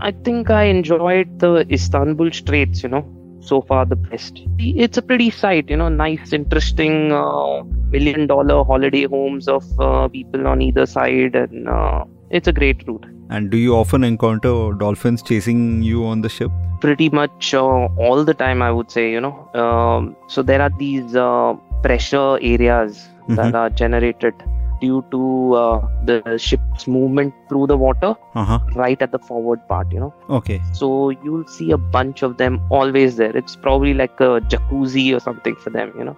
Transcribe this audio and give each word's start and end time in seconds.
I 0.00 0.12
think 0.12 0.50
I 0.50 0.64
enjoyed 0.64 1.38
the 1.40 1.66
Istanbul 1.70 2.30
Straits, 2.32 2.82
you 2.82 2.88
know, 2.88 3.04
so 3.40 3.62
far 3.62 3.84
the 3.84 3.96
best. 3.96 4.40
It's 4.58 4.96
a 4.96 5.02
pretty 5.02 5.30
sight, 5.30 5.68
you 5.70 5.76
know, 5.76 5.88
nice, 5.88 6.32
interesting 6.32 7.12
uh, 7.12 7.62
million 7.90 8.26
dollar 8.26 8.64
holiday 8.64 9.04
homes 9.04 9.48
of 9.48 9.64
uh, 9.80 10.08
people 10.08 10.46
on 10.46 10.62
either 10.62 10.86
side, 10.86 11.34
and 11.34 11.68
uh, 11.68 12.04
it's 12.30 12.46
a 12.48 12.52
great 12.52 12.86
route. 12.86 13.06
And 13.30 13.50
do 13.50 13.56
you 13.58 13.74
often 13.74 14.04
encounter 14.04 14.72
dolphins 14.72 15.22
chasing 15.22 15.82
you 15.82 16.06
on 16.06 16.20
the 16.22 16.28
ship? 16.28 16.50
Pretty 16.80 17.08
much 17.10 17.52
uh, 17.54 17.64
all 17.98 18.24
the 18.24 18.34
time, 18.34 18.62
I 18.62 18.70
would 18.70 18.90
say, 18.90 19.10
you 19.10 19.20
know. 19.20 19.50
Um, 19.54 20.16
so 20.28 20.42
there 20.42 20.62
are 20.62 20.70
these 20.78 21.16
uh, 21.16 21.54
pressure 21.82 22.38
areas 22.40 23.08
Mhm. 23.28 23.36
that 23.36 23.54
are 23.54 23.68
generated 23.70 24.34
due 24.80 25.04
to 25.10 25.54
uh, 25.54 25.88
the 26.04 26.36
ship's 26.38 26.86
movement 26.86 27.34
through 27.48 27.66
the 27.66 27.76
water 27.76 28.14
Uh 28.34 28.44
huh. 28.44 28.58
right 28.74 29.00
at 29.02 29.12
the 29.12 29.18
forward 29.18 29.60
part, 29.68 29.90
you 29.92 30.00
know. 30.00 30.14
Okay. 30.30 30.60
So 30.72 31.10
you'll 31.10 31.46
see 31.46 31.70
a 31.72 31.78
bunch 31.78 32.22
of 32.22 32.36
them 32.36 32.60
always 32.70 33.16
there. 33.16 33.36
It's 33.36 33.56
probably 33.56 33.94
like 33.94 34.18
a 34.20 34.40
jacuzzi 34.54 35.14
or 35.16 35.20
something 35.20 35.56
for 35.56 35.70
them, 35.70 35.92
you 35.98 36.04
know. 36.04 36.16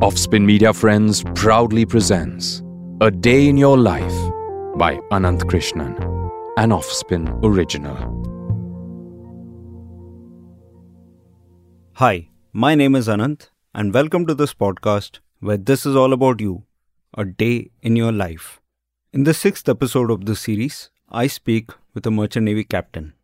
Offspin 0.00 0.44
Media 0.44 0.72
Friends 0.72 1.22
proudly 1.34 1.84
presents 1.86 2.62
A 3.00 3.10
Day 3.10 3.48
in 3.48 3.56
Your 3.56 3.76
Life 3.78 4.12
by 4.76 4.96
Anant 5.12 5.42
Krishnan, 5.44 5.96
an 6.56 6.70
Offspin 6.72 7.28
original. 7.44 7.96
Hi, 11.94 12.28
my 12.54 12.74
name 12.74 12.94
is 12.94 13.08
Anant, 13.08 13.48
and 13.74 13.94
welcome 13.94 14.26
to 14.26 14.34
this 14.34 14.52
podcast 14.52 15.20
where 15.40 15.56
this 15.56 15.86
is 15.86 15.96
all 15.96 16.12
about 16.12 16.38
you, 16.38 16.64
a 17.16 17.24
day 17.24 17.70
in 17.80 17.96
your 17.96 18.12
life. 18.12 18.60
In 19.10 19.24
the 19.24 19.32
sixth 19.32 19.70
episode 19.70 20.10
of 20.10 20.26
this 20.26 20.40
series, 20.40 20.90
I 21.08 21.28
speak 21.28 21.70
with 21.94 22.04
a 22.04 22.10
merchant 22.10 22.44
navy 22.44 22.64
captain. 22.64 23.14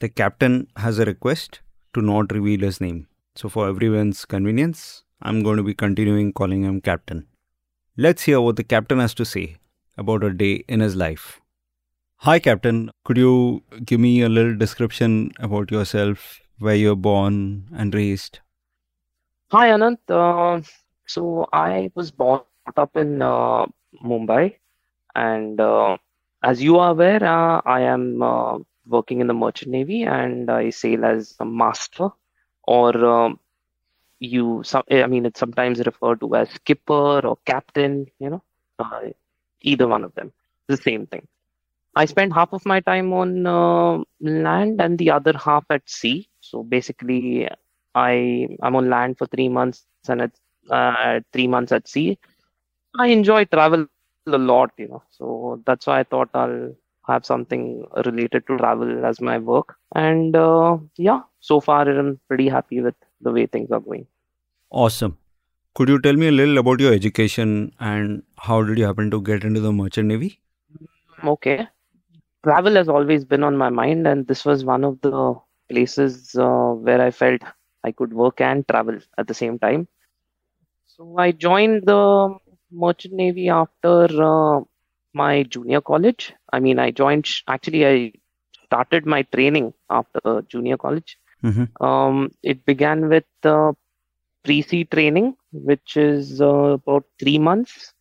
The 0.00 0.08
captain 0.08 0.66
has 0.74 0.98
a 0.98 1.04
request 1.04 1.60
to 1.92 2.02
not 2.02 2.32
reveal 2.32 2.62
his 2.62 2.80
name, 2.80 3.06
so 3.36 3.48
for 3.48 3.68
everyone's 3.68 4.24
convenience, 4.24 5.04
I'm 5.22 5.44
going 5.44 5.58
to 5.58 5.62
be 5.62 5.74
continuing 5.74 6.32
calling 6.32 6.64
him 6.64 6.80
captain. 6.80 7.28
Let's 7.96 8.22
hear 8.22 8.40
what 8.40 8.56
the 8.56 8.64
captain 8.64 8.98
has 8.98 9.14
to 9.14 9.24
say 9.24 9.58
about 9.96 10.24
a 10.24 10.34
day 10.34 10.64
in 10.66 10.80
his 10.80 10.96
life. 10.96 11.40
Hi, 12.16 12.40
Captain. 12.40 12.90
Could 13.04 13.18
you 13.18 13.62
give 13.84 14.00
me 14.00 14.22
a 14.22 14.28
little 14.28 14.56
description 14.56 15.30
about 15.38 15.70
yourself, 15.70 16.40
where 16.58 16.74
you're 16.74 16.96
born 16.96 17.68
and 17.72 17.94
raised? 17.94 18.40
Hi 19.54 19.68
Anant. 19.70 20.00
Uh, 20.10 20.60
so 21.06 21.46
I 21.52 21.90
was 21.94 22.10
born 22.10 22.40
up 22.76 22.96
in 22.96 23.22
uh, 23.22 23.66
Mumbai, 24.04 24.56
and 25.14 25.60
uh, 25.60 25.96
as 26.42 26.60
you 26.62 26.78
are 26.78 26.90
aware, 26.90 27.22
uh, 27.22 27.60
I 27.64 27.82
am 27.82 28.20
uh, 28.22 28.58
working 28.86 29.20
in 29.20 29.28
the 29.28 29.34
merchant 29.34 29.70
navy, 29.70 30.02
and 30.02 30.50
I 30.50 30.70
sail 30.70 31.04
as 31.04 31.36
a 31.38 31.44
master, 31.44 32.08
or 32.64 32.96
um, 33.04 33.38
you. 34.18 34.62
Some, 34.64 34.82
I 34.90 35.06
mean, 35.06 35.24
it's 35.26 35.38
sometimes 35.38 35.78
referred 35.86 36.20
to 36.22 36.34
as 36.34 36.50
skipper 36.50 37.20
or 37.24 37.38
captain. 37.44 38.06
You 38.18 38.30
know, 38.30 38.42
uh, 38.80 39.02
either 39.62 39.86
one 39.86 40.02
of 40.02 40.14
them, 40.16 40.32
the 40.66 40.76
same 40.76 41.06
thing. 41.06 41.28
I 41.94 42.06
spend 42.06 42.32
half 42.34 42.52
of 42.52 42.66
my 42.66 42.80
time 42.80 43.12
on 43.12 43.46
uh, 43.46 43.98
land 44.20 44.80
and 44.80 44.98
the 44.98 45.10
other 45.12 45.34
half 45.38 45.64
at 45.70 45.88
sea. 45.88 46.28
So 46.40 46.64
basically, 46.64 47.48
I 47.94 48.48
I'm 48.62 48.76
on 48.76 48.90
land 48.90 49.18
for 49.18 49.26
three 49.26 49.48
months 49.48 49.84
and 50.08 50.22
at 50.22 50.32
uh, 50.70 51.20
three 51.32 51.46
months 51.46 51.72
at 51.72 51.88
sea. 51.88 52.18
I 52.98 53.08
enjoy 53.08 53.44
travel 53.46 53.86
a 54.26 54.38
lot, 54.38 54.70
you 54.78 54.88
know. 54.88 55.02
So 55.10 55.62
that's 55.66 55.86
why 55.86 56.00
I 56.00 56.04
thought 56.04 56.30
I'll 56.34 56.74
have 57.06 57.26
something 57.26 57.86
related 58.04 58.46
to 58.46 58.56
travel 58.56 59.04
as 59.04 59.20
my 59.20 59.38
work. 59.38 59.76
And 59.94 60.34
uh, 60.34 60.78
yeah, 60.96 61.20
so 61.40 61.60
far 61.60 61.88
I'm 61.88 62.18
pretty 62.28 62.48
happy 62.48 62.80
with 62.80 62.94
the 63.20 63.32
way 63.32 63.46
things 63.46 63.70
are 63.70 63.80
going. 63.80 64.06
Awesome. 64.70 65.18
Could 65.74 65.88
you 65.88 66.00
tell 66.00 66.14
me 66.14 66.28
a 66.28 66.32
little 66.32 66.58
about 66.58 66.80
your 66.80 66.92
education 66.92 67.74
and 67.80 68.22
how 68.38 68.62
did 68.62 68.78
you 68.78 68.84
happen 68.84 69.10
to 69.10 69.20
get 69.20 69.44
into 69.44 69.60
the 69.60 69.72
merchant 69.72 70.08
navy? 70.08 70.40
Okay. 71.24 71.66
Travel 72.44 72.74
has 72.74 72.88
always 72.88 73.24
been 73.24 73.42
on 73.42 73.56
my 73.56 73.70
mind, 73.70 74.06
and 74.06 74.26
this 74.26 74.44
was 74.44 74.64
one 74.64 74.84
of 74.84 75.00
the 75.00 75.34
places 75.70 76.36
uh, 76.36 76.72
where 76.74 77.00
I 77.00 77.10
felt 77.10 77.40
I 77.84 77.92
could 77.92 78.12
work 78.12 78.40
and 78.40 78.66
travel 78.66 78.98
at 79.18 79.28
the 79.28 79.34
same 79.34 79.58
time. 79.58 79.86
So 80.86 81.18
I 81.18 81.32
joined 81.32 81.86
the 81.86 82.36
Merchant 82.70 83.14
Navy 83.14 83.48
after 83.48 84.06
uh, 84.22 84.60
my 85.12 85.42
junior 85.44 85.80
college. 85.80 86.32
I 86.52 86.60
mean, 86.60 86.78
I 86.78 86.90
joined, 86.90 87.28
actually, 87.46 87.86
I 87.86 88.12
started 88.64 89.06
my 89.06 89.22
training 89.22 89.74
after 89.90 90.42
junior 90.48 90.76
college. 90.76 91.18
Mm-hmm. 91.42 91.84
Um, 91.84 92.30
it 92.42 92.64
began 92.64 93.08
with 93.08 93.24
uh, 93.44 93.72
pre-sea 94.44 94.84
training, 94.84 95.36
which 95.52 95.96
is 95.96 96.40
uh, 96.40 96.78
about 96.78 97.04
three 97.20 97.38
months. 97.38 97.92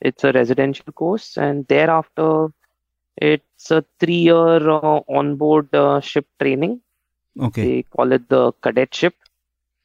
It's 0.00 0.24
a 0.24 0.32
residential 0.32 0.92
course, 0.92 1.36
and 1.36 1.66
thereafter, 1.66 2.48
it's 3.16 3.70
a 3.70 3.84
three-year 3.98 4.70
uh, 4.70 5.00
onboard 5.08 5.74
uh, 5.74 6.00
ship 6.00 6.26
training. 6.40 6.80
Okay. 7.38 7.62
They 7.64 7.82
call 7.82 8.12
it 8.12 8.28
the 8.28 8.52
cadetship. 8.62 9.14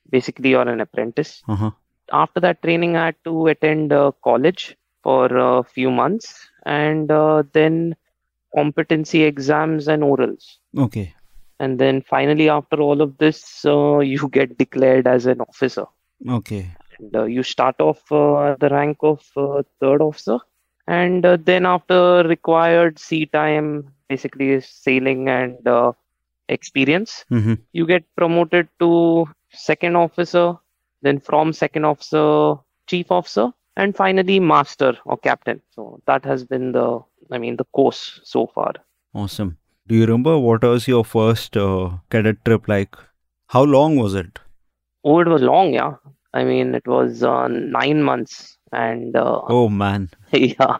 Basically, 0.09 0.49
you're 0.51 0.67
an 0.67 0.81
apprentice. 0.81 1.43
Uh 1.47 1.55
huh. 1.55 1.71
After 2.11 2.39
that 2.39 2.61
training, 2.61 2.95
I 2.95 3.05
had 3.07 3.15
to 3.23 3.47
attend 3.47 3.91
uh, 3.91 4.11
college 4.23 4.77
for 5.03 5.25
a 5.35 5.63
few 5.63 5.89
months, 5.91 6.47
and 6.65 7.11
uh, 7.11 7.43
then 7.53 7.95
competency 8.55 9.23
exams 9.23 9.87
and 9.87 10.03
orals. 10.03 10.57
Okay. 10.77 11.13
And 11.59 11.79
then 11.79 12.01
finally, 12.01 12.49
after 12.49 12.81
all 12.81 13.01
of 13.01 13.17
this, 13.17 13.65
uh, 13.65 13.99
you 14.13 14.29
get 14.29 14.57
declared 14.57 15.07
as 15.07 15.25
an 15.25 15.41
officer. 15.41 15.85
Okay. 16.29 16.71
And, 16.99 17.15
uh, 17.15 17.23
you 17.23 17.43
start 17.43 17.75
off 17.79 18.01
uh, 18.11 18.51
at 18.51 18.59
the 18.59 18.69
rank 18.69 18.97
of 19.01 19.25
uh, 19.35 19.63
third 19.81 20.01
officer, 20.01 20.37
and 20.87 21.25
uh, 21.25 21.37
then 21.43 21.65
after 21.65 22.23
required 22.23 22.99
sea 22.99 23.25
time, 23.25 23.91
basically 24.07 24.61
sailing 24.61 25.27
and 25.27 25.67
uh, 25.67 25.91
experience, 26.49 27.25
Mm-hmm. 27.31 27.55
you 27.73 27.85
get 27.87 28.03
promoted 28.15 28.67
to 28.79 29.25
second 29.55 29.95
officer. 29.95 30.55
Then 31.01 31.19
from 31.19 31.53
second 31.53 31.85
officer, 31.85 32.55
chief 32.87 33.11
officer, 33.11 33.51
and 33.77 33.95
finally 33.95 34.39
master 34.39 34.97
or 35.05 35.17
captain. 35.17 35.61
So 35.71 36.01
that 36.07 36.25
has 36.25 36.43
been 36.43 36.71
the, 36.71 36.99
I 37.31 37.37
mean, 37.37 37.57
the 37.57 37.65
course 37.65 38.19
so 38.23 38.47
far. 38.47 38.73
Awesome. 39.13 39.57
Do 39.87 39.95
you 39.95 40.05
remember 40.05 40.37
what 40.39 40.63
was 40.63 40.87
your 40.87 41.05
first 41.05 41.55
uh, 41.55 41.91
cadet 42.09 42.43
trip 42.43 42.67
like? 42.67 42.95
How 43.47 43.63
long 43.63 43.97
was 43.97 44.15
it? 44.15 44.39
Oh, 45.03 45.19
it 45.19 45.27
was 45.27 45.43
long, 45.43 45.73
yeah. 45.73 45.93
I 46.33 46.43
mean, 46.43 46.73
it 46.73 46.87
was 46.87 47.23
uh, 47.23 47.47
nine 47.47 48.01
months, 48.01 48.57
and 48.71 49.15
uh, 49.15 49.41
Oh 49.47 49.69
man. 49.69 50.09
yeah, 50.31 50.77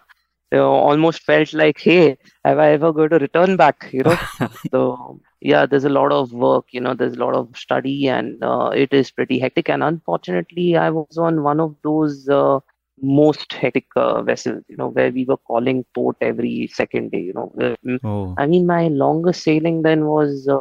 you 0.56 0.62
know, 0.64 0.74
almost 0.74 1.24
felt 1.24 1.54
like, 1.54 1.80
hey, 1.80 2.18
have 2.46 2.60
I 2.60 2.72
ever 2.72 2.94
going 2.94 3.10
to 3.12 3.20
return 3.20 3.58
back? 3.58 3.90
You 3.94 4.04
know, 4.04 4.18
so 4.74 5.22
yeah, 5.42 5.66
there's 5.66 5.86
a 5.86 5.90
lot 5.90 6.12
of 6.12 6.34
work. 6.34 6.66
You 6.72 6.82
know, 6.82 6.94
there's 6.96 7.16
a 7.16 7.26
lot 7.26 7.48
of 7.48 7.58
study, 7.58 8.08
and 8.10 8.44
uh, 8.44 8.72
it 8.86 8.94
is 8.94 9.12
pretty 9.24 9.40
hectic. 9.40 9.70
And 9.70 9.84
unfortunately, 9.84 10.78
I 10.78 10.90
was 11.02 11.18
on 11.18 11.44
one 11.44 11.60
of 11.62 11.76
those 11.84 12.30
uh, 12.30 12.60
most 13.02 13.54
hectic 13.54 13.88
uh, 13.98 14.24
vessels. 14.24 14.64
You 14.70 14.78
know, 14.78 14.90
where 14.90 15.12
we 15.12 15.26
were 15.26 15.38
calling 15.38 15.86
port 15.96 16.18
every 16.22 16.70
second 16.74 17.12
day. 17.12 17.22
You 17.32 17.34
know, 17.34 17.54
Uh, 17.62 17.76
mm, 17.86 18.00
Oh. 18.04 18.40
I 18.40 18.48
mean, 18.48 18.68
my 18.68 18.88
longest 18.90 19.44
sailing 19.44 19.84
then 19.84 20.06
was 20.08 20.48
uh, 20.50 20.60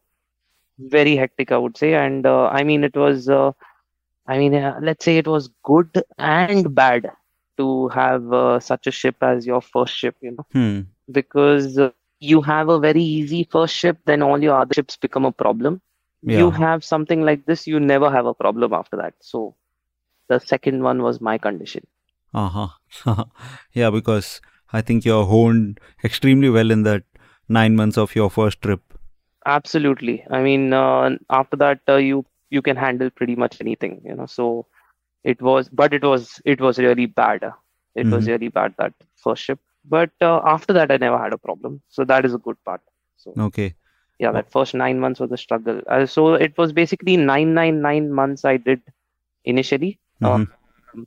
very 0.94 1.16
hectic 1.16 1.52
i 1.52 1.58
would 1.58 1.76
say 1.76 1.94
and 1.94 2.26
uh, 2.26 2.46
i 2.58 2.62
mean 2.62 2.84
it 2.84 2.96
was 2.96 3.28
uh, 3.28 3.50
i 4.28 4.38
mean 4.38 4.54
uh, 4.54 4.78
let's 4.82 5.04
say 5.04 5.16
it 5.18 5.28
was 5.28 5.48
good 5.70 6.02
and 6.18 6.74
bad 6.74 7.10
to 7.58 7.88
have 7.88 8.32
uh, 8.32 8.60
such 8.60 8.86
a 8.86 8.92
ship 9.00 9.16
as 9.30 9.46
your 9.46 9.60
first 9.62 9.94
ship 10.02 10.16
you 10.20 10.32
know 10.32 10.46
Hmm. 10.52 10.80
because 11.12 11.78
uh, 11.78 11.90
you 12.20 12.40
have 12.42 12.68
a 12.68 12.78
very 12.78 13.02
easy 13.02 13.42
first 13.56 13.74
ship 13.74 13.98
then 14.06 14.22
all 14.22 14.42
your 14.48 14.58
other 14.60 14.74
ships 14.74 14.96
become 15.06 15.24
a 15.24 15.32
problem 15.44 15.80
you 16.38 16.50
have 16.50 16.84
something 16.84 17.22
like 17.30 17.44
this 17.46 17.66
you 17.66 17.80
never 17.80 18.10
have 18.10 18.26
a 18.26 18.34
problem 18.34 18.72
after 18.72 18.96
that 18.96 19.14
so 19.20 19.54
the 20.28 20.38
second 20.40 20.82
one 20.82 21.02
was 21.02 21.20
my 21.20 21.38
condition 21.38 21.86
Uh 22.34 22.48
huh. 23.04 23.24
yeah, 23.72 23.90
because 23.90 24.40
I 24.72 24.80
think 24.82 25.04
you're 25.04 25.24
honed 25.26 25.80
extremely 26.04 26.48
well 26.50 26.70
in 26.70 26.82
that 26.84 27.04
nine 27.48 27.76
months 27.76 27.96
of 27.98 28.14
your 28.14 28.30
first 28.30 28.60
trip. 28.62 28.80
Absolutely. 29.46 30.24
I 30.30 30.42
mean, 30.42 30.72
uh, 30.72 31.10
after 31.30 31.56
that, 31.56 31.80
uh, 31.88 31.96
you 31.96 32.24
you 32.50 32.62
can 32.62 32.76
handle 32.76 33.10
pretty 33.10 33.36
much 33.36 33.60
anything, 33.60 34.00
you 34.04 34.14
know. 34.14 34.26
So 34.26 34.66
it 35.24 35.40
was, 35.42 35.68
but 35.68 35.92
it 35.94 36.02
was 36.04 36.40
it 36.44 36.60
was 36.60 36.78
really 36.78 37.06
bad. 37.06 37.44
uh, 37.44 37.52
It 37.94 38.06
was 38.10 38.24
Mhm. 38.24 38.28
really 38.32 38.48
bad 38.48 38.74
that 38.78 38.94
first 39.16 39.42
ship. 39.42 39.60
But 39.84 40.10
uh, 40.20 40.40
after 40.44 40.72
that, 40.74 40.90
I 40.90 40.96
never 40.98 41.18
had 41.18 41.32
a 41.32 41.38
problem. 41.38 41.80
So 41.88 42.04
that 42.04 42.24
is 42.24 42.34
a 42.34 42.38
good 42.38 42.56
part. 42.64 42.82
So 43.16 43.34
Okay. 43.48 43.74
yeah, 44.18 44.32
that 44.32 44.50
first 44.52 44.74
nine 44.74 45.00
months 45.00 45.20
was 45.20 45.32
a 45.32 45.36
struggle. 45.36 45.82
Uh, 45.88 46.06
so 46.06 46.34
it 46.34 46.56
was 46.58 46.72
basically 46.72 47.16
nine 47.16 47.54
nine 47.54 47.80
nine 47.80 48.12
months 48.12 48.44
I 48.44 48.56
did 48.58 48.82
initially 49.44 49.98
Mhm. 50.22 50.28
um, 50.94 51.06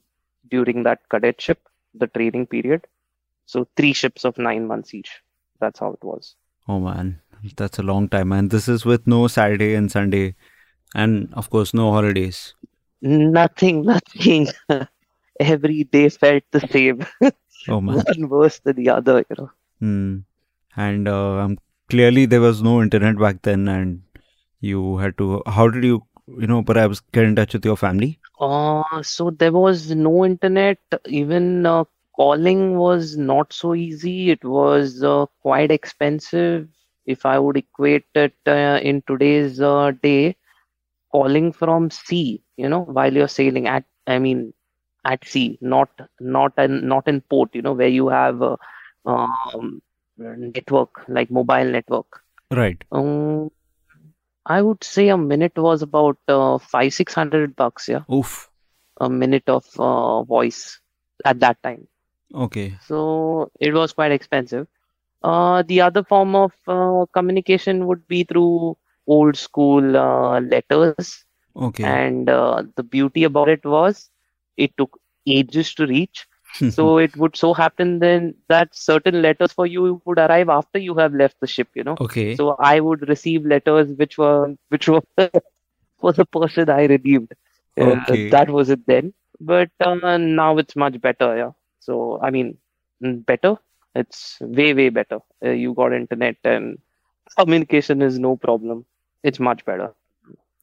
during 0.50 0.84
that 0.84 1.00
cadetship, 1.10 1.60
the 1.94 2.08
training 2.08 2.48
period. 2.48 2.88
So 3.46 3.68
three 3.78 3.94
ships 3.94 4.26
of 4.26 4.38
nine 4.38 4.68
months 4.68 4.94
each. 4.94 5.22
That's 5.60 5.80
how 5.80 5.94
it 5.94 6.04
was. 6.04 6.36
Oh 6.68 6.80
man, 6.80 7.22
that's 7.56 7.80
a 7.80 7.84
long 7.84 8.08
time. 8.10 8.32
And 8.32 8.50
this 8.50 8.68
is 8.68 8.86
with 8.86 9.08
no 9.08 9.28
Saturday 9.28 9.74
and 9.76 9.92
Sunday, 9.92 10.36
and 10.96 11.34
of 11.34 11.50
course, 11.50 11.74
no 11.74 11.92
holidays. 11.92 12.54
Nothing, 13.02 13.84
nothing. 13.94 14.48
Every 15.40 15.84
day 15.86 16.10
felt 16.10 16.44
the 16.52 16.60
same, 16.62 17.06
Oh 17.68 17.82
man. 17.82 18.04
one 18.06 18.30
worse 18.30 18.60
than 18.60 18.76
the 18.76 18.90
other, 18.90 19.26
you 19.30 19.36
know. 19.38 19.52
Hmm. 19.80 20.18
And 20.76 21.08
um, 21.08 21.58
clearly, 21.90 22.26
there 22.26 22.42
was 22.42 22.62
no 22.62 22.82
internet 22.82 23.18
back 23.20 23.42
then, 23.42 23.68
and 23.68 24.02
you 24.60 24.98
had 24.98 25.18
to. 25.18 25.42
How 25.46 25.68
did 25.70 25.84
you, 25.84 26.04
you 26.28 26.48
know, 26.48 26.64
perhaps 26.64 27.02
get 27.12 27.26
in 27.26 27.36
touch 27.36 27.54
with 27.54 27.66
your 27.66 27.78
family? 27.78 28.20
Uh, 28.40 29.02
so 29.04 29.30
there 29.32 29.52
was 29.52 29.92
no 29.92 30.26
internet. 30.26 30.80
Even 31.08 31.66
uh, 31.66 31.84
calling 32.16 32.78
was 32.78 33.18
not 33.18 33.54
so 33.54 33.76
easy. 33.76 34.32
It 34.32 34.44
was 34.44 35.04
uh, 35.04 35.26
quite 35.42 35.72
expensive. 35.72 36.68
If 37.06 37.26
I 37.26 37.40
would 37.40 37.58
equate 37.58 38.06
it 38.16 38.36
uh, 38.48 38.80
in 38.82 39.02
today's 39.08 39.60
uh, 39.62 39.92
day, 40.02 40.36
calling 41.12 41.52
from 41.52 41.90
sea, 41.92 42.42
you 42.58 42.70
know, 42.70 42.82
while 42.82 43.14
you're 43.14 43.28
sailing 43.28 43.68
at, 43.68 43.84
I 44.08 44.20
mean, 44.20 44.54
at 45.06 45.26
sea, 45.26 45.58
not 45.62 45.90
not 46.20 46.54
in 46.58 46.88
not 46.88 47.08
in 47.08 47.22
port, 47.22 47.50
you 47.54 47.62
know, 47.62 47.74
where 47.74 47.88
you 47.88 48.10
have 48.10 48.42
a, 48.42 48.58
um, 49.06 49.82
network 50.18 50.90
like 51.08 51.32
mobile 51.32 51.66
network. 51.66 52.22
Right. 52.52 52.84
Um, 52.92 53.52
I 54.46 54.62
would 54.62 54.84
say 54.84 55.10
a 55.10 55.18
minute 55.18 55.58
was 55.58 55.82
about 55.82 56.18
uh, 56.28 56.58
five 56.58 56.94
six 56.94 57.14
hundred 57.14 57.56
bucks. 57.56 57.88
Yeah 57.88 58.02
Oof. 58.12 58.50
a 59.00 59.10
minute 59.10 59.48
of 59.48 59.66
uh, 59.80 60.24
voice 60.24 60.80
at 61.26 61.40
that 61.40 61.62
time. 61.64 61.88
Okay. 62.34 62.78
So 62.86 63.52
it 63.60 63.74
was 63.74 63.94
quite 63.94 64.12
expensive. 64.12 64.68
Uh, 65.24 65.64
the 65.64 65.82
other 65.82 66.04
form 66.04 66.36
of 66.36 66.52
uh, 66.68 67.06
communication 67.14 67.86
would 67.88 68.08
be 68.08 68.24
through 68.24 68.78
old 69.08 69.36
school 69.38 69.98
uh, 69.98 70.40
letters. 70.42 71.18
Okay. 71.56 71.84
And 71.84 72.30
uh, 72.30 72.56
the 72.70 72.74
beauty 72.84 73.18
about 73.18 73.48
it 73.50 73.64
was 73.66 74.10
it 74.58 74.72
took 74.78 74.98
ages 75.28 75.74
to 75.76 75.86
reach. 75.88 76.28
So 76.68 76.98
it 76.98 77.16
would 77.18 77.36
so 77.36 77.54
happen 77.54 78.00
then 78.00 78.36
that 78.48 78.76
certain 78.76 79.22
letters 79.22 79.52
for 79.54 79.66
you 79.68 80.02
would 80.06 80.20
arrive 80.20 80.50
after 80.50 80.80
you 80.80 80.96
have 80.96 81.14
left 81.14 81.40
the 81.42 81.48
ship, 81.48 81.70
you 81.76 81.84
know. 81.84 82.00
okay. 82.00 82.42
So 82.42 82.56
I 82.60 82.80
would 82.80 83.08
receive 83.10 83.46
letters 83.46 83.92
which 83.98 84.18
were 84.18 84.56
which 84.70 84.88
were 84.88 85.02
for 86.00 86.12
the 86.14 86.26
person 86.26 86.70
I 86.70 86.86
relieved. 86.86 87.34
Uh, 87.80 87.96
Okay. 87.96 88.32
that 88.32 88.50
was 88.50 88.70
it 88.70 88.86
then. 88.88 89.14
But 89.40 89.70
uh, 89.80 89.96
now 90.18 90.58
it's 90.58 90.76
much 90.76 91.00
better, 91.02 91.36
yeah. 91.38 91.52
So 91.80 92.20
I 92.22 92.30
mean, 92.32 92.58
mm, 93.04 93.26
better. 93.26 93.56
It's 93.96 94.38
way 94.42 94.74
way 94.74 94.90
better. 94.90 95.20
Uh, 95.44 95.50
you 95.52 95.74
got 95.74 95.94
internet 95.94 96.38
and 96.44 96.78
communication 97.38 98.02
is 98.02 98.20
no 98.20 98.36
problem. 98.38 98.86
It's 99.24 99.40
much 99.40 99.66
better. 99.66 99.94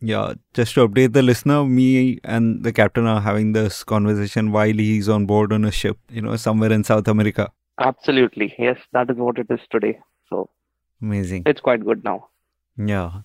Yeah, 0.00 0.34
just 0.54 0.74
to 0.74 0.86
update 0.86 1.12
the 1.12 1.22
listener, 1.22 1.64
me 1.64 2.20
and 2.22 2.62
the 2.62 2.72
captain 2.72 3.06
are 3.06 3.20
having 3.20 3.52
this 3.52 3.82
conversation 3.82 4.52
while 4.52 4.72
he's 4.72 5.08
on 5.08 5.26
board 5.26 5.52
on 5.52 5.64
a 5.64 5.72
ship, 5.72 5.98
you 6.08 6.22
know, 6.22 6.36
somewhere 6.36 6.72
in 6.72 6.84
South 6.84 7.08
America. 7.08 7.50
Absolutely, 7.80 8.54
yes. 8.58 8.78
That 8.92 9.10
is 9.10 9.16
what 9.16 9.38
it 9.38 9.46
is 9.50 9.60
today. 9.70 9.98
So 10.28 10.50
Amazing. 11.02 11.42
it's 11.46 11.60
quite 11.60 11.84
good 11.84 12.04
now. 12.04 12.28
Yeah. 12.76 13.22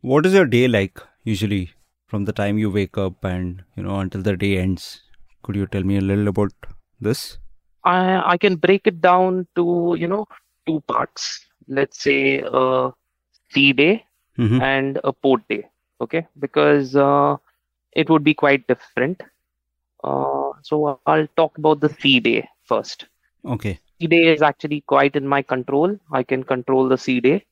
What 0.00 0.24
is 0.24 0.34
your 0.34 0.46
day 0.46 0.68
like 0.68 1.00
usually 1.24 1.72
from 2.06 2.24
the 2.26 2.32
time 2.32 2.58
you 2.58 2.70
wake 2.70 2.96
up 2.96 3.24
and, 3.24 3.64
you 3.76 3.82
know, 3.82 3.98
until 3.98 4.22
the 4.22 4.36
day 4.36 4.58
ends? 4.58 5.02
Could 5.42 5.56
you 5.56 5.66
tell 5.66 5.82
me 5.82 5.96
a 5.96 6.00
little 6.00 6.28
about 6.28 6.52
this? 7.00 7.38
I 7.84 8.32
I 8.32 8.36
can 8.38 8.56
break 8.56 8.86
it 8.86 9.00
down 9.00 9.46
to 9.56 9.96
you 9.98 10.08
know 10.08 10.26
two 10.66 10.80
parts. 10.88 11.46
Let's 11.68 12.00
say 12.02 12.42
a 12.44 12.90
sea 13.52 13.72
day 13.72 14.04
Mm-hmm. 14.38 14.60
and 14.60 14.98
a 15.04 15.12
port 15.12 15.42
day 15.48 15.64
okay? 16.00 16.26
Because 16.38 16.96
uh, 16.96 17.36
it 17.92 18.08
would 18.10 18.24
be 18.24 18.34
quite 18.34 18.66
different. 18.68 19.22
Uh, 20.04 20.52
so 20.62 21.00
i'll 21.06 21.26
talk 21.36 21.58
about 21.58 21.80
the 21.80 21.88
sea 21.88 22.20
day 22.20 22.48
first. 22.64 23.06
Okay. 23.44 23.78
sea 23.98 24.06
day 24.06 24.24
is 24.34 24.42
actually 24.42 24.80
quite 24.82 25.16
in 25.16 25.26
my 25.26 25.42
control. 25.42 25.96
I 26.12 26.22
can 26.22 26.42
control 26.44 26.88
the 26.88 26.98
sea 26.98 27.20
day. 27.20 27.44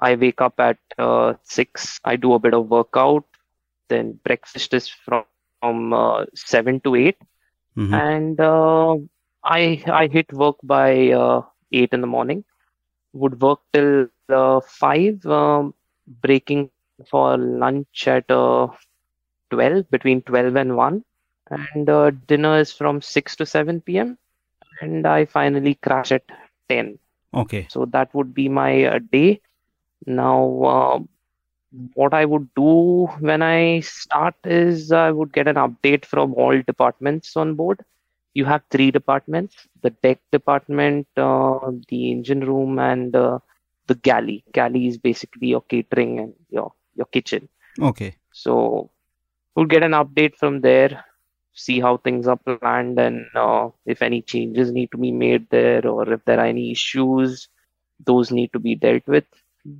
I 0.00 0.14
wake 0.16 0.40
up 0.40 0.58
at 0.58 0.78
uh, 0.98 1.34
6 1.44 2.00
i 2.04 2.16
do 2.16 2.34
a 2.34 2.38
bit 2.38 2.54
of 2.54 2.70
workout. 2.70 3.24
Then 3.88 4.18
breakfast 4.24 4.72
is 4.74 4.88
from, 4.88 5.24
from 5.60 5.92
uh, 5.92 6.26
7 6.34 6.80
to 6.80 6.94
8 6.96 7.16
Mm-hmm. 7.78 7.94
and 7.94 8.40
uh, 8.40 8.96
i 9.44 9.82
i 10.00 10.06
hit 10.06 10.32
work 10.32 10.56
by 10.62 11.10
uh, 11.10 11.42
8 11.72 11.92
in 11.92 12.00
the 12.00 12.06
morning. 12.06 12.44
Would 13.12 13.40
work 13.40 13.60
till 13.72 14.08
uh, 14.28 14.60
5 14.60 15.26
um, 15.26 15.74
breaking 16.22 16.70
for 17.10 17.36
lunch 17.36 18.06
at 18.06 18.30
uh, 18.30 18.66
12 19.50 19.90
between 19.90 20.22
12 20.22 20.56
and 20.56 20.76
1 20.76 21.04
and 21.50 21.88
uh, 21.88 22.10
dinner 22.26 22.58
is 22.58 22.72
from 22.72 23.00
6 23.00 23.36
to 23.36 23.46
7 23.46 23.80
p.m 23.80 24.16
and 24.80 25.06
i 25.06 25.24
finally 25.24 25.74
crash 25.74 26.12
at 26.12 26.22
10 26.68 26.98
Okay. 27.34 27.68
so 27.68 27.84
that 27.86 28.12
would 28.14 28.34
be 28.34 28.48
my 28.48 28.84
uh, 28.84 28.98
day. 29.12 29.40
Now 30.06 30.62
uh, 30.64 30.98
what 31.94 32.12
i 32.14 32.24
would 32.24 32.46
do 32.54 33.06
when 33.28 33.42
i 33.42 33.80
start 33.80 34.34
is 34.44 34.92
i 34.92 35.10
would 35.10 35.32
get 35.32 35.48
an 35.52 35.56
update 35.64 36.04
from 36.04 36.34
all 36.34 36.60
departments 36.62 37.36
on 37.36 37.54
board. 37.54 37.84
You 38.34 38.44
have 38.46 38.62
three 38.70 38.90
departments 38.90 39.66
the 39.82 39.90
deck 40.02 40.18
department 40.32 41.06
uh, 41.16 41.70
the 41.88 42.10
engine 42.12 42.40
room 42.40 42.78
and 42.78 43.14
uh, 43.16 43.38
the 43.90 43.98
galley 44.08 44.38
galley 44.58 44.86
is 44.92 44.98
basically 45.08 45.48
your 45.54 45.62
catering 45.74 46.18
and 46.22 46.34
your 46.58 46.72
your 46.94 47.06
kitchen 47.16 47.48
Okay. 47.90 48.14
so 48.32 48.90
we'll 49.54 49.66
get 49.66 49.82
an 49.82 49.92
update 49.92 50.36
from 50.36 50.60
there, 50.60 51.04
see 51.52 51.80
how 51.80 51.96
things 51.98 52.26
are 52.26 52.36
planned, 52.36 52.98
and 52.98 53.26
uh, 53.34 53.68
if 53.86 54.02
any 54.02 54.22
changes 54.22 54.72
need 54.72 54.90
to 54.92 54.98
be 54.98 55.12
made 55.12 55.48
there, 55.50 55.86
or 55.86 56.12
if 56.12 56.24
there 56.24 56.38
are 56.40 56.46
any 56.46 56.70
issues, 56.70 57.48
those 58.04 58.30
need 58.30 58.52
to 58.52 58.58
be 58.58 58.74
dealt 58.74 59.06
with. 59.06 59.24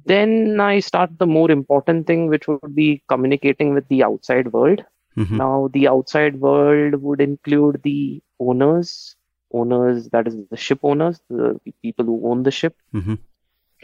Then 0.06 0.60
I 0.60 0.80
start 0.80 1.10
the 1.18 1.26
more 1.26 1.50
important 1.50 2.06
thing, 2.06 2.28
which 2.28 2.46
would 2.48 2.74
be 2.74 3.02
communicating 3.08 3.72
with 3.74 3.88
the 3.88 4.04
outside 4.04 4.52
world. 4.52 4.84
Mm-hmm. 5.16 5.36
Now, 5.36 5.70
the 5.72 5.88
outside 5.88 6.40
world 6.40 6.96
would 6.96 7.20
include 7.20 7.80
the 7.82 8.22
owners, 8.38 9.16
owners, 9.52 10.08
that 10.10 10.26
is 10.28 10.36
the 10.50 10.56
ship 10.56 10.80
owners, 10.82 11.20
the 11.28 11.58
people 11.82 12.04
who 12.04 12.30
own 12.30 12.42
the 12.42 12.50
ship, 12.50 12.76
Mm-hmm. 12.94 13.14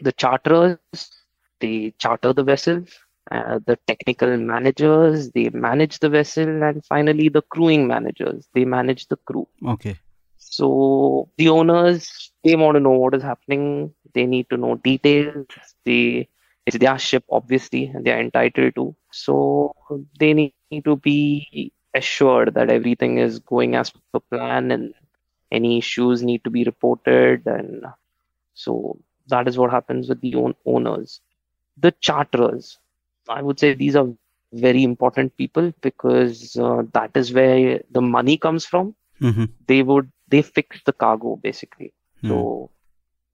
The 0.03 0.13
charterers, 0.13 0.79
they 1.61 1.95
charter 1.99 2.33
the 2.33 2.45
vessels, 2.45 2.91
uh, 3.31 3.59
the 3.67 3.77
technical 3.87 4.37
managers, 4.37 5.31
they 5.33 5.49
manage 5.51 5.99
the 5.99 6.09
vessel, 6.09 6.63
and 6.63 6.85
finally 6.85 7.29
the 7.29 7.43
crewing 7.43 7.87
managers, 7.87 8.49
they 8.55 8.65
manage 8.65 9.09
the 9.09 9.17
crew. 9.17 9.49
Okay. 9.67 9.99
So 10.39 11.29
the 11.37 11.49
owners, 11.49 12.33
they 12.45 12.57
want 12.57 12.77
to 12.77 12.81
know 12.81 12.91
what 12.91 13.15
is 13.15 13.23
happening. 13.23 13.93
They 14.15 14.27
need 14.27 14.49
to 14.51 14.57
know 14.57 14.77
details. 14.77 15.47
They 15.85 16.29
it's 16.67 16.79
their 16.79 16.99
ship, 16.99 17.25
obviously, 17.31 17.87
and 17.87 18.05
they 18.05 18.13
are 18.13 18.21
entitled 18.21 18.75
to. 18.75 18.97
So 19.13 19.73
they 20.19 20.35
need 20.35 20.85
to 20.85 20.97
be 20.97 21.73
assured 21.95 22.55
that 22.55 22.71
everything 22.71 23.19
is 23.19 23.39
going 23.39 23.77
as 23.77 23.91
per 23.91 24.21
plan, 24.21 24.71
and 24.71 24.95
any 25.53 25.79
issues 25.79 26.23
need 26.23 26.43
to 26.45 26.51
be 26.51 26.65
reported. 26.65 27.47
And 27.47 27.85
so 28.55 28.99
that 29.29 29.49
is 29.49 29.59
what 29.59 29.71
happens 29.71 30.09
with 30.09 30.21
the 30.21 30.35
own 30.35 30.55
owners. 30.67 31.21
The 31.77 31.93
charterers, 32.01 32.79
I 33.29 33.43
would 33.43 33.59
say 33.59 33.75
these 33.75 33.97
are 33.97 34.09
very 34.53 34.83
important 34.85 35.37
people 35.37 35.73
because 35.83 36.57
uh, 36.57 36.83
that 36.93 37.11
is 37.17 37.33
where 37.33 37.81
the 37.91 38.01
money 38.03 38.37
comes 38.39 38.65
from 38.67 38.95
Mm-hmm. 39.23 39.45
they 39.67 39.83
would 39.83 40.11
they 40.29 40.43
fix 40.43 40.81
the 40.85 40.93
cargo 40.93 41.37
basically 41.37 41.93
Hmm. 42.23 42.43
so 42.43 42.71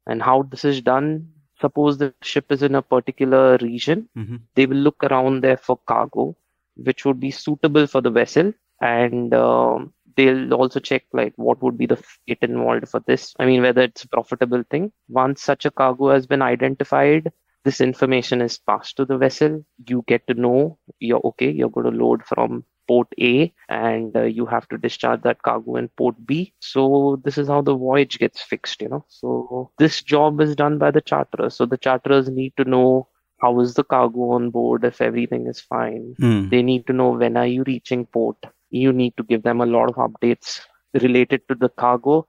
and 0.07 0.23
how 0.23 0.43
this 0.43 0.65
is 0.65 0.81
done 0.83 1.29
suppose 1.61 1.99
the 1.99 2.11
ship 2.11 2.37
is 2.51 2.63
in 2.63 2.75
a 2.75 2.83
particular 2.83 3.57
region 3.63 4.09
Mm-hmm. 4.17 4.37
they 4.55 4.67
will 4.67 4.77
look 4.89 5.03
around 5.05 5.43
there 5.43 5.57
for 5.57 5.79
cargo 5.87 6.35
which 6.77 7.05
would 7.05 7.21
be 7.21 7.31
suitable 7.31 7.87
for 7.87 8.01
the 8.01 8.11
vessel 8.11 8.53
and 8.81 9.35
um, 9.35 9.93
they'll 10.17 10.55
also 10.55 10.81
check 10.81 11.05
like 11.13 11.33
what 11.37 11.63
would 11.63 11.77
be 11.79 11.87
the 11.87 11.97
fate 11.97 12.39
involved 12.43 12.89
for 12.89 13.01
this 13.07 13.35
i 13.39 13.47
mean 13.47 13.63
whether 13.63 13.83
it's 13.83 14.05
a 14.05 14.09
profitable 14.09 14.65
thing 14.71 14.91
once 15.09 15.43
such 15.43 15.65
a 15.65 15.71
cargo 15.71 16.11
has 16.11 16.27
been 16.27 16.43
identified 16.43 17.33
this 17.65 17.81
information 17.81 18.41
is 18.41 18.59
passed 18.59 18.97
to 18.97 19.05
the 19.05 19.17
vessel 19.17 19.65
you 19.87 20.05
get 20.09 20.27
to 20.27 20.35
know 20.35 20.79
you're 20.99 21.25
okay 21.25 21.51
you're 21.51 21.71
going 21.71 21.91
to 21.91 22.05
load 22.05 22.25
from 22.25 22.65
port 22.89 23.09
A 23.21 23.53
and 23.69 24.17
uh, 24.17 24.23
you 24.23 24.47
have 24.47 24.69
to 24.69 24.79
discharge 24.79 25.23
that 25.23 25.43
cargo 25.43 25.77
in 25.77 25.89
port 25.89 26.17
B. 26.27 26.53
So 26.61 27.21
this 27.25 27.39
is 27.39 27.49
how 27.49 27.63
the 27.63 27.77
voyage 27.77 28.19
gets 28.19 28.43
fixed, 28.43 28.83
you 28.83 28.89
know. 28.89 29.05
So 29.09 29.71
this 29.79 30.03
job 30.03 30.41
is 30.41 30.57
done 30.57 30.79
by 30.79 30.91
the 30.91 31.01
charterers. 31.01 31.55
So 31.55 31.67
the 31.67 31.79
charterers 31.79 32.29
need 32.29 32.55
to 32.57 32.65
know 32.65 33.09
how 33.41 33.61
is 33.61 33.75
the 33.75 33.85
cargo 33.85 34.31
on 34.33 34.51
board 34.51 34.85
if 34.85 35.01
everything 35.01 35.47
is 35.47 35.61
fine. 35.61 36.15
Mm. 36.21 36.51
They 36.51 36.63
need 36.63 36.87
to 36.87 36.93
know 36.93 37.11
when 37.11 37.37
are 37.37 37.47
you 37.47 37.65
reaching 37.67 38.07
port. 38.07 38.37
You 38.73 38.93
need 38.93 39.17
to 39.19 39.23
give 39.23 39.43
them 39.45 39.61
a 39.61 39.67
lot 39.67 39.89
of 39.91 39.97
updates 39.97 40.61
related 40.95 41.47
to 41.49 41.55
the 41.55 41.69
cargo, 41.69 42.27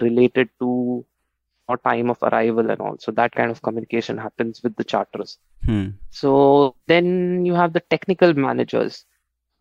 related 0.00 0.50
to 0.60 1.04
our 1.68 1.78
time 1.78 2.10
of 2.10 2.22
arrival 2.22 2.70
and 2.70 2.80
all. 2.80 2.96
So 2.98 3.12
that 3.12 3.32
kind 3.32 3.50
of 3.50 3.62
communication 3.62 4.18
happens 4.18 4.62
with 4.62 4.76
the 4.76 4.84
charters. 4.84 5.38
Hmm. 5.64 5.88
So 6.10 6.76
then 6.86 7.44
you 7.44 7.54
have 7.54 7.72
the 7.72 7.80
technical 7.80 8.34
managers. 8.34 9.04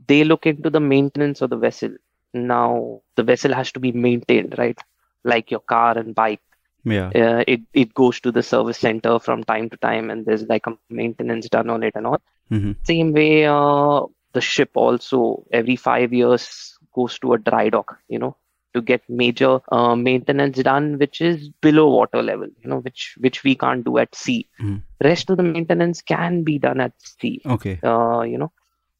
They 0.08 0.24
look 0.24 0.46
into 0.46 0.70
the 0.70 0.80
maintenance 0.80 1.42
of 1.42 1.50
the 1.50 1.58
vessel. 1.58 1.96
Now 2.34 3.02
the 3.16 3.24
vessel 3.24 3.54
has 3.54 3.72
to 3.72 3.80
be 3.80 3.92
maintained, 3.92 4.56
right? 4.58 4.78
Like 5.24 5.50
your 5.50 5.62
car 5.62 5.98
and 5.98 6.14
bike. 6.14 6.42
Yeah. 6.84 7.08
Uh, 7.08 7.44
it 7.48 7.62
it 7.74 7.94
goes 7.96 8.20
to 8.20 8.32
the 8.32 8.44
service 8.44 8.78
center 8.78 9.18
from 9.20 9.44
time 9.44 9.70
to 9.72 9.78
time, 9.78 10.12
and 10.12 10.26
there's 10.26 10.44
like 10.44 10.68
a 10.68 10.78
maintenance 10.90 11.50
done 11.50 11.70
on 11.70 11.82
it 11.82 11.94
and 11.96 12.06
all. 12.06 12.22
hmm 12.50 12.74
Same 12.84 13.12
way, 13.12 13.46
uh, 13.46 14.02
the 14.36 14.42
ship 14.42 14.72
also 14.76 15.46
every 15.52 15.76
five 15.78 16.14
years 16.14 16.78
goes 16.96 17.20
to 17.20 17.34
a 17.34 17.40
dry 17.40 17.70
dock. 17.70 17.98
You 18.10 18.20
know, 18.20 18.38
to 18.76 18.82
get 18.82 19.02
major 19.10 19.60
uh, 19.72 19.96
maintenance 19.96 20.62
done, 20.64 20.98
which 21.00 21.22
is 21.22 21.50
below 21.62 21.90
water 21.90 22.24
level. 22.24 22.48
You 22.64 22.70
know, 22.70 22.80
which 22.80 23.16
which 23.20 23.44
we 23.44 23.56
can't 23.56 23.86
do 23.86 23.98
at 24.00 24.16
sea. 24.16 24.48
Mhm. 24.60 24.84
Rest 25.04 25.30
of 25.32 25.38
the 25.38 25.44
maintenance 25.44 26.02
can 26.02 26.44
be 26.44 26.60
done 26.60 26.82
at 26.82 26.94
sea 27.02 27.42
Okay. 27.46 27.82
uh, 27.86 28.22
you 28.22 28.38
know 28.38 28.52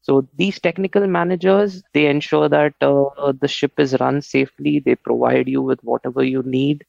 so 0.02 0.26
these 0.36 0.60
technical 0.60 1.06
managers 1.06 1.82
they 1.94 2.06
ensure 2.06 2.48
that 2.48 2.74
uh, 2.82 3.32
the 3.40 3.48
ship 3.48 3.72
is 3.78 3.96
run 4.00 4.20
safely 4.22 4.80
they 4.84 4.94
provide 4.96 5.48
you 5.48 5.62
with 5.62 5.80
whatever 5.82 6.22
you 6.24 6.42
need 6.44 6.84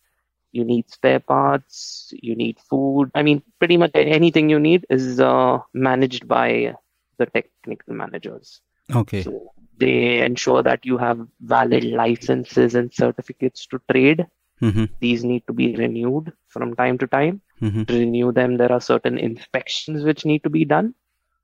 you 0.52 0.64
need 0.64 0.90
spare 0.90 1.20
parts 1.20 2.12
you 2.22 2.36
need 2.36 2.58
food 2.70 3.10
i 3.16 3.24
mean 3.24 3.42
pretty 3.60 3.78
much 3.78 3.92
anything 3.96 4.50
you 4.50 4.60
need 4.60 4.86
is 4.90 5.20
uh, 5.20 5.58
managed 5.74 6.28
by 6.28 6.74
the 7.18 7.26
technical 7.28 7.94
managers 7.94 8.62
Okay. 8.96 9.24
so 9.24 9.52
they 9.80 10.20
ensure 10.24 10.62
that 10.64 10.86
you 10.86 10.98
have 10.98 11.20
valid 11.42 11.84
licenses 11.84 12.76
and 12.76 12.94
certificates 12.94 13.66
to 13.68 13.80
trade 13.92 14.26
hmm 14.62 14.86
these 15.00 15.24
need 15.24 15.44
to 15.48 15.54
be 15.54 15.76
renewed 15.76 16.32
from 16.48 16.76
time 16.76 16.98
to 16.98 17.08
time 17.08 17.42
hmm 17.60 17.84
to 17.88 17.94
renew 17.94 18.32
them, 18.32 18.58
there 18.58 18.72
are 18.72 18.82
certain 18.82 19.18
inspections 19.18 20.04
which 20.04 20.26
need 20.26 20.44
to 20.44 20.50
be 20.50 20.64
done. 20.66 20.94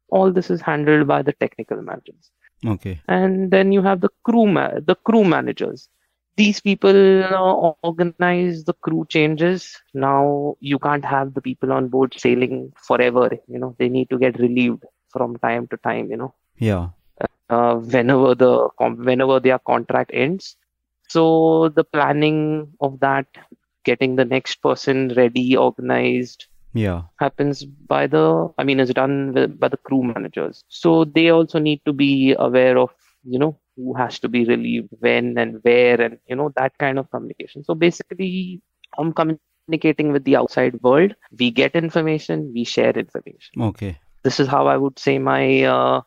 All 0.09 0.31
this 0.31 0.49
is 0.49 0.61
handled 0.61 1.07
by 1.07 1.21
the 1.21 1.33
technical 1.33 1.81
managers. 1.81 2.31
Okay. 2.65 3.01
And 3.07 3.51
then 3.51 3.71
you 3.71 3.81
have 3.81 4.01
the 4.01 4.09
crew, 4.23 4.45
ma- 4.47 4.79
the 4.85 4.95
crew 4.95 5.23
managers. 5.25 5.89
These 6.37 6.61
people 6.61 7.23
uh, 7.23 7.39
organize 7.73 8.47
the 8.47 8.55
crew 8.55 8.87
changes. 8.91 9.61
Now 9.75 10.41
you 10.43 10.63
can't 10.63 10.93
have 10.93 11.23
the 11.23 11.31
people 11.41 11.71
on 11.71 11.87
board 11.87 12.13
sailing 12.17 12.71
forever. 12.75 13.29
You 13.47 13.59
know 13.59 13.75
they 13.77 13.89
need 13.89 14.09
to 14.09 14.17
get 14.17 14.39
relieved 14.39 14.83
from 15.13 15.37
time 15.37 15.67
to 15.67 15.77
time. 15.77 16.09
You 16.11 16.17
know 16.17 16.33
Yeah. 16.57 16.89
uh, 17.49 17.75
whenever 17.75 18.35
the 18.35 18.69
whenever 18.79 19.39
their 19.39 19.59
contract 19.59 20.11
ends. 20.13 20.55
So 21.09 21.69
the 21.69 21.83
planning 21.83 22.73
of 22.81 22.99
that, 23.01 23.27
getting 23.85 24.15
the 24.15 24.25
next 24.25 24.61
person 24.61 25.13
ready, 25.15 25.55
organized, 25.55 26.47
Yeah. 26.73 27.03
happens 27.19 27.63
by 27.65 28.07
the 28.07 28.21
i 28.57 28.63
mean 28.63 28.79
is 28.83 28.91
done 28.99 29.33
with, 29.33 29.59
by 29.59 29.67
the 29.69 29.77
crew 29.87 30.03
managers 30.03 30.63
so 30.67 31.05
they 31.05 31.29
also 31.29 31.59
need 31.59 31.79
to 31.85 31.93
be 31.93 32.35
aware 32.47 32.77
of 32.77 32.89
you 33.23 33.39
know 33.39 33.57
who 33.77 33.93
has 33.95 34.19
to 34.19 34.27
be 34.35 34.43
relieved 34.45 34.89
when 34.99 35.37
and 35.37 35.59
where 35.63 35.99
and 36.01 36.17
you 36.27 36.35
know 36.35 36.49
that 36.57 36.77
kind 36.79 36.99
of 36.99 37.09
communication 37.11 37.63
so 37.63 37.75
basically 37.75 38.61
i'm 38.97 39.13
communicating 39.13 40.11
with 40.13 40.23
the 40.25 40.35
outside 40.35 40.81
world 40.87 41.15
we 41.39 41.51
get 41.51 41.75
information 41.83 42.51
we 42.53 42.63
share 42.63 42.95
information 43.05 43.53
Okay. 43.69 43.97
This 44.23 44.39
is 44.39 44.47
how 44.47 44.67
i 44.67 44.77
would 44.77 44.97
say 44.99 45.17
my 45.19 45.63
uh, 45.63 46.01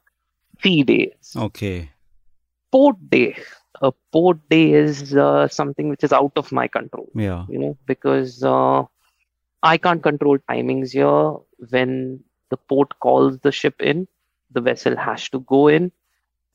sea 0.62 0.82
days 0.82 1.34
Okay. 1.36 1.90
port 2.72 2.96
day 3.10 3.36
a 3.82 3.92
port 4.12 4.38
day 4.48 4.72
is 4.72 5.14
uh, 5.16 5.48
something 5.48 5.88
which 5.88 6.02
is 6.04 6.12
out 6.12 6.32
of 6.36 6.50
my 6.52 6.66
control 6.68 7.08
Yeah. 7.14 7.44
you 7.48 7.58
know, 7.58 7.76
because 7.86 8.42
uh, 8.42 8.82
I 9.62 9.76
can't 9.78 10.02
control 10.02 10.38
timings 10.50 10.92
here. 10.92 11.34
When 11.70 12.20
the 12.50 12.56
port 12.56 12.98
calls 13.00 13.38
the 13.40 13.52
ship 13.52 13.80
in, 13.80 14.06
the 14.50 14.60
vessel 14.60 14.96
has 14.96 15.28
to 15.30 15.40
go 15.40 15.68
in, 15.68 15.92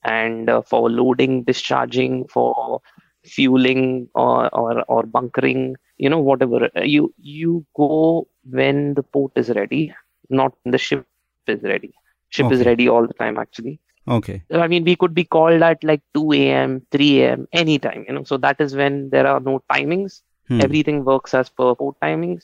and 0.03 0.49
uh, 0.49 0.61
for 0.61 0.89
loading, 0.89 1.43
discharging, 1.43 2.27
for 2.27 2.81
fueling 3.25 4.09
or, 4.15 4.53
or 4.55 4.83
or 4.87 5.03
bunkering, 5.03 5.75
you 5.97 6.09
know, 6.09 6.19
whatever 6.19 6.69
you 6.83 7.13
you 7.17 7.65
go 7.75 8.27
when 8.49 8.93
the 8.95 9.03
port 9.03 9.31
is 9.35 9.49
ready, 9.51 9.93
not 10.29 10.53
the 10.65 10.77
ship 10.77 11.05
is 11.47 11.61
ready. 11.63 11.93
Ship 12.29 12.51
is 12.51 12.65
ready 12.65 12.87
all 12.87 13.05
the 13.05 13.13
time, 13.13 13.37
actually. 13.37 13.79
Okay. 14.07 14.43
I 14.51 14.67
mean, 14.67 14.83
we 14.83 14.95
could 14.95 15.13
be 15.13 15.25
called 15.25 15.61
at 15.61 15.83
like 15.83 16.01
2 16.13 16.33
a.m., 16.33 16.85
3 16.91 17.21
a.m., 17.21 17.47
anytime, 17.51 18.05
you 18.07 18.13
know. 18.13 18.23
So 18.23 18.37
that 18.37 18.59
is 18.59 18.75
when 18.75 19.09
there 19.09 19.27
are 19.27 19.39
no 19.39 19.61
timings. 19.71 20.21
Hmm. 20.47 20.61
Everything 20.61 21.03
works 21.03 21.33
as 21.33 21.49
per 21.49 21.75
port 21.75 21.97
timings. 22.01 22.43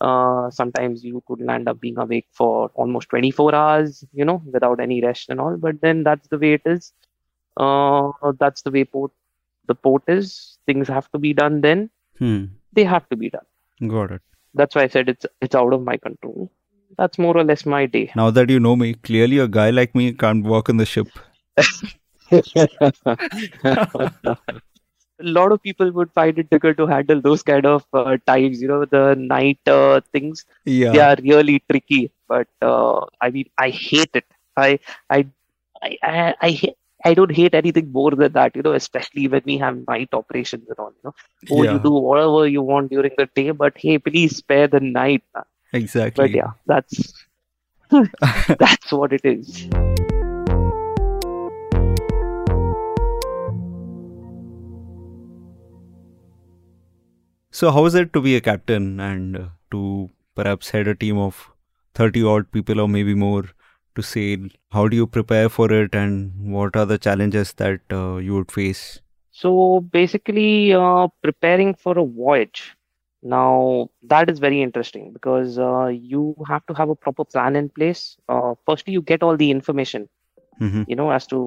Uh, 0.00 0.50
sometimes 0.50 1.02
you 1.02 1.22
could 1.26 1.40
land 1.40 1.68
up 1.68 1.80
being 1.80 1.98
awake 1.98 2.26
for 2.32 2.70
almost 2.74 3.08
24 3.08 3.54
hours, 3.54 4.04
you 4.12 4.24
know, 4.24 4.42
without 4.52 4.80
any 4.80 5.02
rest 5.02 5.30
and 5.30 5.40
all. 5.40 5.56
But 5.56 5.80
then 5.80 6.04
that's 6.04 6.28
the 6.28 6.38
way 6.38 6.52
it 6.54 6.62
is. 6.66 6.92
Uh, 7.56 8.12
that's 8.38 8.62
the 8.62 8.70
way 8.70 8.84
port 8.84 9.12
the 9.66 9.74
port 9.74 10.02
is. 10.08 10.58
Things 10.66 10.88
have 10.88 11.10
to 11.12 11.18
be 11.18 11.32
done 11.32 11.60
then. 11.60 11.90
Hmm. 12.18 12.44
They 12.72 12.84
have 12.84 13.08
to 13.08 13.16
be 13.16 13.30
done. 13.30 13.46
Got 13.88 14.12
it. 14.12 14.22
That's 14.54 14.74
why 14.74 14.82
I 14.82 14.88
said 14.88 15.08
it's 15.08 15.26
it's 15.40 15.54
out 15.54 15.72
of 15.72 15.82
my 15.82 15.96
control. 15.96 16.50
That's 16.96 17.18
more 17.18 17.36
or 17.36 17.44
less 17.44 17.64
my 17.66 17.86
day. 17.86 18.10
Now 18.14 18.30
that 18.30 18.50
you 18.50 18.60
know 18.60 18.76
me, 18.76 18.94
clearly 18.94 19.38
a 19.38 19.48
guy 19.48 19.70
like 19.70 19.94
me 19.94 20.12
can't 20.12 20.44
work 20.44 20.68
on 20.68 20.76
the 20.76 20.86
ship. 20.86 21.08
a 25.20 25.24
lot 25.36 25.52
of 25.52 25.62
people 25.62 25.90
would 25.92 26.10
find 26.12 26.38
it 26.38 26.50
difficult 26.50 26.76
to 26.76 26.86
handle 26.86 27.20
those 27.20 27.42
kind 27.42 27.66
of 27.66 27.84
uh, 27.92 28.16
times 28.26 28.60
you 28.60 28.68
know 28.68 28.84
the 28.84 29.14
night 29.16 29.58
uh, 29.66 30.00
things 30.12 30.44
Yeah. 30.64 30.92
they 30.92 31.00
are 31.00 31.16
really 31.22 31.62
tricky 31.70 32.10
but 32.28 32.48
uh, 32.62 33.00
i 33.20 33.30
mean 33.30 33.48
i 33.58 33.70
hate 33.70 34.10
it 34.14 34.24
i 34.56 34.78
i 35.10 35.26
i 35.82 35.96
i, 36.02 36.34
I 36.40 36.50
ha- 36.62 36.76
I 37.06 37.12
don't 37.12 37.32
hate 37.36 37.54
anything 37.54 37.92
more 37.92 38.12
than 38.12 38.32
that, 38.32 38.56
you 38.56 38.62
know, 38.62 38.72
especially 38.72 39.28
when 39.28 39.42
we 39.44 39.58
have 39.58 39.76
night 39.86 40.08
operations 40.14 40.66
and 40.70 40.78
all, 40.78 40.90
you 40.96 41.02
know. 41.04 41.14
Oh, 41.50 41.62
Yeah. 41.62 41.74
you 41.74 41.78
do 41.80 41.90
whatever 41.90 42.48
you 42.48 42.62
want 42.62 42.90
during 42.90 43.10
the 43.18 43.26
day, 43.34 43.50
but 43.50 43.74
hey, 43.76 43.98
please 43.98 44.36
spare 44.38 44.68
the 44.68 44.80
night. 44.80 45.22
man. 45.34 45.44
Exactly. 45.74 46.22
But 46.22 46.30
yeah, 46.30 46.52
that's 46.66 47.24
that's 47.90 48.92
what 48.92 49.12
it 49.12 49.22
is. 49.24 49.68
So, 57.50 57.70
how 57.72 57.84
is 57.86 57.94
it 57.94 58.12
to 58.12 58.20
be 58.20 58.36
a 58.36 58.40
captain 58.40 59.00
and 59.00 59.50
to 59.72 60.10
perhaps 60.36 60.70
head 60.70 60.86
a 60.86 60.94
team 60.94 61.18
of 61.18 61.50
30 61.94 62.22
odd 62.22 62.50
people 62.52 62.80
or 62.80 62.88
maybe 62.88 63.14
more 63.14 63.44
to 63.96 64.02
sail? 64.02 64.46
How 64.70 64.86
do 64.86 64.96
you 64.96 65.08
prepare 65.08 65.48
for 65.48 65.72
it 65.72 65.94
and 65.94 66.52
what 66.52 66.76
are 66.76 66.86
the 66.86 66.98
challenges 66.98 67.52
that 67.54 67.80
uh, 67.90 68.16
you 68.16 68.34
would 68.34 68.52
face? 68.52 69.00
So 69.32 69.80
basically, 69.80 70.72
uh, 70.72 71.08
preparing 71.20 71.74
for 71.74 71.98
a 71.98 72.04
voyage. 72.04 72.76
Now, 73.24 73.88
that 74.04 74.30
is 74.30 74.38
very 74.40 74.62
interesting 74.62 75.12
because 75.12 75.58
uh, 75.58 75.86
you 75.86 76.34
have 76.48 76.66
to 76.66 76.74
have 76.74 76.90
a 76.90 76.96
proper 76.96 77.24
plan 77.24 77.56
in 77.56 77.70
place. 77.70 78.16
Uh, 78.28 78.54
firstly, 78.66 78.92
you 78.94 79.02
get 79.02 79.22
all 79.22 79.36
the 79.36 79.50
information, 79.50 80.08
hmm 80.58 80.84
you 80.86 80.96
know, 80.96 81.10
as 81.10 81.26
to 81.28 81.38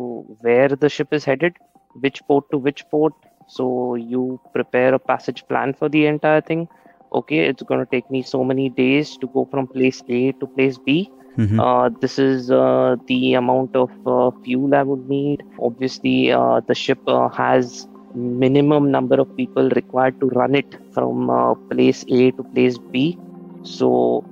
where 0.41 0.69
the 0.69 0.89
ship 0.89 1.09
is 1.13 1.25
headed, 1.25 1.55
which 2.01 2.21
port 2.27 2.45
to 2.51 2.57
which 2.57 2.83
port. 2.89 3.13
So 3.47 3.95
you 3.95 4.39
prepare 4.53 4.93
a 4.93 4.99
passage 4.99 5.45
plan 5.47 5.73
for 5.73 5.89
the 5.89 6.05
entire 6.07 6.41
thing. 6.41 6.67
Okay, 7.13 7.39
it's 7.47 7.63
going 7.63 7.79
to 7.79 7.89
take 7.91 8.09
me 8.11 8.21
so 8.23 8.43
many 8.43 8.69
days 8.69 9.17
to 9.17 9.27
go 9.27 9.45
from 9.51 9.67
place 9.67 10.01
A 10.09 10.31
to 10.33 10.47
place 10.47 10.77
B. 10.77 11.09
hmm 11.37 11.59
Uh, 11.59 11.89
this 12.01 12.19
is 12.19 12.51
uh, 12.51 12.95
the 13.07 13.33
amount 13.35 13.75
of 13.75 13.91
uh, 14.05 14.31
fuel 14.43 14.73
I 14.75 14.83
would 14.83 15.07
need. 15.07 15.43
Obviously, 15.59 16.31
uh, 16.31 16.61
the 16.67 16.75
ship 16.75 16.99
uh, 17.07 17.29
has 17.29 17.87
minimum 18.17 18.91
number 18.91 19.19
of 19.19 19.27
people 19.35 19.69
required 19.69 20.15
to 20.21 20.27
run 20.27 20.55
it 20.55 20.67
from 20.93 21.29
uh, 21.29 21.55
place 21.71 22.03
A 22.09 22.31
to 22.31 22.43
place 22.53 22.77
B. 22.91 23.17
So 23.63 24.23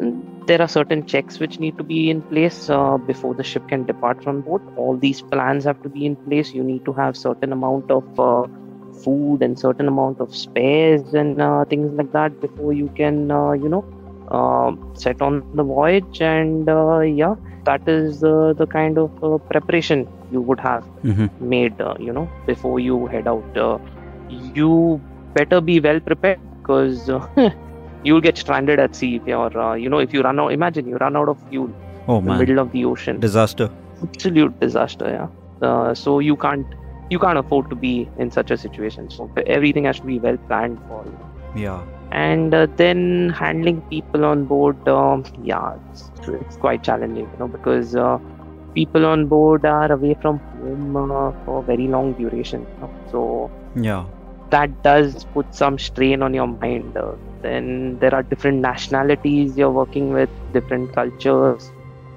mm, 0.00 0.22
there 0.46 0.60
are 0.62 0.68
certain 0.68 1.04
checks 1.04 1.38
which 1.40 1.58
need 1.60 1.76
to 1.78 1.84
be 1.84 2.10
in 2.10 2.22
place 2.22 2.68
uh, 2.70 2.98
before 2.98 3.34
the 3.34 3.44
ship 3.44 3.64
can 3.68 3.84
depart 3.84 4.22
from 4.22 4.42
port. 4.42 4.62
All 4.76 4.98
these 4.98 5.22
plans 5.22 5.64
have 5.64 5.80
to 5.82 5.90
be 5.90 6.06
in 6.06 6.16
place. 6.16 6.54
You 6.54 6.64
need 6.64 6.84
to 6.86 6.92
have 6.94 7.16
certain 7.16 7.52
amount 7.52 7.90
of 7.90 8.04
uh, 8.18 8.46
food 9.04 9.42
and 9.42 9.58
certain 9.58 9.88
amount 9.88 10.20
of 10.20 10.34
spares 10.34 11.14
and 11.14 11.40
uh, 11.40 11.64
things 11.70 11.92
like 11.94 12.12
that 12.12 12.40
before 12.40 12.72
you 12.72 12.90
can, 12.96 13.30
uh, 13.30 13.52
you 13.52 13.68
know, 13.68 13.84
set 14.30 15.20
on 15.20 15.42
the 15.54 15.62
voyage 15.62 16.20
and 16.20 16.68
uh, 16.68 17.00
yeah 17.00 17.34
that 17.64 17.86
is 17.88 18.22
uh, 18.24 18.52
the 18.56 18.66
kind 18.66 18.98
of 18.98 19.10
uh, 19.22 19.38
preparation 19.50 20.06
you 20.30 20.40
would 20.40 20.60
have 20.60 20.84
hmm 21.02 21.26
made 21.40 21.80
uh, 21.80 21.94
you 21.98 22.12
know 22.12 22.28
before 22.46 22.80
you 22.80 23.06
head 23.06 23.26
out 23.26 23.56
uh, 23.56 23.78
you 24.28 25.00
better 25.34 25.60
be 25.60 25.80
well 25.80 26.00
prepared 26.00 26.38
because 26.62 27.08
uh, 27.10 27.26
you'll 28.04 28.20
get 28.20 28.38
stranded 28.38 28.78
at 28.78 28.94
sea 28.94 29.16
if 29.16 29.26
you're 29.26 29.58
uh, 29.58 29.74
you 29.74 29.88
know 29.88 29.98
if 29.98 30.12
you 30.12 30.22
run 30.22 30.38
out 30.40 30.52
imagine 30.52 30.86
you 30.86 30.96
run 30.96 31.16
out 31.16 31.28
of 31.28 31.38
fuel 31.48 31.68
Oh 32.06 32.18
in 32.18 32.24
the 32.24 32.30
man, 32.30 32.38
middle 32.38 32.58
of 32.58 32.72
the 32.72 32.84
ocean 32.84 33.20
disaster. 33.20 33.70
absolute 34.02 34.58
disaster 34.60 35.08
yeah 35.08 35.28
uh, 35.68 35.94
so 35.94 36.18
you 36.18 36.36
can't 36.36 36.66
you 37.10 37.18
can't 37.18 37.38
afford 37.38 37.68
to 37.70 37.76
be 37.76 38.08
in 38.18 38.30
such 38.30 38.50
a 38.50 38.56
situation. 38.56 39.10
So 39.10 39.30
everything 39.46 39.84
has 39.84 40.00
to 40.00 40.06
be 40.06 40.18
well 40.18 40.36
planned 40.48 40.78
for. 40.88 41.04
you. 41.04 41.62
Yeah. 41.62 41.82
And 42.10 42.54
uh, 42.54 42.66
then 42.76 43.30
handling 43.36 43.82
people 43.90 44.24
on 44.24 44.46
board, 44.46 44.78
um, 44.88 45.24
yeah, 45.36 45.76
it's, 45.90 46.10
it's 46.28 46.56
quite 46.56 46.82
challenging, 46.82 47.28
you 47.32 47.36
know, 47.38 47.48
because 47.48 47.94
uh, 47.94 48.18
people 48.74 49.04
on 49.06 49.26
board 49.28 49.64
are 49.66 49.90
away 49.92 50.14
from 50.20 50.40
home 50.52 50.96
uh, 50.96 51.32
for 51.44 51.64
very 51.64 51.88
long 51.88 52.14
duration. 52.14 52.60
You 52.76 52.80
know? 52.80 52.92
So 53.06 53.52
Yeah. 53.74 54.06
that 54.50 54.70
does 54.82 55.24
put 55.34 55.46
some 55.54 55.78
strain 55.78 56.22
on 56.22 56.34
your 56.34 56.46
mind. 56.46 56.96
Uh, 56.96 57.12
then 57.42 57.98
there 58.00 58.14
are 58.14 58.22
different 58.22 58.58
nationalities 58.60 59.56
you're 59.56 59.70
working 59.72 60.12
with, 60.12 60.30
different 60.52 60.92
cultures. 60.92 61.72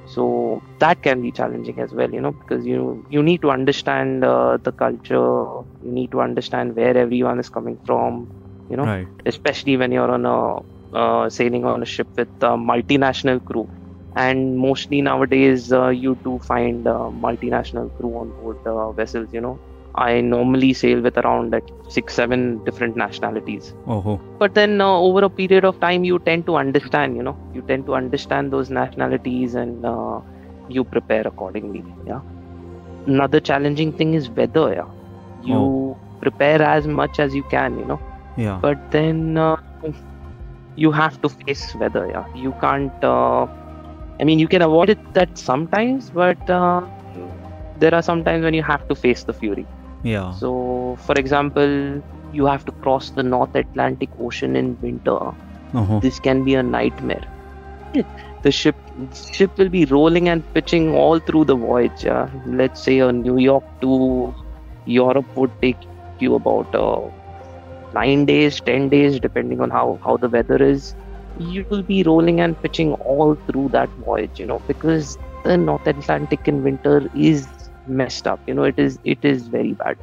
So 0.06 0.62
that 0.80 1.02
can 1.02 1.22
be 1.22 1.32
challenging 1.32 1.80
as 1.80 1.94
well, 1.94 2.10
you 2.12 2.22
know, 2.22 2.32
because 2.32 2.66
you 2.66 3.04
you 3.10 3.22
need 3.24 3.42
to 3.42 3.52
understand 3.52 4.24
uh, 4.24 4.58
the 4.64 4.72
culture. 4.72 5.46
You 5.80 5.92
need 5.92 6.12
to 6.12 6.22
understand 6.22 6.76
where 6.76 6.98
everyone 6.98 7.40
is 7.40 7.50
coming 7.50 7.78
from, 7.86 8.28
you 8.70 8.76
know, 8.78 8.86
Right. 8.86 9.08
especially 9.26 9.78
when 9.78 9.92
you're 9.92 10.12
on 10.12 10.26
a 10.26 10.60
uh, 10.94 11.30
sailing 11.30 11.66
on 11.66 11.82
a 11.82 11.86
ship 11.86 12.08
with 12.18 12.30
a 12.42 12.56
multinational 12.72 13.44
crew. 13.44 13.70
And 14.16 14.58
mostly 14.58 15.02
nowadays, 15.02 15.72
uh, 15.72 15.90
you 15.90 16.16
do 16.24 16.40
find 16.48 16.88
uh, 16.88 17.10
multinational 17.28 17.94
crew 17.94 18.12
on 18.18 18.32
board 18.32 18.58
uh, 18.66 18.92
vessels. 18.94 19.30
You 19.32 19.42
know, 19.42 19.60
I 19.96 20.22
normally 20.22 20.74
sail 20.74 21.02
with 21.02 21.18
around 21.18 21.52
like 21.52 21.66
six, 21.88 22.14
seven 22.16 22.62
different 22.66 22.96
nationalities. 22.96 23.74
Oh. 23.86 24.22
But 24.40 24.54
then 24.56 24.82
uh, 24.82 24.88
over 24.88 25.24
a 25.26 25.30
period 25.30 25.66
of 25.66 25.80
time, 25.80 26.04
you 26.04 26.20
tend 26.20 26.46
to 26.48 26.56
understand. 26.58 27.16
You 27.16 27.24
know, 27.24 27.40
you 27.54 27.62
tend 27.68 27.86
to 27.88 27.96
understand 27.96 28.52
those 28.52 28.70
nationalities 28.70 29.56
and 29.56 29.86
uh, 29.86 30.22
you 30.68 30.84
prepare 30.86 31.24
accordingly. 31.28 31.86
Yeah. 32.06 32.22
Another 33.06 33.40
challenging 33.40 33.94
thing 33.94 34.14
is 34.14 34.30
weather. 34.30 34.74
Yeah. 34.74 34.86
You 35.40 35.98
prepare 36.22 36.62
as 36.62 36.88
much 36.88 37.20
as 37.20 37.34
you 37.36 37.44
can. 37.44 37.78
You 37.78 37.86
know 37.86 38.02
Yeah. 38.38 38.62
but 38.62 38.78
then 38.92 39.38
uh, 39.38 39.56
you 40.76 40.92
have 40.92 41.20
to 41.22 41.30
face 41.30 41.64
weather 41.82 42.04
yeah 42.14 42.26
you 42.34 42.54
can't 42.64 43.04
uh, 43.04 43.46
i 44.20 44.24
mean 44.30 44.40
you 44.40 44.48
can 44.48 44.62
avoid 44.62 44.90
it 44.90 45.00
that 45.14 45.30
sometimes 45.38 46.12
but 46.12 46.40
uh, 46.50 46.82
there 47.76 47.94
are 47.94 48.02
sometimes 48.02 48.44
when 48.44 48.54
you 48.54 48.64
have 48.64 48.86
to 48.88 48.96
face 48.96 49.24
the 49.26 49.34
fury 49.34 49.68
Yeah. 50.04 50.40
so 50.40 50.96
for 51.06 51.16
example 51.24 52.02
you 52.32 52.46
have 52.46 52.66
to 52.66 52.74
cross 52.84 53.12
the 53.12 53.24
north 53.24 53.56
atlantic 53.56 54.10
ocean 54.20 54.56
in 54.56 54.78
winter 54.82 55.20
Oh. 55.74 56.02
this 56.02 56.20
can 56.20 56.44
be 56.44 56.56
a 56.56 56.64
nightmare 56.64 57.26
the 58.44 58.52
ship 58.52 58.78
ship 59.38 59.52
will 59.58 59.70
be 59.70 59.86
rolling 59.86 60.30
and 60.30 60.44
pitching 60.54 60.90
all 61.04 61.20
through 61.20 61.46
the 61.46 61.56
voyage 61.56 62.06
uh, 62.06 62.28
let's 62.62 62.84
say 62.88 63.00
a 63.00 63.12
new 63.12 63.38
york 63.38 63.66
to 63.82 64.34
europe 64.86 65.28
would 65.36 65.54
take 65.62 65.80
you 66.20 66.36
about 66.36 66.68
uh, 66.74 67.02
nine 67.94 68.26
days 68.26 68.62
ten 68.62 68.90
days 68.90 69.20
depending 69.20 69.62
on 69.62 69.70
how 69.70 70.00
how 70.04 70.18
the 70.18 70.30
weather 70.30 70.62
is 70.62 70.96
you 71.36 71.66
will 71.70 71.84
be 71.84 72.04
rolling 72.04 72.40
and 72.40 72.60
pitching 72.62 72.94
all 72.96 73.38
through 73.50 73.70
that 73.72 73.90
voyage 73.98 74.40
you 74.40 74.46
know 74.46 74.62
because 74.68 75.18
the 75.44 75.58
north 75.58 75.86
atlantic 75.88 76.42
in 76.48 76.62
winter 76.64 77.08
is 77.14 77.70
messed 77.86 78.28
up 78.28 78.42
you 78.48 78.54
know 78.54 78.64
it 78.64 78.78
is 78.78 79.00
it 79.04 79.20
is 79.24 79.48
very 79.48 79.74
bad. 79.74 79.98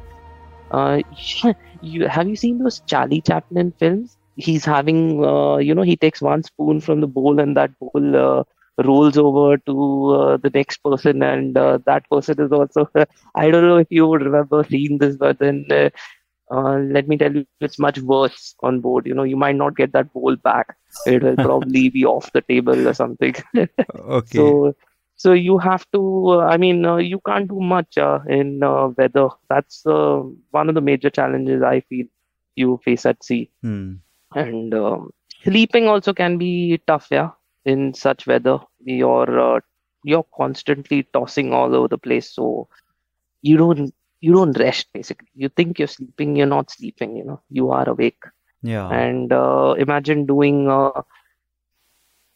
Uh, 0.71 1.01
you 1.81 2.07
have 2.07 2.27
you 2.27 2.35
seen 2.35 2.57
those 2.59 2.81
charlie 2.89 3.21
chaplin 3.21 3.71
films? 3.79 4.17
He's 4.35 4.65
having 4.65 5.23
uh, 5.23 5.57
you 5.57 5.73
know 5.75 5.83
he 5.83 5.95
takes 5.95 6.21
one 6.21 6.43
spoon 6.43 6.79
from 6.81 7.01
the 7.01 7.07
bowl 7.07 7.39
and 7.39 7.55
that 7.57 7.71
bowl 7.79 8.15
uh, 8.15 8.43
rolls 8.83 9.17
over 9.17 9.57
to 9.57 10.11
uh, 10.15 10.37
the 10.37 10.49
next 10.53 10.77
person 10.83 11.21
and 11.23 11.57
uh, 11.57 11.79
that 11.85 12.03
person 12.09 12.41
is 12.41 12.51
also 12.51 12.87
i 13.35 13.49
don't 13.49 13.67
know 13.67 13.77
if 13.77 13.87
you 13.89 14.07
would 14.07 14.21
remember 14.23 14.63
seeing 14.63 14.97
this 14.97 15.15
but 15.17 15.39
then 15.39 15.65
uh, 16.51 16.77
let 16.77 17.07
me 17.07 17.17
tell 17.17 17.33
you 17.33 17.45
it's 17.59 17.79
much 17.79 17.99
worse 17.99 18.55
on 18.61 18.79
board. 18.81 19.05
You 19.07 19.13
know 19.13 19.23
you 19.23 19.35
might 19.35 19.55
not 19.55 19.75
get 19.75 19.93
that 19.93 20.11
bowl 20.13 20.35
back. 20.35 20.75
It 21.05 21.23
will 21.23 21.35
probably 21.47 21.89
be 21.89 22.05
off 22.05 22.31
the 22.33 22.41
table 22.41 22.87
or 22.87 22.93
something. 22.93 23.35
Okay. 23.95 24.37
so 24.37 24.75
so 25.17 25.31
you 25.33 25.57
have 25.57 25.85
to 25.93 25.99
uh, 26.27 26.39
i 26.39 26.57
mean 26.57 26.85
uh, 26.85 26.97
you 26.97 27.19
can't 27.25 27.47
do 27.47 27.59
much 27.59 27.97
uh, 27.97 28.19
in 28.27 28.63
uh, 28.63 28.87
weather. 28.97 29.29
That's 29.49 29.85
uh, 29.85 30.21
one 30.51 30.69
of 30.69 30.75
the 30.75 30.81
major 30.81 31.09
challenges 31.09 31.63
i 31.63 31.79
feel 31.81 32.05
you 32.55 32.79
face 32.83 33.05
at 33.05 33.23
sea. 33.23 33.49
Hmm. 33.61 33.93
and 34.33 34.73
um, 34.73 35.11
sleeping 35.43 35.87
also 35.87 36.13
can 36.13 36.37
be 36.37 36.81
tough 36.87 37.07
yeah 37.11 37.31
in 37.65 37.93
such 37.93 38.27
weather. 38.27 38.59
You're 38.83 39.39
uh, 39.39 39.59
you're 40.03 40.25
constantly 40.37 41.03
tossing 41.13 41.51
all 41.53 41.75
over 41.75 41.87
the 41.87 41.97
place. 41.97 42.31
So 42.31 42.67
you 43.41 43.57
don't 43.57 43.93
you 44.25 44.33
don't 44.33 44.57
rest 44.59 44.87
basically. 44.93 45.29
You 45.35 45.49
think 45.49 45.79
you're 45.79 45.93
sleeping 45.95 46.35
you're 46.35 46.53
not 46.55 46.71
sleeping 46.71 47.15
you 47.17 47.25
know. 47.31 47.41
You 47.49 47.71
are 47.71 47.87
awake. 47.87 48.31
Yeah. 48.73 48.89
and 48.89 49.31
uh, 49.31 49.75
imagine 49.77 50.25
doing 50.25 50.67
uh, 50.75 51.01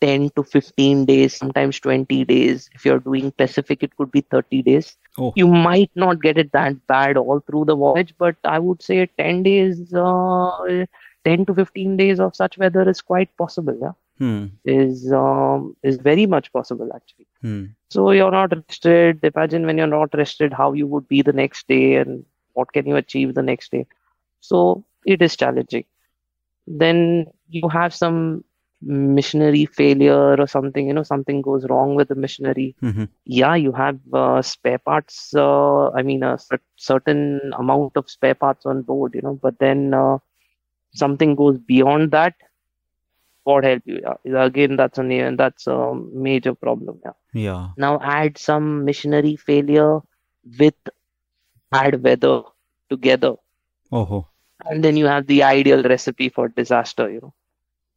10 0.01 0.29
to 0.35 0.43
15 0.43 1.05
days 1.05 1.35
sometimes 1.35 1.79
20 1.79 2.23
days. 2.25 2.69
If 2.75 2.85
you're 2.85 2.99
doing 2.99 3.31
pacific 3.31 3.81
it 3.87 3.95
could 3.97 4.11
be 4.11 4.21
30 4.21 4.61
days. 4.71 4.95
Oh. 5.17 5.33
you 5.35 5.47
might 5.47 5.91
not 6.01 6.21
get 6.21 6.37
it 6.37 6.51
that 6.53 6.75
bad 6.87 7.17
all 7.17 7.39
through 7.45 7.65
the 7.69 7.75
voyage 7.75 8.13
but 8.23 8.35
i 8.51 8.57
would 8.65 8.83
say 8.87 8.97
10 9.21 9.41
days 9.47 9.93
uh, 9.93 10.85
10 11.25 11.45
to 11.47 11.55
15 11.55 11.97
days 12.01 12.21
of 12.25 12.35
such 12.41 12.57
weather 12.63 12.83
is 12.91 13.01
quite 13.01 13.35
possible 13.41 13.77
yeah. 13.81 13.95
Hmm. 14.19 14.45
is 14.75 15.11
um, 15.23 15.75
is 15.91 15.97
very 16.09 16.25
much 16.35 16.53
possible 16.59 16.93
actually 16.99 17.27
Hmm. 17.41 17.75
so 17.89 18.11
you're 18.11 18.31
not 18.31 18.51
rested. 18.55 19.19
Imagine 19.23 19.65
when 19.65 19.77
you're 19.77 19.87
not 19.87 20.09
rested 20.13 20.53
how 20.53 20.73
you 20.73 20.87
would 20.87 21.07
be 21.07 21.21
the 21.21 21.33
next 21.33 21.67
day 21.67 21.95
and 21.95 22.23
what 22.53 22.71
can 22.73 22.85
you 22.87 22.95
achieve 22.95 23.33
the 23.35 23.41
next 23.43 23.71
day? 23.71 23.85
So 24.41 24.83
it 25.05 25.21
is 25.21 25.35
challenging. 25.35 25.85
Then 26.67 27.27
you 27.49 27.67
have 27.69 27.93
some 27.93 28.43
missionary 28.81 29.65
failure 29.65 30.35
or 30.39 30.47
something 30.47 30.87
you 30.87 30.93
know 30.93 31.03
something 31.03 31.41
goes 31.41 31.65
wrong 31.69 31.95
with 31.95 32.07
the 32.09 32.15
missionary. 32.15 32.75
Mhm. 32.81 33.07
yeah 33.25 33.55
you 33.55 33.71
have 33.73 33.97
uh, 34.21 34.41
spare 34.41 34.79
parts 34.89 35.17
uh, 35.43 35.89
i 35.99 36.01
mean 36.07 36.23
a 36.29 36.37
cer- 36.43 36.61
certain 36.87 37.21
amount 37.63 37.97
of 38.01 38.09
spare 38.13 38.35
parts 38.43 38.65
on 38.71 38.81
board 38.89 39.13
you 39.17 39.21
know 39.25 39.33
but 39.45 39.57
then 39.65 39.93
uh, 40.01 40.17
something 41.01 41.35
goes 41.41 41.57
beyond 41.73 42.11
that 42.11 42.33
god 43.47 43.63
help 43.65 43.83
you 43.85 44.01
yeah. 44.03 44.43
again 44.45 44.75
that's 44.75 44.97
a 44.99 45.35
that's 45.37 45.67
a 45.67 45.77
major 46.27 46.53
problem 46.55 46.99
yeah 47.05 47.17
Yeah. 47.33 47.67
now 47.77 47.99
add 48.01 48.37
some 48.37 48.85
missionary 48.85 49.35
failure 49.35 49.99
with 50.59 50.75
bad 51.71 52.01
weather 52.03 52.43
together 52.89 53.35
Oh. 53.91 54.27
and 54.65 54.83
then 54.83 54.97
you 54.97 55.05
have 55.05 55.25
the 55.27 55.43
ideal 55.43 55.83
recipe 55.83 56.29
for 56.29 56.47
disaster 56.49 57.09
you 57.09 57.19
know 57.21 57.33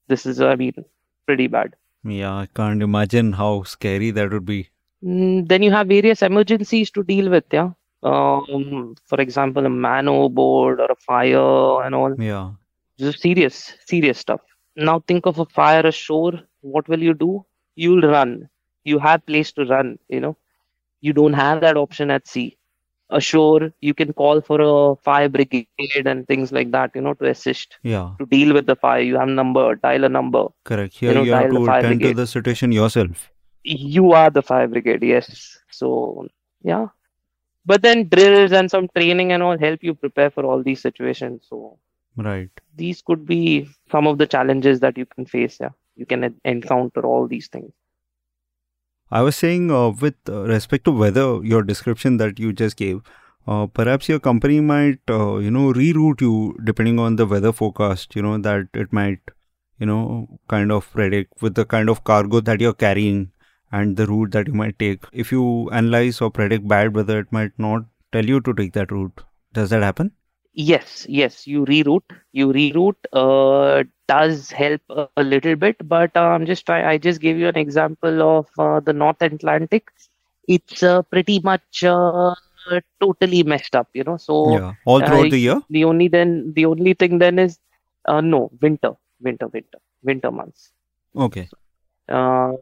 this 0.08 0.26
is 0.26 0.40
i 0.40 0.54
mean 0.56 0.84
pretty 1.26 1.48
bad 1.58 1.76
Yeah. 2.04 2.34
I 2.42 2.46
can't 2.58 2.82
imagine 2.84 3.28
how 3.38 3.50
scary 3.72 4.10
that 4.14 4.32
would 4.34 4.44
be. 4.46 4.56
Mm, 5.04 5.48
then 5.50 5.62
you 5.66 5.70
have 5.74 5.88
various 5.92 6.22
emergencies 6.28 6.90
to 6.96 7.04
deal 7.10 7.28
with 7.34 7.44
yeah 7.58 7.70
um, 8.10 8.96
for 9.12 9.20
example 9.24 9.66
a 9.66 9.70
man 9.70 10.08
overboard 10.08 10.80
or 10.80 10.88
a 10.94 10.96
fire 10.96 11.82
and 11.84 11.94
all 12.00 12.14
Yeah. 12.30 12.50
is 12.98 13.20
serious 13.26 13.60
serious 13.92 14.18
stuff 14.26 14.40
now 14.76 15.00
think 15.06 15.26
of 15.26 15.38
a 15.38 15.44
fire 15.46 15.86
ashore 15.86 16.40
what 16.60 16.88
will 16.88 17.02
you 17.02 17.14
do? 17.14 17.44
You'll 17.74 18.02
run. 18.02 18.48
You 18.84 18.98
have 18.98 19.24
place 19.26 19.52
to 19.52 19.64
run 19.64 19.98
you 20.08 20.20
know. 20.20 20.36
You 21.00 21.12
don't 21.12 21.32
have 21.34 21.60
that 21.62 21.76
option 21.76 22.10
at 22.10 22.28
sea. 22.28 22.56
Ashore 23.10 23.72
you 23.80 23.92
can 23.92 24.12
call 24.14 24.40
for 24.40 24.58
a 24.62 24.96
fire 24.96 25.28
brigade 25.28 25.66
and 26.06 26.26
things 26.26 26.50
like 26.52 26.70
that 26.70 26.92
you 26.94 27.02
know 27.02 27.12
to 27.14 27.26
assist 27.28 27.76
Yeah. 27.82 28.12
to 28.18 28.24
deal 28.26 28.54
with 28.54 28.66
the 28.66 28.76
fire. 28.76 29.00
You 29.02 29.18
have 29.18 29.28
number 29.28 29.74
dial 29.76 30.04
a 30.04 30.08
number. 30.08 30.46
Correct. 30.64 30.94
Here 30.94 31.12
know, 31.14 31.22
you 31.22 31.32
have 31.32 31.50
to 31.50 31.64
attend 31.64 32.00
to 32.00 32.14
the 32.14 32.26
situation 32.26 32.72
yourself. 32.72 33.28
you 33.64 34.12
are 34.12 34.30
the 34.30 34.42
fire 34.42 34.66
brigade 34.68 35.02
yes. 35.02 35.58
So 35.70 36.26
yeah. 36.62 36.86
But 37.66 37.82
then 37.82 38.08
drills 38.08 38.52
and 38.52 38.70
some 38.70 38.88
training 38.96 39.32
and 39.32 39.42
all 39.42 39.58
help 39.58 39.82
you 39.82 39.94
prepare 39.94 40.30
for 40.30 40.44
all 40.44 40.62
these 40.62 40.80
situations 40.80 41.42
so 41.48 41.78
Right. 42.16 42.50
these 42.76 43.02
could 43.02 43.26
be 43.26 43.68
some 43.90 44.06
of 44.06 44.18
the 44.18 44.26
challenges 44.26 44.80
that 44.80 44.98
you 44.98 45.06
can 45.06 45.24
face 45.26 45.58
yeah 45.60 45.70
you 45.96 46.06
can 46.06 46.34
encounter 46.44 47.00
all 47.06 47.26
these 47.26 47.48
things 47.48 47.72
I 49.10 49.20
was 49.20 49.36
saying, 49.36 49.70
uh, 49.70 49.90
with 49.90 50.14
uh, 50.26 50.44
respect 50.44 50.86
to 50.86 50.90
weather, 50.90 51.44
your 51.44 51.62
description 51.62 52.16
that 52.16 52.38
you 52.38 52.50
just 52.54 52.78
gave, 52.78 53.02
uh, 53.46 53.66
perhaps 53.66 54.08
your 54.08 54.18
company 54.18 54.60
might, 54.60 55.00
uh, 55.10 55.36
you 55.36 55.50
know, 55.50 55.72
reroute 55.72 56.22
you 56.22 56.56
depending 56.64 56.98
on 56.98 57.16
the 57.16 57.26
weather 57.26 57.52
forecast. 57.52 58.16
You 58.16 58.22
know 58.22 58.38
that 58.38 58.68
it 58.72 58.90
might, 58.90 59.20
you 59.78 59.84
know, 59.84 60.38
kind 60.48 60.72
of 60.72 60.90
predict 60.92 61.42
with 61.42 61.54
the 61.56 61.66
kind 61.66 61.90
of 61.90 62.04
cargo 62.04 62.40
that 62.40 62.62
you're 62.62 62.72
carrying 62.72 63.32
and 63.70 63.98
the 63.98 64.06
route 64.06 64.30
that 64.32 64.48
you 64.48 64.54
might 64.54 64.78
take. 64.78 65.04
If 65.12 65.30
you 65.30 65.68
analyze 65.70 66.22
or 66.22 66.30
predict 66.30 66.66
bad 66.66 66.94
weather, 66.94 67.18
it 67.20 67.30
might 67.30 67.58
not 67.58 67.84
tell 68.12 68.24
you 68.24 68.40
to 68.40 68.54
take 68.54 68.72
that 68.74 68.90
route. 68.90 69.22
Does 69.52 69.68
that 69.70 69.82
happen? 69.82 70.12
Yes 70.54 71.06
yes 71.08 71.46
you 71.46 71.64
reroute 71.64 72.14
you 72.32 72.52
reroute 72.52 73.04
uh, 73.12 73.82
does 74.06 74.50
help 74.50 74.80
a, 74.90 75.08
a 75.16 75.22
little 75.22 75.56
bit 75.56 75.76
but 75.88 76.14
uh, 76.16 76.20
i'm 76.20 76.44
just 76.44 76.66
try 76.66 76.92
i 76.92 76.98
just 76.98 77.20
gave 77.20 77.38
you 77.38 77.48
an 77.48 77.56
example 77.56 78.22
of 78.22 78.46
uh, 78.58 78.80
the 78.80 78.92
north 78.92 79.22
atlantic 79.22 79.90
it's 80.48 80.82
uh, 80.82 81.02
pretty 81.02 81.38
much 81.40 81.84
uh, 81.84 82.34
totally 83.00 83.42
messed 83.42 83.74
up, 83.74 83.88
you 83.94 84.04
know. 84.04 84.16
So 84.16 84.52
yeah. 84.52 84.74
All 84.84 85.00
throughout 85.00 85.30
the 85.30 85.38
year? 85.38 85.60
the 85.70 85.84
only 85.84 86.08
then 86.08 86.52
the 86.54 86.66
only 86.66 86.94
thing 86.94 87.18
then 87.18 87.38
is 87.38 87.58
uh, 88.06 88.20
no 88.20 88.50
winter, 88.60 88.92
winter, 89.20 89.48
winter, 89.48 89.78
winter 90.02 90.30
months. 90.30 90.72
Okay. 91.16 91.48
Um, 92.08 92.56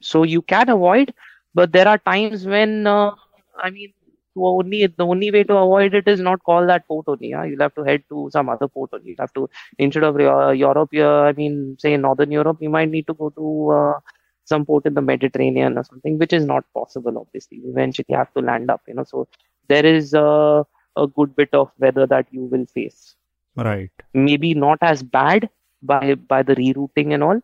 so 0.00 0.22
you 0.22 0.42
can 0.42 0.68
avoid, 0.68 1.14
but 1.54 1.72
there 1.72 1.88
are 1.88 1.98
times 1.98 2.46
when 2.46 2.86
uh, 2.86 3.12
I 3.56 3.70
mean, 3.70 3.92
only 4.36 4.86
the 4.86 5.04
only 5.04 5.30
way 5.30 5.44
to 5.44 5.56
avoid 5.56 5.94
it 5.94 6.08
is 6.08 6.20
not 6.20 6.42
call 6.44 6.66
that 6.66 6.86
port 6.88 7.04
only. 7.08 7.28
Yeah? 7.30 7.44
You'll 7.44 7.60
have 7.60 7.74
to 7.74 7.84
head 7.84 8.04
to 8.08 8.28
some 8.32 8.48
other 8.48 8.68
port 8.68 8.90
only. 8.92 9.10
You 9.10 9.16
have 9.18 9.32
to 9.34 9.48
instead 9.78 10.04
of 10.04 10.16
uh, 10.16 10.50
Europe, 10.50 10.90
yeah, 10.92 11.20
I 11.30 11.32
mean, 11.32 11.76
say 11.78 11.96
Northern 11.96 12.30
Europe, 12.30 12.58
you 12.60 12.70
might 12.70 12.90
need 12.90 13.06
to 13.08 13.14
go 13.14 13.30
to 13.30 13.70
uh, 13.70 14.00
some 14.44 14.64
port 14.64 14.86
in 14.86 14.94
the 14.94 15.02
Mediterranean 15.02 15.78
or 15.78 15.84
something, 15.84 16.18
which 16.18 16.32
is 16.32 16.44
not 16.44 16.64
possible. 16.74 17.18
Obviously, 17.18 17.58
Eventually 17.58 17.66
you 17.66 17.70
eventually 17.72 18.16
have 18.16 18.32
to 18.34 18.40
land 18.40 18.70
up. 18.70 18.82
You 18.86 18.94
know, 18.94 19.04
so 19.04 19.28
there 19.68 19.84
is 19.86 20.14
uh, 20.14 20.64
a 20.96 21.06
good 21.06 21.34
bit 21.36 21.50
of 21.52 21.70
weather 21.78 22.06
that 22.06 22.26
you 22.30 22.44
will 22.44 22.66
face. 22.66 23.16
Right. 23.56 23.90
Maybe 24.14 24.54
not 24.54 24.78
as 24.82 25.02
bad 25.02 25.48
by 25.82 26.14
by 26.14 26.42
the 26.42 26.54
rerouting 26.56 27.12
and 27.12 27.22
all, 27.22 27.40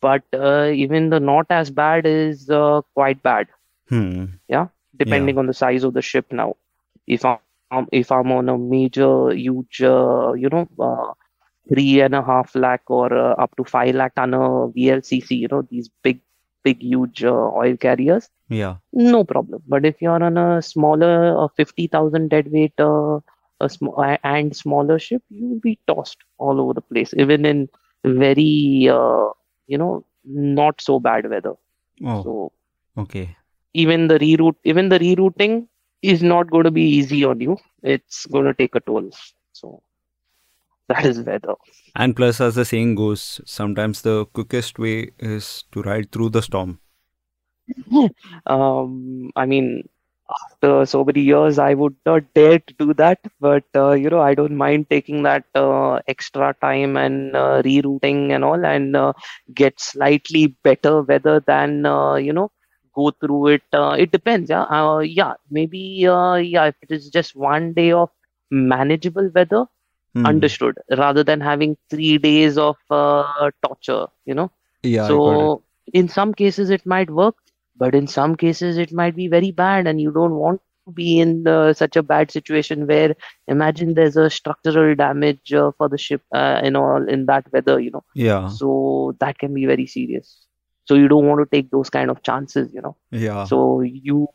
but 0.00 0.22
uh, 0.34 0.70
even 0.74 1.10
the 1.10 1.20
not 1.20 1.46
as 1.50 1.70
bad 1.70 2.04
is 2.04 2.50
uh, 2.50 2.82
quite 2.94 3.22
bad 3.22 3.48
Hmm. 3.88 4.24
Depending 4.96 5.38
on 5.38 5.46
the 5.46 5.54
size 5.54 5.84
of 5.84 5.94
the 5.94 6.02
ship 6.02 6.26
now. 6.32 6.56
If 7.06 7.24
i'm 7.24 7.46
if 7.92 8.10
i'm 8.12 8.30
on 8.32 8.48
a 8.48 8.56
major 8.58 9.30
huge 9.30 9.82
uh, 9.82 10.32
you 10.42 10.48
know 10.54 10.66
uh, 10.88 11.12
three 11.42 12.00
and 12.00 12.14
a 12.14 12.22
half 12.22 12.54
lakh 12.54 12.82
or 12.88 13.12
uh, 13.12 13.34
up 13.44 13.54
to 13.56 13.64
five 13.64 13.94
lakh 13.94 14.14
ton 14.14 14.34
uh, 14.34 14.66
vlcc 14.76 15.30
you 15.42 15.48
know 15.52 15.62
these 15.70 15.88
big 16.02 16.20
big 16.64 16.82
huge 16.82 17.22
uh, 17.24 17.48
oil 17.62 17.76
carriers 17.76 18.28
Yeah. 18.48 18.76
no 18.92 19.24
problem. 19.24 19.62
But 19.66 19.84
if 19.84 20.00
you're 20.00 20.22
on 20.22 20.36
a 20.38 20.62
smaller 20.62 21.44
uh, 21.44 21.48
50000 21.56 22.30
deadweight 22.30 22.78
uh, 22.80 23.18
a 23.60 23.68
sm- 23.68 23.98
and 24.24 24.54
smaller 24.56 24.98
ship 24.98 25.22
you'll 25.30 25.60
be 25.60 25.78
tossed 25.86 26.18
all 26.38 26.60
over 26.60 26.74
the 26.74 26.80
place 26.82 27.12
even 27.16 27.44
in 27.44 27.68
very 28.04 28.88
uh, 28.90 29.28
you 29.66 29.78
know 29.78 30.04
not 30.24 30.80
so 30.80 30.98
bad 31.00 31.28
weather. 31.30 31.54
Oh, 32.04 32.22
so 32.22 32.52
okay. 32.96 33.36
Even 33.84 34.08
the 34.08 34.18
reroute 34.24 34.56
even 34.64 34.88
the 34.88 34.98
rerouting 35.06 35.54
is 36.02 36.22
not 36.22 36.50
going 36.50 36.64
to 36.64 36.70
be 36.70 36.82
easy 36.98 37.24
on 37.24 37.40
you. 37.40 37.56
It's 37.82 38.26
going 38.26 38.44
to 38.46 38.54
take 38.54 38.74
a 38.74 38.80
toll. 38.80 39.10
So 39.52 39.82
that 40.88 41.04
is 41.04 41.20
weather 41.22 41.54
And 41.96 42.14
plus, 42.16 42.40
as 42.40 42.54
the 42.54 42.64
saying 42.64 42.94
goes, 42.96 43.40
sometimes 43.44 44.02
the 44.02 44.26
quickest 44.26 44.78
way 44.78 45.10
is 45.18 45.64
to 45.72 45.82
ride 45.82 46.12
through 46.12 46.30
the 46.30 46.42
storm. 46.42 46.80
um 48.46 49.30
i 49.36 49.44
mean 49.44 49.82
after 50.36 50.86
so 50.92 51.04
many 51.04 51.20
years 51.20 51.58
i 51.58 51.72
would 51.74 51.94
not 52.06 52.22
dare 52.34 52.58
to 52.58 52.74
do 52.78 52.94
that. 52.94 53.18
But 53.40 53.64
uh, 53.74 53.92
you 53.92 54.10
know 54.10 54.20
i 54.20 54.34
don't 54.34 54.56
mind 54.56 54.90
taking 54.90 55.22
that 55.22 55.44
uh, 55.54 56.00
extra 56.08 56.54
time 56.60 56.96
and 56.96 57.36
uh, 57.36 57.62
rerouting 57.64 58.32
and 58.32 58.44
all 58.44 58.64
and 58.64 58.96
uh, 58.96 59.12
get 59.54 59.80
slightly 59.80 60.48
better 60.64 61.02
weather 61.02 61.40
than 61.40 61.86
uh, 61.86 62.14
you 62.16 62.32
know 62.32 62.50
go 62.96 63.10
through 63.20 63.48
it 63.48 63.62
uh, 63.74 63.94
it 63.98 64.10
depends 64.12 64.50
yeah. 64.50 64.62
Uh, 64.78 64.98
yeah 64.98 65.34
maybe 65.50 66.06
uh, 66.06 66.34
yeah 66.34 66.66
if 66.66 66.76
it 66.82 66.90
is 66.90 67.08
just 67.10 67.36
one 67.36 67.72
day 67.74 67.92
of 67.92 68.10
manageable 68.50 69.30
weather 69.34 69.64
Hmm. 70.14 70.46
understood 70.46 70.76
rather 70.98 71.24
than 71.24 71.40
having 71.40 71.76
three 71.90 72.18
days 72.18 72.58
of 72.58 72.76
uh, 72.90 73.50
torture 73.64 74.06
you 74.26 74.34
know. 74.34 74.50
Yeah, 74.82 75.18
so 75.18 75.62
in 75.92 76.08
some 76.08 76.34
cases 76.34 76.70
it 76.70 76.84
might 76.86 77.10
work 77.10 77.34
but 77.76 77.94
in 77.94 78.06
some 78.06 78.36
cases 78.36 78.78
it 78.78 78.92
might 78.92 79.16
be 79.16 79.28
very 79.28 79.50
bad 79.52 79.86
and 79.86 80.00
you 80.00 80.10
don't 80.12 80.34
want 80.34 80.60
to 80.86 80.92
be 80.92 81.18
in 81.20 81.46
uh, 81.46 81.72
such 81.72 81.96
a 81.96 82.02
bad 82.02 82.30
situation 82.30 82.86
where 82.86 83.14
imagine 83.48 83.94
there's 83.94 84.16
a 84.16 84.30
structural 84.30 84.94
damage 84.94 85.52
uh, 85.52 85.70
for 85.76 85.88
the 85.88 85.98
ship 85.98 86.22
uh, 86.34 86.60
and 86.62 86.76
all 86.76 87.06
in 87.08 87.26
that 87.26 87.44
weather 87.52 87.80
you 87.80 87.90
know. 87.90 88.04
Yeah, 88.14 88.56
so 88.58 89.14
that 89.20 89.38
can 89.38 89.54
be 89.54 89.66
very 89.66 89.86
serious 89.86 90.45
so 90.86 90.94
you 90.94 91.08
don't 91.08 91.26
want 91.26 91.40
to 91.40 91.56
take 91.56 91.70
those 91.70 91.90
kind 91.90 92.10
of 92.10 92.22
chances 92.22 92.72
you 92.72 92.80
know 92.80 92.96
yeah. 93.10 93.44
so 93.44 93.80
you 93.80 94.26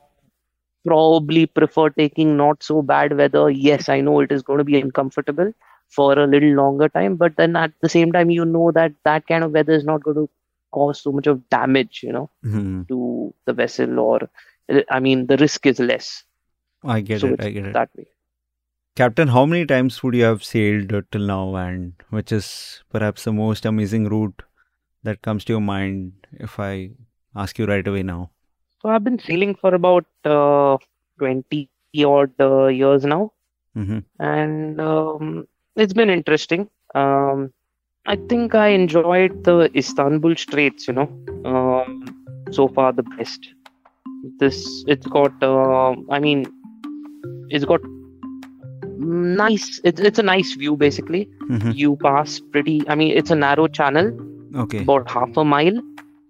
probably 0.86 1.46
prefer 1.46 1.90
taking 1.90 2.38
not 2.38 2.64
so 2.64 2.82
bad 2.82 3.16
weather. 3.18 3.50
Yes, 3.50 3.90
I 3.90 4.02
know 4.02 4.20
it 4.20 4.32
is 4.32 4.42
going 4.42 4.58
to 4.58 4.64
be 4.64 4.80
uncomfortable 4.80 5.54
for 5.90 6.18
a 6.18 6.26
little 6.26 6.50
longer 6.50 6.90
time, 6.90 7.18
but 7.18 7.36
then 7.38 7.56
at 7.56 7.72
the 7.82 7.90
same 7.90 8.12
time, 8.12 8.30
you 8.30 8.46
know 8.46 8.72
that 8.72 8.94
that 9.06 9.28
kind 9.28 9.44
of 9.44 9.52
weather 9.52 9.74
is 9.74 9.84
not 9.84 10.04
going 10.04 10.16
to 10.16 10.30
cause 10.72 11.02
so 11.02 11.12
much 11.12 11.28
of 11.28 11.48
damage, 11.50 12.02
you 12.04 12.12
know, 12.12 12.30
Hmm. 12.44 12.84
to 12.88 13.34
the 13.46 13.54
vessel, 13.54 14.00
or 14.00 14.30
I 14.90 15.00
mean, 15.00 15.28
the 15.28 15.38
risk 15.38 15.66
is 15.66 15.80
less. 15.80 16.24
I 16.84 17.02
get 17.02 17.22
so 17.22 17.28
it. 17.28 17.44
I 17.44 17.50
get 17.52 17.66
it. 17.68 17.74
that 17.74 17.90
way. 17.96 18.08
Captain, 18.96 19.28
how 19.30 19.46
many 19.46 19.66
times 19.66 20.02
would 20.04 20.16
you 20.16 20.24
have 20.24 20.44
sailed 20.44 20.94
till 21.12 21.22
now, 21.22 21.56
and 21.56 21.94
which 22.10 22.32
is 22.32 22.84
perhaps 22.90 23.24
the 23.24 23.34
most 23.34 23.66
amazing 23.66 24.08
route 24.08 24.42
that 25.04 25.22
comes 25.22 25.46
to 25.46 25.54
your 25.54 25.62
mind 25.62 26.14
if 26.34 26.60
I 26.60 26.92
ask 27.36 27.58
you 27.60 27.66
right 27.66 27.88
away 27.88 28.04
now? 28.04 28.32
So 28.82 28.90
I've 28.90 29.04
been 29.04 29.20
sailing 29.20 29.56
for 29.56 29.74
about 29.76 30.06
uh, 30.26 30.78
20 31.20 31.70
odd 32.06 32.32
uh, 32.40 32.68
years 32.68 33.06
now. 33.06 33.32
hmm 33.76 34.00
and 34.20 34.80
um, 34.82 35.48
it's 35.76 35.94
been 35.94 36.10
interesting. 36.10 36.70
Um, 36.94 37.52
I 38.06 38.16
think 38.30 38.56
I 38.56 38.68
enjoyed 38.70 39.44
the 39.46 39.70
Istanbul 39.76 40.36
Straits, 40.36 40.88
you 40.88 40.94
know, 40.94 41.08
um, 41.46 42.04
so 42.52 42.68
far 42.68 42.92
the 42.92 43.04
best. 43.04 43.48
This 44.40 44.84
it's 44.88 45.08
got, 45.08 45.32
uh, 45.42 45.96
I 46.10 46.20
mean, 46.20 46.46
it's 47.50 47.66
got 47.66 47.82
nice. 48.98 49.80
It's 49.84 50.00
it's 50.02 50.20
a 50.20 50.24
nice 50.24 50.54
view 50.56 50.76
basically. 50.76 51.24
hmm 51.48 51.72
You 51.72 51.96
pass 51.98 52.40
pretty. 52.40 52.82
I 52.88 52.96
mean, 52.96 53.16
it's 53.18 53.32
a 53.32 53.36
narrow 53.36 53.68
channel, 53.68 54.12
Okay. 54.56 54.80
about 54.80 55.10
half 55.10 55.36
a 55.38 55.44
mile. 55.46 55.80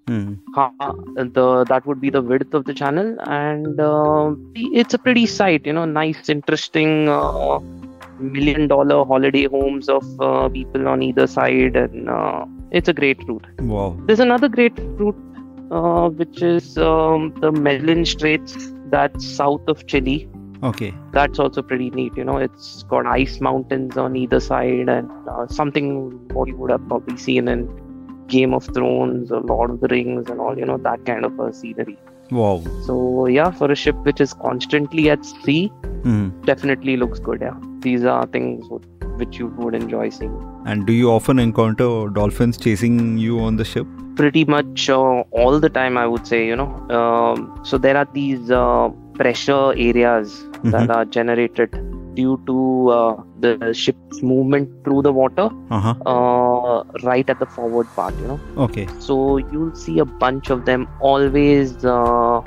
Hmm. 0.08 0.34
Ha- 0.56 0.72
the 1.16 1.66
that 1.70 1.86
would 1.86 2.02
be 2.02 2.10
the 2.10 2.22
width 2.22 2.54
of 2.54 2.66
the 2.66 2.74
channel, 2.74 3.16
and 3.22 3.80
uh, 3.80 4.34
it's 4.56 4.94
a 4.94 4.98
pretty 5.00 5.26
sight. 5.26 5.66
You 5.66 5.74
know, 5.74 5.86
nice, 5.86 6.30
interesting. 6.30 7.08
Uh, 7.10 7.60
million 8.20 8.68
dollar 8.68 9.04
holiday 9.06 9.46
homes 9.48 9.90
of 9.90 10.04
uh, 10.22 10.48
people 10.50 10.88
on 10.88 11.02
either 11.02 11.26
side 11.26 11.76
and 11.76 12.08
uh, 12.08 12.46
it's 12.70 12.88
a 12.88 12.94
great 12.94 13.18
route 13.28 13.48
Wow. 13.60 13.98
there's 14.06 14.20
another 14.20 14.48
great 14.48 14.74
route 14.78 15.16
uh, 15.72 16.10
which 16.10 16.42
is 16.44 16.78
um, 16.78 17.34
the 17.42 17.52
Magellan 17.52 18.06
Straits 18.06 18.56
that's 18.92 19.26
south 19.26 19.68
of 19.68 19.88
Chile 19.88 20.30
Okay. 20.64 20.94
that's 21.12 21.40
also 21.40 21.64
pretty 21.64 21.90
neat 21.90 22.16
you 22.16 22.24
know 22.24 22.38
it's 22.38 22.84
got 22.84 23.08
ice 23.08 23.42
mountains 23.42 23.98
on 23.98 24.16
either 24.16 24.40
side 24.40 24.88
and 24.88 25.10
uh, 25.28 25.48
something 25.48 26.12
what 26.34 26.48
you 26.48 26.56
would 26.58 26.70
have 26.70 26.88
probably 26.88 27.18
seen 27.18 27.48
in 27.48 27.68
Game 28.36 28.54
of 28.60 28.66
Thrones 28.78 29.32
or 29.32 29.42
Lord 29.54 29.72
of 29.76 29.80
the 29.84 29.90
Rings 29.96 30.30
and 30.34 30.40
all 30.46 30.58
you 30.64 30.66
know 30.72 30.78
that 30.90 31.06
kind 31.12 31.26
of 31.30 31.40
a 31.48 31.52
scenery 31.60 31.98
Wow. 32.40 32.58
so 32.88 32.96
yeah 33.38 33.52
for 33.62 33.70
a 33.72 33.76
ship 33.84 33.96
which 34.10 34.22
is 34.26 34.34
constantly 34.48 35.10
at 35.16 35.26
sea 35.46 35.64
Hmm. 36.06 36.28
definitely 36.50 36.94
looks 37.02 37.20
good 37.26 37.42
yeah 37.48 37.58
these 37.88 38.06
are 38.14 38.26
things 38.36 38.70
which 39.20 39.38
you 39.40 39.48
would 39.64 39.76
enjoy 39.80 40.06
seeing 40.20 40.38
And 40.72 40.86
do 40.88 40.94
you 41.00 41.12
often 41.16 41.40
encounter 41.44 41.90
dolphins 42.20 42.58
chasing 42.68 42.96
you 43.26 43.40
on 43.50 43.58
the 43.64 43.66
ship? 43.74 43.88
pretty 44.20 44.42
much 44.54 44.82
uh, 44.94 45.00
all 45.42 45.60
the 45.66 45.70
time 45.78 45.98
i 46.00 46.06
would 46.14 46.26
say 46.32 46.40
you 46.48 46.56
know 46.62 46.70
um, 47.02 47.38
so 47.70 47.78
there 47.86 47.98
are 48.02 48.08
these 48.18 48.52
uh, 48.64 48.90
pressure 49.20 49.64
areas 49.90 50.34
that 50.74 50.90
Mhm. 50.90 50.96
are 50.96 51.06
generated 51.18 51.78
due 52.14 52.38
to 52.48 52.56
uh, 52.90 53.16
the 53.40 53.74
ship's 53.74 54.22
movement 54.22 54.70
through 54.86 55.02
the 55.08 55.12
water 55.22 55.48
Uh 55.70 55.80
huh. 55.86 55.96
uh, 56.14 56.84
right 57.04 57.30
at 57.34 57.40
the 57.40 57.48
forward 57.58 57.88
part 57.96 58.16
you 58.20 58.28
know 58.32 58.40
Okay. 58.66 58.88
so 59.08 59.38
you'll 59.52 59.76
see 59.84 60.00
a 60.00 60.06
bunch 60.24 60.50
of 60.50 60.66
them 60.66 60.88
always 61.00 61.86
uh, 61.86 62.42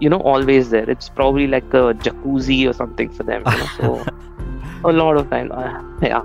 you 0.00 0.08
know 0.08 0.20
always 0.32 0.70
there 0.70 0.88
it's 0.96 1.08
probably 1.20 1.46
like 1.56 1.72
a 1.82 1.84
jacuzzi 2.06 2.58
or 2.68 2.72
something 2.72 3.10
for 3.18 3.24
them 3.24 3.42
you 3.52 3.58
know 3.58 3.68
so 3.78 4.04
a 4.84 4.92
lot 4.92 5.16
of 5.16 5.28
time 5.30 5.50
uh, 5.52 5.72
yeah 6.02 6.22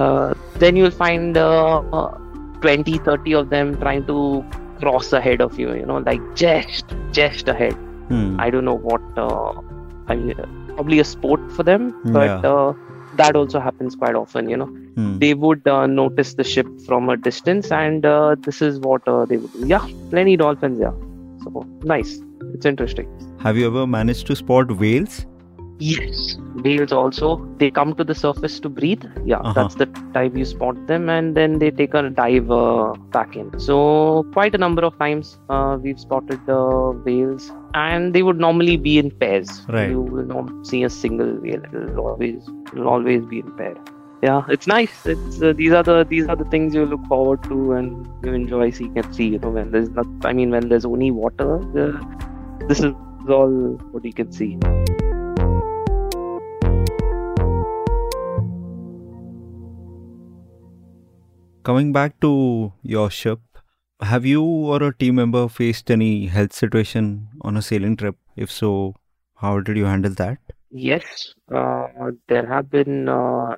uh, 0.00 0.32
then 0.64 0.76
you'll 0.76 0.90
find 1.04 1.36
uh, 1.36 1.78
uh, 1.92 2.10
20 2.62 2.98
30 2.98 3.34
of 3.34 3.50
them 3.50 3.76
trying 3.78 4.04
to 4.06 4.18
cross 4.80 5.12
ahead 5.12 5.40
of 5.40 5.58
you 5.58 5.72
you 5.74 5.86
know 5.86 5.98
like 6.10 6.22
just 6.44 6.94
just 7.22 7.48
ahead 7.56 7.76
Hmm. 8.10 8.38
i 8.38 8.50
don't 8.54 8.64
know 8.64 8.78
what 8.88 9.02
uh, 9.16 9.52
i 10.08 10.14
mean 10.14 10.34
probably 10.76 10.98
a 11.00 11.08
sport 11.12 11.40
for 11.58 11.64
them 11.70 11.86
but 12.18 12.30
Yeah. 12.32 12.50
uh, 12.54 12.72
that 13.22 13.36
also 13.42 13.60
happens 13.68 13.94
quite 14.04 14.16
often 14.24 14.48
you 14.54 14.58
know 14.62 14.68
Hmm. 14.98 15.08
they 15.22 15.32
would 15.44 15.66
uh, 15.72 15.86
notice 15.94 16.30
the 16.40 16.44
ship 16.50 16.68
from 16.86 17.10
a 17.14 17.16
distance 17.28 17.70
and 17.78 18.06
uh, 18.12 18.36
this 18.46 18.60
is 18.68 18.78
what 18.86 19.10
uh, 19.14 19.24
they 19.32 19.36
would 19.42 19.52
do 19.56 19.66
yeah 19.72 19.84
plenty 20.14 20.36
dolphins 20.42 20.80
yeah 20.86 20.94
so 21.44 21.64
nice 21.94 22.12
it's 22.54 22.70
interesting 22.72 23.10
Have 23.46 23.58
you 23.62 23.66
ever 23.72 23.86
managed 23.86 24.26
to 24.28 24.36
spot 24.42 24.72
whales? 24.84 25.18
yes 25.90 26.22
whales 26.66 26.92
also 27.00 27.28
they 27.60 27.70
come 27.80 27.92
to 28.00 28.04
the 28.10 28.16
surface 28.24 28.56
to 28.64 28.70
breathe 28.78 29.04
yeah 29.32 29.40
Uh-huh. 29.40 29.54
that's 29.58 29.76
the 29.82 29.86
time 30.16 30.36
you 30.40 30.46
spot 30.54 30.76
them 30.92 31.04
and 31.16 31.36
then 31.40 31.58
they 31.62 31.70
take 31.80 31.94
a 32.00 32.02
dive 32.22 32.50
uh, 32.62 32.92
back 33.16 33.36
in 33.42 33.46
so 33.68 33.76
quite 34.38 34.54
a 34.58 34.62
number 34.66 34.82
of 34.88 34.94
times 35.04 35.26
uh, 35.54 35.72
we've 35.82 36.00
spotted 36.06 36.42
uh, 36.60 36.90
whales 37.06 37.44
and 37.86 38.14
they 38.14 38.22
would 38.26 38.38
normally 38.44 38.76
be 38.78 38.92
in 38.98 39.10
pairs. 39.22 39.50
Right. 39.68 39.90
You 39.90 40.00
will 40.00 40.24
not 40.24 40.46
see 40.68 40.82
a 40.84 40.88
single 40.88 41.32
whale. 41.42 41.62
It'll 41.70 41.98
always, 42.00 42.48
it'll 42.72 42.88
always 42.88 43.22
be 43.32 43.40
in 43.40 43.50
pair. 43.58 43.74
Yeah, 44.22 44.44
it's 44.48 44.66
nice. 44.66 44.94
It's 45.14 45.42
uh, 45.42 45.52
these 45.60 45.72
are 45.72 45.82
the 45.88 45.96
these 46.12 46.26
are 46.34 46.36
the 46.42 46.46
things 46.54 46.74
you 46.78 46.86
look 46.92 47.04
forward 47.12 47.42
to 47.50 47.58
and 47.80 48.08
you 48.24 48.32
enjoy 48.40 48.70
seeing 48.70 48.96
at 49.02 49.14
sea. 49.14 49.28
You 49.34 49.40
know, 49.40 49.50
when 49.58 49.70
there's 49.72 49.90
not, 49.90 50.06
I 50.24 50.32
mean, 50.32 50.50
when 50.56 50.70
there's 50.70 50.86
only 50.92 51.10
water, 51.10 51.50
uh, 51.84 51.92
this 52.70 52.80
is 52.80 52.94
all 53.40 53.54
what 53.92 54.04
you 54.10 54.14
can 54.22 54.32
see. 54.32 54.50
Coming 61.66 61.92
back 61.92 62.20
to 62.20 62.72
your 62.84 63.10
ship, 63.10 63.40
have 64.00 64.24
you 64.24 64.40
or 64.40 64.80
a 64.84 64.94
team 64.96 65.16
member 65.16 65.48
faced 65.48 65.90
any 65.90 66.26
health 66.26 66.52
situation 66.52 67.26
on 67.40 67.56
a 67.56 67.62
sailing 67.62 67.96
trip? 67.96 68.14
If 68.36 68.52
so, 68.52 68.94
how 69.34 69.58
did 69.58 69.76
you 69.76 69.84
handle 69.84 70.12
that? 70.12 70.38
Yes, 70.70 71.34
uh, 71.52 71.88
there 72.28 72.46
have 72.46 72.70
been 72.70 73.08
uh, 73.08 73.56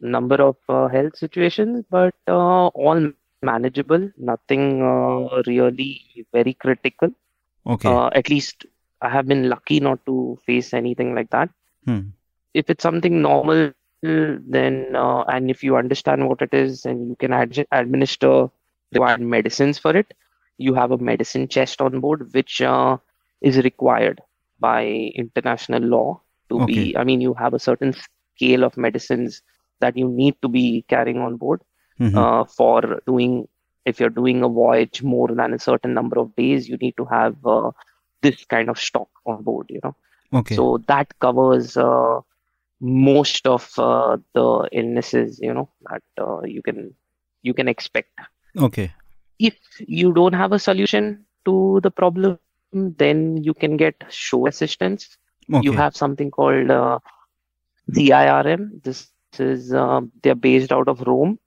number 0.00 0.36
of 0.36 0.58
uh, 0.68 0.86
health 0.86 1.16
situations, 1.16 1.84
but 1.90 2.14
uh, 2.28 2.68
all 2.68 3.10
manageable. 3.42 4.08
Nothing 4.16 4.82
uh, 4.82 5.42
really 5.48 6.24
very 6.32 6.54
critical. 6.54 7.10
Okay. 7.66 7.88
Uh, 7.88 8.10
at 8.14 8.30
least 8.30 8.64
I 9.02 9.08
have 9.08 9.26
been 9.26 9.48
lucky 9.48 9.80
not 9.80 10.06
to 10.06 10.38
face 10.46 10.72
anything 10.72 11.16
like 11.16 11.30
that. 11.30 11.50
Hmm. 11.84 12.10
If 12.54 12.70
it's 12.70 12.84
something 12.84 13.20
normal, 13.20 13.72
then 14.02 14.94
uh, 14.94 15.22
and 15.22 15.50
if 15.50 15.62
you 15.62 15.76
understand 15.76 16.28
what 16.28 16.40
it 16.42 16.52
is 16.52 16.84
and 16.84 17.08
you 17.08 17.16
can 17.16 17.32
ad- 17.32 17.66
administer 17.72 18.48
required 18.92 19.20
medicines 19.20 19.78
for 19.78 19.96
it, 19.96 20.12
you 20.58 20.74
have 20.74 20.90
a 20.92 20.98
medicine 20.98 21.48
chest 21.48 21.80
on 21.80 22.00
board, 22.00 22.28
which 22.32 22.60
uh, 22.62 22.96
is 23.42 23.56
required 23.58 24.20
by 24.60 24.84
international 25.14 25.82
law 25.82 26.20
to 26.50 26.60
be. 26.60 26.96
I 26.96 27.04
mean, 27.04 27.20
you 27.20 27.34
have 27.34 27.54
a 27.54 27.58
certain 27.58 27.92
scale 28.36 28.64
of 28.64 28.76
medicines 28.76 29.42
that 29.80 29.96
you 29.96 30.08
need 30.08 30.34
to 30.42 30.48
be 30.48 30.84
carrying 30.88 31.18
on 31.20 31.36
board 31.36 31.60
Mhm. 31.98 32.22
uh, 32.22 32.44
for 32.44 33.00
doing. 33.06 33.48
If 33.84 34.00
you're 34.00 34.10
doing 34.10 34.42
a 34.42 34.48
voyage 34.48 35.02
more 35.02 35.28
than 35.28 35.52
a 35.54 35.58
certain 35.58 35.94
number 35.94 36.18
of 36.18 36.34
days, 36.36 36.68
you 36.68 36.76
need 36.76 36.96
to 36.96 37.04
have 37.06 37.34
uh, 37.46 37.70
this 38.22 38.44
kind 38.44 38.68
of 38.68 38.78
stock 38.78 39.08
on 39.26 39.42
board. 39.42 39.66
You 39.70 39.80
know. 39.84 39.94
okay. 40.32 40.62
So 40.62 40.82
that 40.86 41.18
covers 41.20 41.76
uh, 41.76 42.20
most 42.80 43.46
of 43.46 43.70
uh, 43.78 44.16
the 44.34 44.68
illnesses, 44.72 45.38
you 45.42 45.52
know, 45.54 45.68
that 45.90 46.02
uh, 46.20 46.42
you 46.44 46.62
can 46.62 46.94
you 47.42 47.54
can 47.54 47.68
expect. 47.68 48.10
okay. 48.56 48.92
If 49.38 49.56
you 49.80 50.12
don't 50.12 50.34
have 50.34 50.52
a 50.52 50.58
solution 50.58 51.24
to 51.44 51.80
the 51.82 51.90
problem, 51.90 52.38
then 52.72 53.42
you 53.42 53.54
can 53.54 53.76
get 53.76 53.94
shore 54.08 54.48
assistance. 54.48 55.16
Okay. 55.52 55.64
You 55.64 55.72
have 55.74 55.96
something 55.96 56.30
called 56.30 56.70
uh, 56.70 56.98
CIRM. 57.92 58.82
This 58.82 59.08
is 59.38 59.72
uh, 59.72 60.00
they're 60.22 60.34
based 60.34 60.72
out 60.72 60.88
of 60.88 61.00
Rome, 61.02 61.38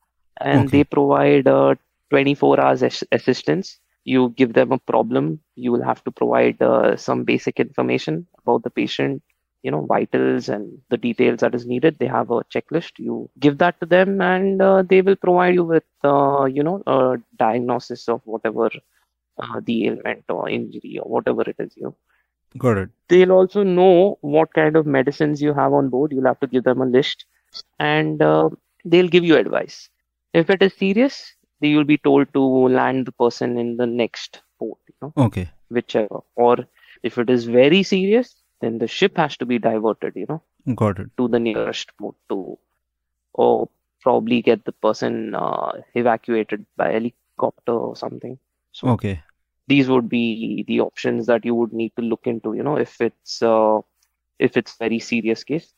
and 0.41 0.69
Okay. 0.69 0.71
they 0.71 0.83
provide 0.83 1.47
uh, 1.47 1.75
24 2.09 2.59
hours 2.59 2.83
ass- 2.83 3.03
assistance. 3.11 3.79
You 4.03 4.29
give 4.35 4.53
them 4.53 4.71
a 4.71 4.79
problem, 4.79 5.39
you 5.55 5.71
will 5.71 5.83
have 5.83 6.03
to 6.05 6.11
provide 6.11 6.61
uh, 6.61 6.97
some 6.97 7.23
basic 7.23 7.59
information 7.59 8.27
about 8.41 8.63
the 8.63 8.69
patient, 8.69 9.21
you 9.63 9.71
know, 9.71 9.85
vitals 9.85 10.49
and 10.49 10.79
the 10.89 10.97
details 10.97 11.39
that 11.41 11.55
is 11.55 11.65
needed. 11.65 11.97
They 11.99 12.07
have 12.07 12.31
a 12.31 12.43
checklist. 12.55 12.93
You 12.99 13.29
give 13.39 13.57
that 13.59 13.79
to 13.81 13.87
them, 13.87 14.21
and 14.21 14.61
uh, 14.61 14.83
they 14.83 15.01
will 15.01 15.15
provide 15.17 15.55
you 15.55 15.65
with, 15.65 15.83
uh, 16.03 16.45
you 16.45 16.63
know, 16.63 16.83
a 16.87 17.17
diagnosis 17.37 18.07
of 18.09 18.21
whatever 18.25 18.69
uh, 19.37 19.61
the 19.65 19.87
ailment 19.87 20.23
or 20.29 20.49
injury 20.49 20.99
or 21.01 21.09
whatever 21.09 21.41
it 21.43 21.55
is. 21.59 21.73
You 21.77 21.83
know 21.85 21.95
Got 22.57 22.77
it. 22.77 22.89
they'll 23.09 23.31
also 23.31 23.63
know 23.63 24.17
what 24.21 24.53
kind 24.53 24.75
of 24.75 24.85
medicines 24.85 25.41
you 25.41 25.53
have 25.53 25.73
on 25.73 25.89
board. 25.89 26.11
You'll 26.11 26.25
have 26.25 26.39
to 26.41 26.47
give 26.47 26.63
them 26.63 26.81
a 26.81 26.85
list 26.85 27.25
and 27.79 28.21
uh, 28.21 28.49
they'll 28.85 29.07
give 29.09 29.23
you 29.25 29.37
advice. 29.37 29.89
If 30.33 30.49
it 30.49 30.61
is 30.61 30.73
serious, 30.73 31.35
they 31.61 31.73
will 31.75 31.85
be 31.85 31.97
told 31.97 32.33
to 32.33 32.41
land 32.41 33.05
the 33.07 33.11
person 33.13 33.57
in 33.57 33.77
the 33.77 33.87
next 33.87 34.41
port, 34.59 34.79
you 34.87 34.95
know, 35.01 35.15
Okay. 35.17 35.51
whichever. 35.69 36.21
Or 36.35 36.57
if 37.03 37.17
it 37.17 37.29
is 37.29 37.45
very 37.45 37.83
serious, 37.83 38.42
then 38.63 38.79
the 38.79 38.87
ship 38.87 39.17
has 39.17 39.37
to 39.37 39.45
be 39.45 39.59
diverted, 39.59 40.13
you 40.15 40.27
know, 40.29 40.41
Got 40.75 40.99
it. 40.99 41.11
to 41.17 41.27
the 41.29 41.39
nearest 41.39 41.91
port 41.97 42.15
to, 42.29 42.57
or 43.33 43.69
probably 44.01 44.41
get 44.41 44.65
the 44.65 44.71
person 44.73 45.35
uh, 45.35 45.71
evacuated 45.95 46.65
by 46.77 46.91
helicopter 46.91 47.73
or 47.73 47.95
something. 47.95 48.37
So 48.71 48.99
Okay. 48.99 49.23
these 49.67 49.89
would 49.89 50.09
be 50.09 50.63
the 50.67 50.81
options 50.81 51.27
that 51.27 51.45
you 51.45 51.55
would 51.55 51.73
need 51.73 51.91
to 51.97 52.01
look 52.03 52.25
into 52.25 52.53
you 52.53 52.63
know 52.63 52.77
if 52.77 52.99
it's 53.01 53.41
uh, 53.43 53.79
if 54.39 54.57
it's 54.57 54.77
very 54.77 54.99
serious 54.99 55.43
case 55.43 55.73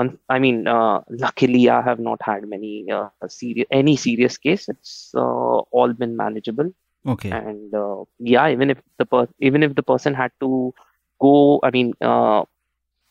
Un- 0.00 0.18
i 0.28 0.38
mean 0.44 0.66
uh, 0.76 1.00
luckily 1.24 1.62
i 1.70 1.80
have 1.88 2.00
not 2.08 2.20
had 2.30 2.46
many 2.54 2.72
uh, 2.98 3.08
serious 3.38 3.68
any 3.80 3.96
serious 3.96 4.36
case 4.46 4.68
it's 4.74 4.92
uh, 5.24 5.58
all 5.78 5.92
been 6.02 6.16
manageable 6.24 6.70
Okay. 7.06 7.40
and 7.40 7.74
uh, 7.84 7.98
yeah 8.18 8.48
even 8.54 8.70
if 8.74 8.78
the 8.98 9.06
per- 9.12 9.28
even 9.48 9.62
if 9.68 9.74
the 9.74 9.82
person 9.92 10.14
had 10.22 10.32
to 10.44 10.50
go 11.20 11.60
i 11.62 11.70
mean 11.70 11.92
uh, 12.00 12.42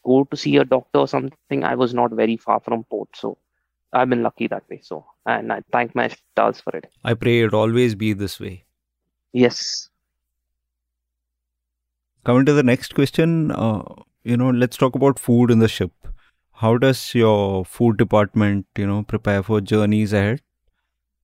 go 0.05 0.23
to 0.31 0.37
see 0.37 0.55
a 0.57 0.65
doctor 0.65 0.99
or 0.99 1.07
something 1.07 1.63
i 1.63 1.75
was 1.75 1.93
not 1.93 2.11
very 2.11 2.37
far 2.37 2.59
from 2.59 2.83
port 2.85 3.09
so 3.15 3.37
i've 3.93 4.09
been 4.09 4.23
lucky 4.23 4.47
that 4.47 4.63
way 4.69 4.79
so 4.81 5.05
and 5.25 5.53
i 5.53 5.61
thank 5.71 5.95
my 5.95 6.07
stars 6.07 6.61
for 6.61 6.75
it 6.75 6.89
I 7.03 7.13
pray 7.13 7.41
it 7.41 7.53
always 7.53 7.95
be 7.95 8.13
this 8.13 8.39
way. 8.39 8.65
yes 9.33 9.89
Coming 12.25 12.45
to 12.45 12.53
the 12.53 12.63
next 12.63 12.93
question, 12.95 13.49
uh, 13.51 13.81
you 14.23 14.35
know, 14.35 14.49
let's 14.49 14.77
talk 14.77 14.93
about 14.93 15.17
food 15.17 15.49
in 15.49 15.59
the 15.59 15.69
ship. 15.69 15.91
How 16.51 16.77
does 16.77 17.15
your 17.15 17.63
food 17.63 17.97
department, 17.97 18.67
you 18.77 18.85
know, 18.85 19.03
prepare 19.03 19.41
for 19.41 19.61
journeys 19.61 20.11
ahead? 20.11 20.41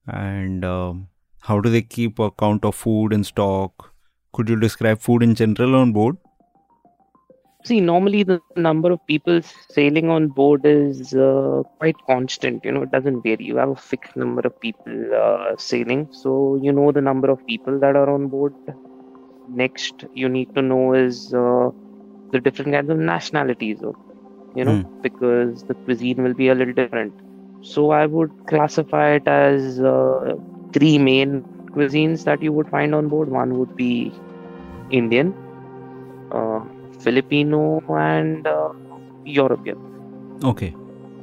And 0.07 0.63
um, 0.63 1.09
how 1.41 1.59
do 1.59 1.69
they 1.69 1.81
keep 1.81 2.17
account 2.17 2.63
of 2.63 2.75
food 2.75 3.11
in 3.11 3.23
stock? 3.25 3.93
Could 4.31 4.49
you 4.49 4.59
describe 4.59 4.99
food 4.99 5.21
in 5.21 5.35
general 5.35 5.75
on 5.75 5.91
board? 5.91 6.17
See, 7.65 7.81
normally 7.81 8.23
the 8.23 8.39
number 8.41 8.75
of 8.91 9.05
people 9.07 9.41
sailing 9.41 10.09
on 10.09 10.27
board 10.29 10.65
is 10.65 11.13
uh, 11.13 11.63
quite 11.79 11.95
constant. 12.07 12.63
You 12.63 12.71
know, 12.71 12.83
it 12.83 12.91
doesn't 12.91 13.21
vary. 13.21 13.43
You 13.45 13.57
have 13.57 13.69
a 13.69 13.75
fixed 13.75 14.15
number 14.15 14.41
of 14.45 14.59
people 14.59 14.93
uh, 15.15 15.55
sailing, 15.57 16.07
so 16.11 16.57
you 16.61 16.71
know 16.71 16.91
the 16.91 17.01
number 17.01 17.29
of 17.31 17.45
people 17.45 17.79
that 17.79 17.95
are 17.95 18.09
on 18.09 18.27
board. 18.27 18.53
Next, 19.47 20.05
you 20.13 20.29
need 20.29 20.49
to 20.55 20.61
know 20.61 20.93
is 20.93 21.33
uh, 21.33 21.69
the 22.31 22.39
different 22.41 22.73
kinds 22.73 22.89
of 22.89 22.97
nationalities, 22.97 23.81
or 23.83 23.95
you 24.53 24.65
know, 24.65 24.79
because 25.01 25.63
the 25.67 25.75
cuisine 25.85 26.23
will 26.23 26.33
be 26.35 26.49
a 26.49 26.55
little 26.55 26.73
different. 26.73 27.13
So 27.61 27.91
I 27.91 28.05
would 28.05 28.31
classify 28.47 29.13
it 29.15 29.27
as 29.27 29.79
uh, 29.79 30.35
three 30.73 30.97
main 30.99 31.43
cuisines 31.75 32.23
that 32.25 32.41
you 32.41 32.53
would 32.53 32.69
find 32.69 32.93
on 32.95 33.09
board. 33.09 33.29
One 33.29 33.57
would 33.57 33.75
be 33.75 34.13
Indian. 34.89 35.35
Filipino 37.05 37.81
and 37.89 38.47
uh, 38.47 38.69
European. 39.25 39.77
Okay. 40.43 40.73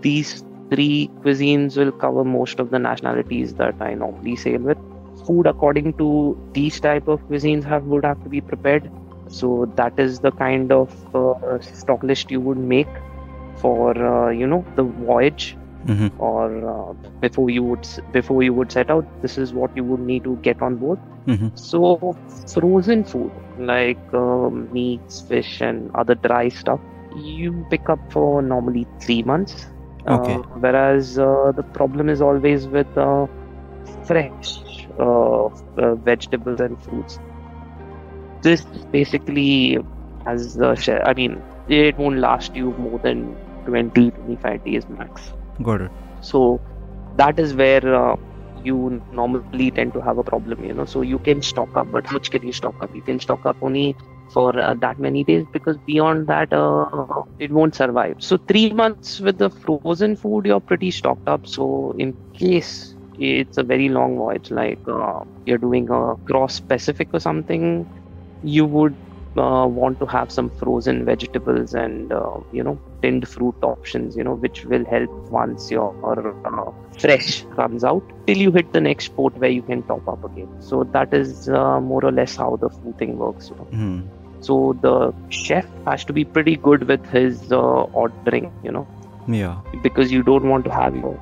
These 0.01 0.45
three 0.71 1.11
cuisines 1.25 1.77
will 1.77 1.92
cover 1.92 2.25
most 2.25 2.61
of 2.61 2.71
the 2.71 2.79
nationalities 2.79 3.55
that 3.55 3.77
I 3.81 3.95
normally 3.95 4.37
sail 4.37 4.61
with. 4.61 4.79
Food 5.27 5.47
according 5.47 5.95
to 5.95 6.38
these 6.55 6.81
type 6.81 7.09
of 7.09 7.21
cuisines 7.29 7.64
have 7.64 7.85
would 7.85 8.05
have 8.05 8.23
to 8.25 8.31
be 8.31 8.40
prepared. 8.40 8.90
So 9.29 9.73
that 9.77 9.99
is 9.99 10.21
the 10.21 10.33
kind 10.33 10.73
of 10.73 10.92
uh, 11.14 11.61
stock 11.61 12.03
list 12.03 12.31
you 12.31 12.40
would 12.40 12.59
make 12.59 12.88
for 13.57 13.97
uh, 13.97 14.31
you 14.31 14.47
know 14.47 14.64
the 14.77 14.85
voyage 14.85 15.57
Mm-hmm. 15.87 16.21
or 16.21 16.47
uh, 16.68 16.92
before 17.21 17.51
you 17.51 17.62
would 17.64 17.87
before 18.12 18.42
you 18.42 18.55
would 18.55 18.71
set 18.73 18.90
out. 18.90 19.07
This 19.21 19.38
is 19.38 19.53
what 19.53 19.77
you 19.77 19.85
would 19.85 20.01
need 20.01 20.25
to 20.25 20.37
get 20.42 20.62
on 20.62 20.77
board. 20.77 21.01
Mm-hmm. 21.27 21.49
So 21.55 22.16
frozen 22.53 23.05
food 23.05 23.33
like 23.57 24.03
um, 24.12 24.71
meats, 24.73 25.21
fish, 25.21 25.61
and 25.61 25.90
other 25.95 26.14
dry 26.14 26.49
stuff, 26.49 26.81
you 27.11 27.66
pick 27.71 27.88
up 27.88 28.01
for 28.11 28.42
normally 28.42 28.87
three 29.01 29.23
months. 29.23 29.66
Okay. 30.09 30.38
Uh, 30.38 30.42
whereas 30.64 31.18
uh, 31.18 31.53
the 31.55 31.62
problem 31.62 32.09
is 32.09 32.21
always 32.21 32.68
with 32.68 32.97
uh, 32.97 33.27
fresh 34.07 34.88
uh, 34.99 35.47
uh, 35.47 35.95
vegetables 35.97 36.61
and 36.61 36.81
fruits. 36.83 37.18
This 38.42 38.64
basically 38.90 39.79
has 40.27 40.55
the 40.55 40.75
share. 40.75 41.07
I 41.07 41.14
mean, 41.14 41.42
it 41.68 41.97
won't 41.99 42.18
last 42.18 42.55
you 42.55 42.73
more 42.77 42.99
than 42.99 43.37
20 43.64 44.11
25 44.11 44.64
days 44.64 44.88
max. 44.88 45.33
Got 45.62 45.83
it. 45.83 45.92
So 46.20 46.61
that 47.14 47.38
is 47.38 47.55
where 47.55 47.94
uh, 47.94 48.16
you 48.55 49.03
normally 49.11 49.55
tend 49.55 49.77
to 49.79 49.85
have 49.85 50.03
a 50.03 50.07
problem, 50.09 50.48
you 50.48 50.59
know. 50.59 50.70
So 50.70 50.87
you 51.03 51.18
can 51.18 51.29
stock 51.31 51.59
up, 51.64 51.81
but 51.81 51.96
how 51.96 52.09
much 52.09 52.31
can 52.31 52.38
you 52.38 52.53
stock 52.53 52.75
up? 52.81 52.90
You 52.92 53.03
can 53.03 53.18
stock 53.18 53.40
up 53.44 53.57
only 53.61 53.96
for 54.33 54.59
uh, 54.59 54.75
that 54.81 54.98
many 54.98 55.25
days 55.25 55.46
because 55.53 55.79
beyond 55.87 56.27
that, 56.29 56.53
uh, 56.53 57.22
it 57.38 57.51
won't 57.53 57.75
survive. 57.75 58.16
So 58.20 58.38
three 58.48 58.70
months 58.72 59.20
with 59.20 59.38
the 59.38 59.51
frozen 59.51 60.16
food, 60.16 60.46
you're 60.46 60.61
pretty 60.61 60.90
stocked 60.90 61.29
up. 61.29 61.46
So 61.46 61.94
in 61.98 62.14
case 62.35 62.94
it's 63.14 63.57
a 63.59 63.62
very 63.62 63.88
long 63.88 64.16
voyage, 64.16 64.51
like 64.51 64.81
uh, 64.87 65.20
you're 65.44 65.59
doing 65.59 65.88
a 65.90 66.14
cross 66.27 66.61
Pacific 66.61 67.09
or 67.12 67.20
something, 67.20 67.87
you 68.42 68.64
would 68.66 68.96
uh, 69.38 69.66
want 69.66 69.99
to 70.01 70.07
have 70.07 70.31
some 70.31 70.51
frozen 70.59 71.05
vegetables 71.05 71.75
and 71.75 72.12
uh, 72.12 72.38
you 72.53 72.62
know 72.62 72.79
tinned 73.03 73.27
fruit 73.27 73.55
options 73.62 74.16
you 74.16 74.25
know 74.25 74.35
which 74.35 74.64
will 74.64 74.85
help 74.85 75.11
once 75.31 75.71
your 75.71 75.88
uh, 76.11 76.71
fresh 76.99 77.42
runs 77.61 77.85
out 77.85 78.03
till 78.27 78.37
you 78.37 78.53
hit 78.53 78.73
the 78.73 78.81
next 78.81 79.09
port 79.16 79.37
where 79.38 79.51
you 79.51 79.62
can 79.62 79.83
top 79.85 80.07
up 80.09 80.23
again 80.25 80.49
so 80.61 80.85
that 80.85 81.12
is 81.14 81.49
uh, 81.49 81.81
more 81.81 82.05
or 82.05 82.12
less 82.12 82.37
how 82.37 82.57
the 82.57 82.68
food 82.68 82.97
thing 82.99 83.16
works 83.18 83.49
you 83.51 83.57
know 83.57 83.68
Hmm. 83.73 84.01
so 84.40 84.77
the 84.83 84.95
chef 85.31 85.66
has 85.87 86.05
to 86.05 86.12
be 86.12 86.25
pretty 86.25 86.57
good 86.57 86.85
with 86.88 87.05
his 87.16 87.51
uh, 87.53 87.83
ordering 88.05 88.53
you 88.62 88.73
know 88.73 88.87
Yeah. 89.29 89.61
because 89.83 90.12
you 90.12 90.23
don't 90.23 90.49
want 90.49 90.64
to 90.64 90.71
have 90.71 90.95
your 90.97 91.18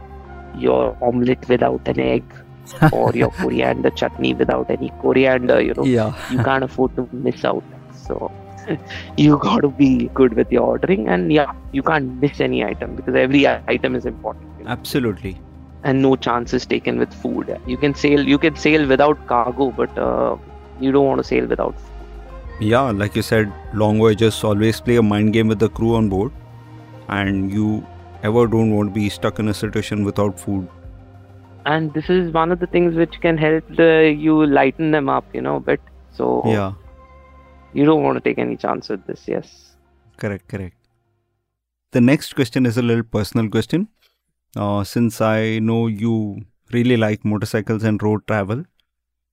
your 0.59 0.97
omelette 1.09 1.49
without 1.49 1.87
an 1.87 2.01
egg 2.01 2.25
or 2.93 3.13
your 3.13 3.31
coriander 3.41 3.91
chutney 3.91 4.33
without 4.35 4.71
any 4.71 4.89
coriander 5.03 5.61
you 5.67 5.75
know 5.75 5.85
Yeah. 5.85 6.15
you 6.31 6.39
can't 6.49 6.65
afford 6.65 6.97
to 6.97 7.09
miss 7.13 7.45
out. 7.45 7.63
So 8.11 8.31
you 9.25 9.39
got 9.45 9.61
to 9.67 9.69
be 9.83 9.91
good 10.23 10.35
with 10.41 10.57
your 10.57 10.67
ordering, 10.73 11.09
and 11.09 11.33
yeah, 11.33 11.53
you 11.73 11.83
can't 11.91 12.21
miss 12.25 12.41
any 12.49 12.65
item 12.65 12.97
because 12.97 13.23
every 13.27 13.47
item 13.77 13.95
is 14.01 14.11
important. 14.15 14.59
you 14.59 14.65
know. 14.65 14.71
Absolutely. 14.79 15.37
And 15.83 16.03
no 16.03 16.17
chances 16.25 16.67
taken 16.67 16.99
with 16.99 17.15
food. 17.23 17.55
You 17.67 17.77
can 17.77 17.95
sail, 17.95 18.27
you 18.33 18.39
can 18.39 18.57
sail 18.57 18.87
without 18.87 19.23
cargo, 19.29 19.71
but 19.71 20.03
uh, 20.07 20.37
you 20.79 20.93
don't 20.93 21.07
want 21.07 21.23
to 21.23 21.25
sail 21.25 21.47
without. 21.47 21.79
Food. 21.79 22.67
Yeah, 22.73 22.91
like 23.03 23.17
you 23.17 23.23
said, 23.23 23.53
long 23.73 23.99
voyages 23.99 24.43
always 24.45 24.81
play 24.89 24.97
a 24.97 25.03
mind 25.03 25.33
game 25.33 25.49
with 25.49 25.59
the 25.59 25.71
crew 25.71 25.95
on 25.95 26.11
board, 26.11 26.33
and 27.09 27.51
you 27.51 27.87
ever 28.23 28.47
don't 28.47 28.75
want 28.77 28.91
to 28.91 28.95
be 28.95 29.09
stuck 29.09 29.39
in 29.39 29.49
a 29.49 29.55
situation 29.55 30.05
without 30.05 30.39
food. 30.39 30.69
And 31.65 31.95
this 31.95 32.11
is 32.11 32.33
one 32.33 32.53
of 32.53 32.61
the 32.61 32.67
things 32.67 32.95
which 32.97 33.19
can 33.23 33.39
help 33.39 33.65
the, 33.77 34.15
you 34.27 34.45
lighten 34.47 34.91
them 34.91 35.09
up, 35.09 35.25
you 35.35 35.41
know, 35.41 35.57
a 35.57 35.61
bit. 35.61 35.81
So 36.13 36.43
Yeah, 36.45 36.73
you 37.73 37.85
don't 37.85 38.03
want 38.03 38.17
to 38.17 38.21
take 38.21 38.39
any 38.39 38.57
chance 38.57 38.89
with 38.89 39.07
this. 39.07 39.27
Yes. 39.27 39.77
correct, 40.17 40.49
correct. 40.49 40.77
The 41.93 42.01
next 42.01 42.35
question 42.35 42.67
is 42.67 42.77
a 42.79 42.83
little 42.83 43.03
personal 43.03 43.49
question. 43.49 43.89
Uh, 44.57 44.85
since 44.85 45.21
I 45.21 45.59
know 45.59 45.87
you 45.87 46.43
really 46.73 46.97
like 46.97 47.25
motorcycles 47.25 47.83
and 47.83 48.03
road 48.03 48.27
travel, 48.27 48.65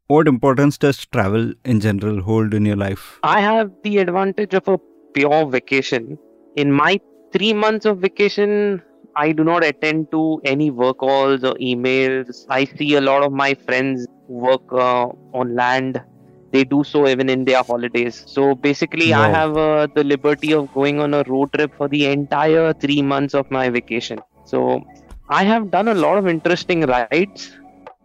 what 0.08 0.28
importance 0.28 0.78
does 0.78 1.06
travel 1.06 1.54
in 1.65 1.80
general 1.80 2.21
hold 2.21 2.54
in 2.54 2.65
your 2.65 2.78
life? 2.78 3.19
I 3.23 3.41
have 3.41 3.71
the 3.84 3.97
advantage 3.97 4.54
of 4.54 4.67
a 4.67 4.80
pure 5.13 5.45
vacation. 5.45 6.17
In 6.56 6.71
my 6.71 7.00
three 7.34 7.54
months 7.54 7.86
of 7.86 8.00
vacation, 8.00 8.82
I 9.15 9.32
do 9.32 9.43
not 9.43 9.63
attend 9.63 10.12
to 10.12 10.39
any 10.45 10.71
work 10.71 11.00
calls 11.00 11.43
or 11.43 11.56
emails. 11.56 12.45
I 12.50 12.65
see 12.65 12.95
a 12.95 13.02
lot 13.02 13.23
of 13.23 13.32
my 13.32 13.54
friends 13.54 14.08
work 14.28 14.71
uh, 14.71 15.08
on 15.34 15.56
land. 15.56 16.02
They 16.51 16.63
do 16.63 16.83
so 16.83 17.07
even 17.07 17.29
in 17.29 17.43
their 17.45 17.62
holidays. 17.63 18.23
So 18.27 18.55
basically, 18.55 19.13
I 19.13 19.27
have 19.29 19.57
uh, 19.57 19.88
the 19.93 20.03
liberty 20.03 20.53
of 20.53 20.73
going 20.73 20.99
on 20.99 21.13
a 21.13 21.23
road 21.27 21.51
trip 21.53 21.73
for 21.75 21.88
the 21.89 22.05
entire 22.05 22.73
three 22.73 23.01
months 23.01 23.33
of 23.33 23.49
my 23.51 23.69
vacation. 23.69 24.19
So 24.45 24.81
I 25.29 25.43
have 25.43 25.71
done 25.71 25.89
a 25.89 25.93
lot 25.93 26.17
of 26.17 26.27
interesting 26.27 26.81
rides. 26.81 27.51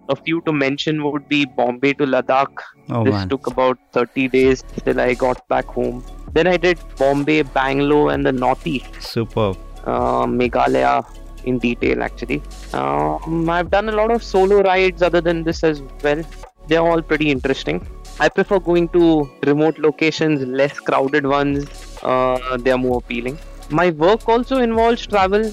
A 0.08 0.16
few 0.16 0.40
to 0.42 0.52
mention 0.52 1.04
would 1.04 1.28
be 1.28 1.44
Bombay 1.44 1.92
to 1.94 2.04
Ladakh, 2.04 2.50
Oh 2.90 3.04
this 3.04 3.12
man, 3.14 3.28
took 3.28 3.46
about 3.46 3.78
30 3.92 4.28
days 4.28 4.64
till 4.84 5.00
I 5.00 5.14
got 5.14 5.46
back 5.48 5.66
home. 5.66 6.04
Then 6.32 6.48
I 6.48 6.56
did 6.56 6.78
Bombay, 6.98 7.42
Bangalore, 7.42 8.10
and 8.12 8.26
the 8.26 8.32
Northeast, 8.32 9.00
superb. 9.00 9.56
uh, 9.84 10.24
Meghalaya 10.26 11.06
in 11.44 11.58
detail 11.58 12.02
actually. 12.02 12.42
Um, 12.72 13.48
I've 13.48 13.70
done 13.70 13.88
a 13.88 13.92
lot 13.92 14.10
of 14.10 14.22
solo 14.24 14.62
rides 14.62 15.02
other 15.02 15.20
than 15.20 15.44
this 15.44 15.62
as 15.62 15.82
well. 16.02 16.22
They're 16.66 16.80
all 16.80 17.00
pretty 17.02 17.30
interesting. 17.30 17.86
I 18.20 18.28
prefer 18.28 18.58
going 18.60 18.88
to 18.90 19.30
remote 19.44 19.78
locations, 19.78 20.42
less 20.42 20.78
crowded 20.78 21.26
ones. 21.26 21.68
Uh, 22.02 22.56
they 22.58 22.70
are 22.70 22.78
more 22.78 22.98
appealing. 22.98 23.38
My 23.70 23.90
work 23.90 24.28
also 24.28 24.58
involves 24.58 25.06
travel, 25.06 25.50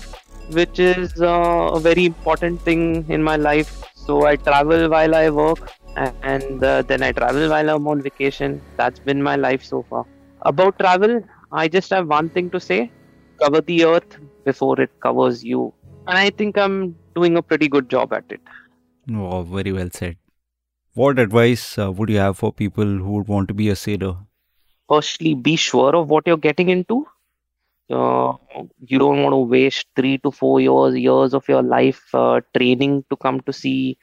which 0.52 0.80
is 0.80 1.22
uh, 1.22 1.72
a 1.74 1.80
very 1.80 2.06
important 2.06 2.62
thing 2.62 3.06
in 3.10 3.24
my 3.24 3.36
life. 3.38 3.84
So 3.95 4.26
I 4.26 4.36
travel 4.36 4.89
while 4.89 5.15
I 5.15 5.30
work 5.30 5.69
and 5.95 6.63
uh, 6.63 6.82
then 6.84 7.04
I 7.04 7.12
travel 7.12 7.50
while 7.50 7.69
I'm 7.69 7.88
on 7.88 8.02
vacation. 8.02 8.62
That's 8.78 9.00
been 9.00 9.22
my 9.22 9.36
life 9.36 9.63
so 9.63 9.86
far. 9.89 10.06
About 10.41 10.78
travel, 10.80 11.22
I 11.52 11.67
just 11.67 11.89
have 11.91 12.08
one 12.08 12.30
thing 12.30 12.50
to 12.52 12.60
say 12.60 12.91
cover 13.41 13.62
the 13.62 13.86
earth 13.86 14.17
before 14.45 14.80
it 14.82 14.91
covers 15.02 15.43
you. 15.43 15.74
And 16.08 16.17
I 16.17 16.30
think 16.30 16.58
I'm 16.58 16.95
doing 17.15 17.38
a 17.38 17.41
pretty 17.41 17.67
good 17.67 17.89
job 17.89 18.13
at 18.13 18.26
it. 18.30 18.41
Oh, 19.13 19.43
very 19.43 19.72
well 19.72 19.89
said. 19.91 20.17
What 20.99 21.17
advice 21.17 21.77
uh, 21.79 21.93
would 21.93 22.09
you 22.09 22.17
have 22.17 22.38
for 22.38 22.51
people 22.51 22.83
who 22.83 23.12
would 23.13 23.29
want 23.29 23.47
to 23.47 23.53
be 23.53 23.69
a 23.69 23.75
sailor? 23.77 24.17
Firstly, 24.89 25.33
be 25.33 25.55
sure 25.55 25.95
of 25.95 26.09
what 26.09 26.27
you're 26.27 26.35
getting 26.35 26.67
into. 26.67 27.07
Uh, 27.89 28.33
you 28.79 28.99
don't 28.99 29.23
want 29.23 29.31
to 29.31 29.38
waste 29.38 29.88
three 29.95 30.17
to 30.17 30.31
four 30.31 30.59
years, 30.59 30.97
years 30.97 31.33
of 31.33 31.47
your 31.47 31.62
life 31.62 32.03
uh, 32.13 32.41
training 32.57 33.05
to 33.09 33.15
come 33.15 33.39
to 33.41 33.53
sea, 33.53 33.97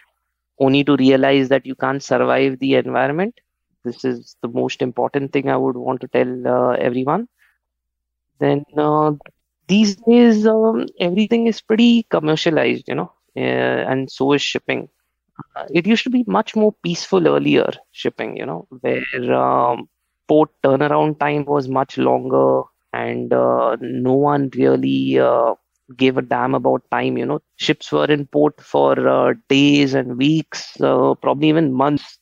only 0.58 0.82
to 0.84 0.96
realize 0.96 1.50
that 1.50 1.66
you 1.66 1.74
can't 1.74 2.02
survive 2.02 2.58
the 2.60 2.76
environment. 2.76 3.38
This 3.84 4.02
is 4.02 4.36
the 4.40 4.48
most 4.48 4.80
important 4.80 5.34
thing 5.34 5.50
I 5.50 5.58
would 5.58 5.76
want 5.76 6.00
to 6.00 6.08
tell 6.08 6.48
uh, 6.48 6.76
everyone. 6.76 7.28
Then 8.38 8.64
uh, 8.78 9.12
these 9.68 9.96
days, 9.96 10.46
um, 10.46 10.86
everything 10.98 11.46
is 11.46 11.60
pretty 11.60 12.04
commercialized, 12.04 12.88
you 12.88 12.94
know, 12.94 13.12
uh, 13.36 13.84
and 13.92 14.10
so 14.10 14.32
is 14.32 14.40
shipping. 14.40 14.88
Uh, 15.54 15.64
it 15.72 15.86
used 15.86 16.04
to 16.04 16.10
be 16.10 16.24
much 16.26 16.54
more 16.56 16.72
peaceful 16.82 17.26
earlier, 17.26 17.70
shipping, 17.92 18.36
you 18.36 18.46
know, 18.46 18.66
where 18.80 19.34
um, 19.34 19.88
port 20.28 20.50
turnaround 20.64 21.18
time 21.18 21.44
was 21.44 21.68
much 21.68 21.98
longer 21.98 22.62
and 22.92 23.32
uh, 23.32 23.76
no 23.80 24.14
one 24.14 24.50
really 24.56 25.18
uh, 25.18 25.54
gave 25.96 26.16
a 26.16 26.22
damn 26.22 26.54
about 26.54 26.82
time 26.90 27.16
you 27.18 27.26
know. 27.26 27.40
Ships 27.56 27.92
were 27.92 28.06
in 28.06 28.26
port 28.26 28.60
for 28.60 29.08
uh, 29.08 29.34
days 29.48 29.94
and 29.94 30.16
weeks 30.18 30.80
uh, 30.80 31.14
probably 31.14 31.48
even 31.48 31.72
months 31.72 32.18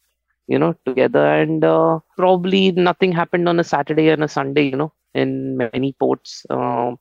you 0.47 0.59
know 0.59 0.75
together 0.87 1.25
and 1.43 1.65
uh, 1.65 1.99
probably 2.17 2.73
nothing 2.73 3.13
happened 3.13 3.49
on 3.49 3.59
a 3.61 3.65
saturday 3.65 4.09
and 4.11 4.25
a 4.25 4.29
sunday 4.29 4.65
you 4.71 4.77
know 4.77 4.93
in 5.15 5.57
many 5.57 5.95
ports. 5.99 6.45
Um, 6.51 6.99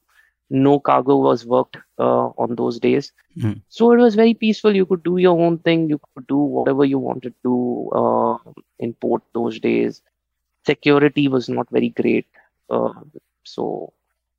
no 0.54 0.80
cargo 0.80 1.18
was 1.18 1.46
worked 1.46 1.78
uh, 2.00 2.28
on 2.46 2.56
those 2.56 2.80
days. 2.80 3.12
Mhm. 3.38 3.54
so 3.76 3.92
it 3.92 4.02
was 4.06 4.16
very 4.16 4.34
peaceful. 4.42 4.76
You 4.80 4.86
could 4.86 5.04
do 5.04 5.18
your 5.18 5.38
own 5.46 5.58
thing. 5.68 5.86
You 5.90 6.00
could 6.00 6.28
do 6.32 6.38
whatever 6.56 6.86
you 6.86 7.00
wanted 7.06 7.34
to 7.48 7.54
uh, 8.02 8.38
in 8.80 8.94
port 9.06 9.24
those 9.34 9.60
days. 9.60 10.02
Security 10.68 11.28
was 11.28 11.50
not 11.50 11.72
very 11.78 11.90
great 12.02 12.28
uh, 12.70 12.94
so 13.44 13.94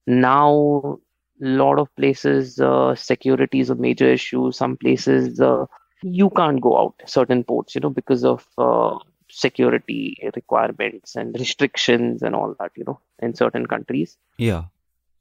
now 0.07 0.99
a 1.43 1.47
lot 1.47 1.79
of 1.79 1.95
places 1.97 2.61
uh, 2.61 2.95
security 2.95 3.61
is 3.61 3.71
a 3.71 3.75
major 3.75 4.07
issue. 4.07 4.53
Some 4.53 4.77
places 4.77 5.41
uh, 5.41 5.67
you 6.03 6.31
can't 6.31 6.61
go 6.61 6.79
out 6.79 6.95
certain 7.07 7.45
ports 7.45 7.75
you 7.75 7.81
know 7.81 7.91
because 7.91 8.25
of 8.25 8.47
uh, 8.59 8.99
security 9.31 10.19
requirements 10.37 11.17
and 11.17 11.35
restrictions 11.39 12.23
and 12.23 12.35
all 12.35 12.55
that 12.61 12.73
you 12.77 12.85
know 12.87 13.01
in 13.21 13.35
certain 13.35 13.67
countries. 13.67 14.17
Yeah. 14.39 14.65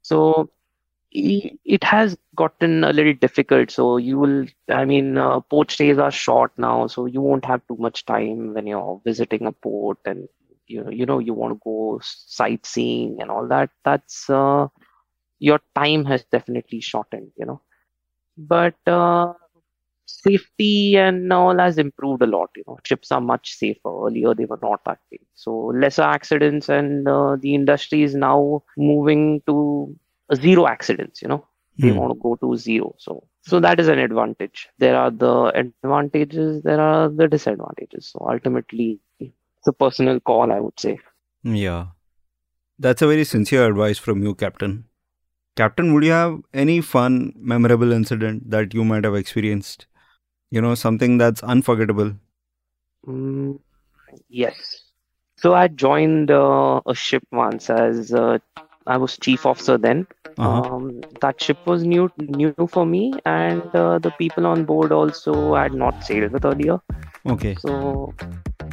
so 0.02 0.50
it 1.14 1.84
has 1.84 2.16
gotten 2.36 2.84
a 2.84 2.92
little 2.92 3.14
difficult. 3.14 3.70
So 3.70 3.96
you 3.96 4.18
will 4.18 4.46
i 4.70 4.84
mean 4.84 5.18
uh, 5.18 5.40
port 5.40 5.70
stays 5.70 5.98
are 5.98 6.10
short 6.10 6.52
now 6.58 6.86
so 6.86 7.06
you 7.06 7.20
won't 7.20 7.44
have 7.44 7.60
too 7.68 7.76
much 7.78 8.04
time 8.06 8.54
when 8.54 8.66
you're 8.66 9.00
visiting 9.04 9.46
a 9.46 9.52
port 9.52 9.98
and 10.06 10.28
you 10.66 10.82
know 10.84 10.90
you 10.90 11.06
know 11.06 11.18
you 11.18 11.34
want 11.34 11.54
to 11.54 11.60
go 11.64 12.00
sightseeing 12.02 13.18
and 13.20 13.30
all 13.30 13.46
that. 13.48 13.70
That's 13.84 14.28
uh, 14.30 14.68
your 15.40 15.60
time 15.74 16.04
has 16.06 16.24
definitely 16.24 16.80
shortened 16.80 17.32
you 17.38 17.46
know. 17.46 17.60
But 18.36 18.76
uh, 18.86 19.32
safety 20.06 20.96
and 20.96 21.32
all 21.32 21.58
has 21.58 21.78
improved 21.78 22.22
a 22.22 22.26
lot 22.26 22.50
you 22.56 22.64
know. 22.66 22.78
Ships 22.84 23.12
are 23.12 23.20
much 23.20 23.54
safer. 23.54 23.90
Earlier 24.06 24.34
they 24.34 24.46
were 24.46 24.58
not 24.62 24.84
that 24.84 24.98
way. 25.12 25.20
So 25.34 25.54
lesser 25.82 26.02
accidents 26.02 26.68
and 26.68 27.06
uh, 27.08 27.36
the 27.40 27.54
industry 27.54 28.02
is 28.02 28.14
now 28.14 28.62
moving 28.76 29.42
to 29.46 29.96
zero 30.34 30.66
accidents 30.66 31.22
you 31.22 31.28
know 31.28 31.46
they 31.78 31.90
Hmm. 31.90 31.98
want 31.98 32.12
to 32.12 32.18
go 32.22 32.36
to 32.36 32.56
zero 32.56 32.94
so 32.98 33.26
so 33.42 33.60
that 33.60 33.80
is 33.80 33.88
an 33.88 33.98
advantage 33.98 34.68
there 34.78 34.96
are 34.96 35.10
the 35.10 35.34
advantages 35.62 36.62
there 36.62 36.80
are 36.80 37.08
the 37.08 37.28
disadvantages 37.28 38.06
so 38.12 38.26
ultimately 38.30 39.00
it's 39.20 39.66
a 39.66 39.72
personal 39.72 40.20
call 40.20 40.52
i 40.52 40.60
would 40.60 40.78
say 40.78 40.98
Yeah. 41.42 41.88
That's 42.78 43.02
a 43.02 43.06
very 43.06 43.24
sincere 43.24 43.66
advice 43.68 43.98
from 43.98 44.22
you, 44.22 44.34
Captain. 44.34 44.84
Captain, 45.56 45.92
would 45.94 46.04
you 46.04 46.12
have 46.12 46.40
any 46.52 46.80
fun, 46.80 47.32
memorable 47.36 47.92
incident 47.92 48.50
that 48.50 48.74
you 48.74 48.84
might 48.84 49.04
have 49.04 49.14
experienced? 49.14 49.86
You 50.50 50.60
know, 50.60 50.74
something 50.74 51.18
that's 51.18 51.42
unforgettable? 51.42 52.14
Mm, 53.06 53.60
yes. 54.28 54.82
So 55.36 55.54
I 55.54 55.68
joined 55.68 56.30
uh, 56.30 56.80
a 56.86 56.94
ship 56.94 57.24
once 57.32 57.70
as 57.70 58.12
uh, 58.14 58.38
I 58.86 58.96
was 58.96 59.16
chief 59.18 59.46
officer 59.46 59.78
then. 59.78 60.06
Uh-huh. 60.36 60.74
Um, 60.74 61.00
that 61.20 61.40
ship 61.40 61.58
was 61.66 61.84
new 61.84 62.10
new 62.18 62.54
for 62.68 62.84
me, 62.84 63.12
and 63.24 63.62
uh, 63.74 63.98
the 63.98 64.10
people 64.12 64.46
on 64.46 64.64
board 64.64 64.92
also 64.92 65.54
had 65.54 65.74
not 65.74 66.04
sailed 66.04 66.32
with 66.32 66.44
earlier. 66.44 66.80
Okay. 67.26 67.54
So 67.60 68.12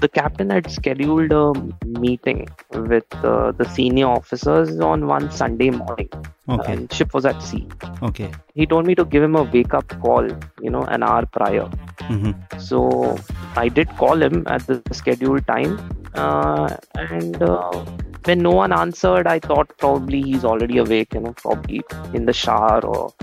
the 0.01 0.09
captain 0.09 0.49
had 0.49 0.69
scheduled 0.69 1.31
a 1.31 1.53
meeting 1.99 2.47
with 2.73 3.05
uh, 3.23 3.51
the 3.51 3.65
senior 3.65 4.07
officers 4.07 4.79
on 4.79 5.07
one 5.07 5.31
Sunday 5.31 5.69
morning. 5.69 6.09
Okay. 6.49 6.73
And 6.73 6.91
ship 6.91 7.13
was 7.13 7.25
at 7.25 7.41
sea. 7.41 7.67
Okay. 8.01 8.31
He 8.55 8.65
told 8.65 8.85
me 8.85 8.95
to 8.95 9.05
give 9.05 9.23
him 9.23 9.35
a 9.35 9.43
wake 9.43 9.73
up 9.73 9.87
call, 10.01 10.27
you 10.61 10.69
know, 10.69 10.83
an 10.83 11.03
hour 11.03 11.25
prior. 11.25 11.69
Mm-hmm. 12.09 12.59
So 12.59 13.17
I 13.55 13.69
did 13.69 13.89
call 13.97 14.21
him 14.21 14.43
at 14.47 14.65
the 14.67 14.81
scheduled 14.91 15.47
time, 15.47 15.79
uh, 16.15 16.75
and 16.95 17.41
uh, 17.41 17.85
when 18.25 18.39
no 18.39 18.51
one 18.51 18.71
answered, 18.71 19.27
I 19.27 19.39
thought 19.39 19.75
probably 19.77 20.21
he's 20.21 20.45
already 20.45 20.77
awake, 20.77 21.13
you 21.13 21.21
know, 21.21 21.33
probably 21.33 21.81
in 22.13 22.25
the 22.25 22.33
shower 22.33 22.79
or 22.85 23.13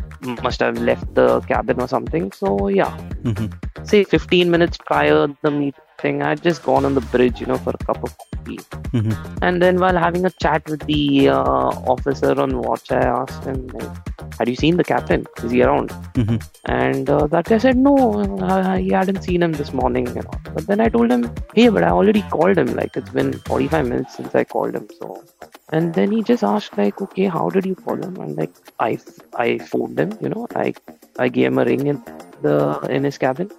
must 0.43 0.61
have 0.61 0.79
left 0.79 1.15
the 1.15 1.41
cabin 1.43 1.81
or 1.81 1.89
something. 1.89 2.33
So 2.33 2.69
yeah, 2.69 2.97
Mm-hmm. 3.23 3.85
say 3.85 4.05
15 4.05 4.51
minutes 4.51 4.79
prior 4.79 5.29
the 5.43 5.73
meeting, 6.03 6.23
I'd 6.23 6.43
just 6.43 6.63
gone 6.63 6.85
on 6.85 6.95
the 6.95 7.01
bridge, 7.01 7.41
you 7.41 7.47
know, 7.47 7.59
for 7.59 7.71
a 7.71 7.85
cup 7.85 8.03
of 8.03 8.17
coffee. 8.19 8.59
Mm-hmm. 8.93 9.39
And 9.43 9.63
then 9.63 9.79
while 9.79 9.97
having 9.97 10.25
a 10.25 10.31
chat 10.31 10.69
with 10.69 10.81
the 10.87 11.29
uh, 11.29 11.69
officer 11.93 12.41
on 12.41 12.59
watch, 12.59 12.91
I 12.91 13.01
asked 13.01 13.45
him, 13.45 13.67
like, 13.69 14.35
"Had 14.39 14.49
you 14.49 14.57
seen 14.57 14.77
the 14.77 14.85
captain? 14.85 15.27
Is 15.43 15.51
he 15.51 15.63
around?" 15.63 15.91
Mm-hmm. 16.15 16.37
And 16.67 17.11
uh, 17.11 17.27
that 17.27 17.45
guy 17.47 17.59
said, 17.59 17.77
"No, 17.77 17.97
uh, 18.41 18.77
he 18.77 18.91
hadn't 18.91 19.23
seen 19.23 19.43
him 19.43 19.53
this 19.53 19.73
morning." 19.73 20.07
You 20.07 20.23
know. 20.23 20.31
But 20.55 20.67
then 20.67 20.81
I 20.81 20.89
told 20.89 21.11
him, 21.11 21.31
"Hey, 21.55 21.69
but 21.69 21.85
I 21.85 21.91
already 21.91 22.23
called 22.23 22.59
him. 22.59 22.75
Like 22.75 22.97
it's 22.97 23.11
been 23.11 23.33
45 23.33 23.89
minutes 23.89 24.17
since 24.17 24.35
I 24.35 24.45
called 24.45 24.75
him." 24.75 24.89
So, 24.99 25.25
and 25.71 25.95
then 25.95 26.13
he 26.13 26.23
just 26.23 26.43
asked, 26.43 26.79
like, 26.79 27.03
"Okay, 27.03 27.27
how 27.27 27.49
did 27.51 27.67
you 27.67 27.75
call 27.75 27.97
him?" 27.97 28.17
And 28.17 28.37
like, 28.37 28.55
I 28.79 28.99
I 29.35 29.59
phoned 29.59 29.99
him. 29.99 30.17
You 30.21 30.31
know, 30.31 30.47
I 30.55 30.75
I 31.19 31.29
gave 31.29 31.49
him 31.53 31.59
a 31.59 31.65
ring 31.65 31.87
in 31.87 32.03
the 32.43 32.81
in 32.89 33.05
his 33.05 33.19
cabin. 33.19 33.51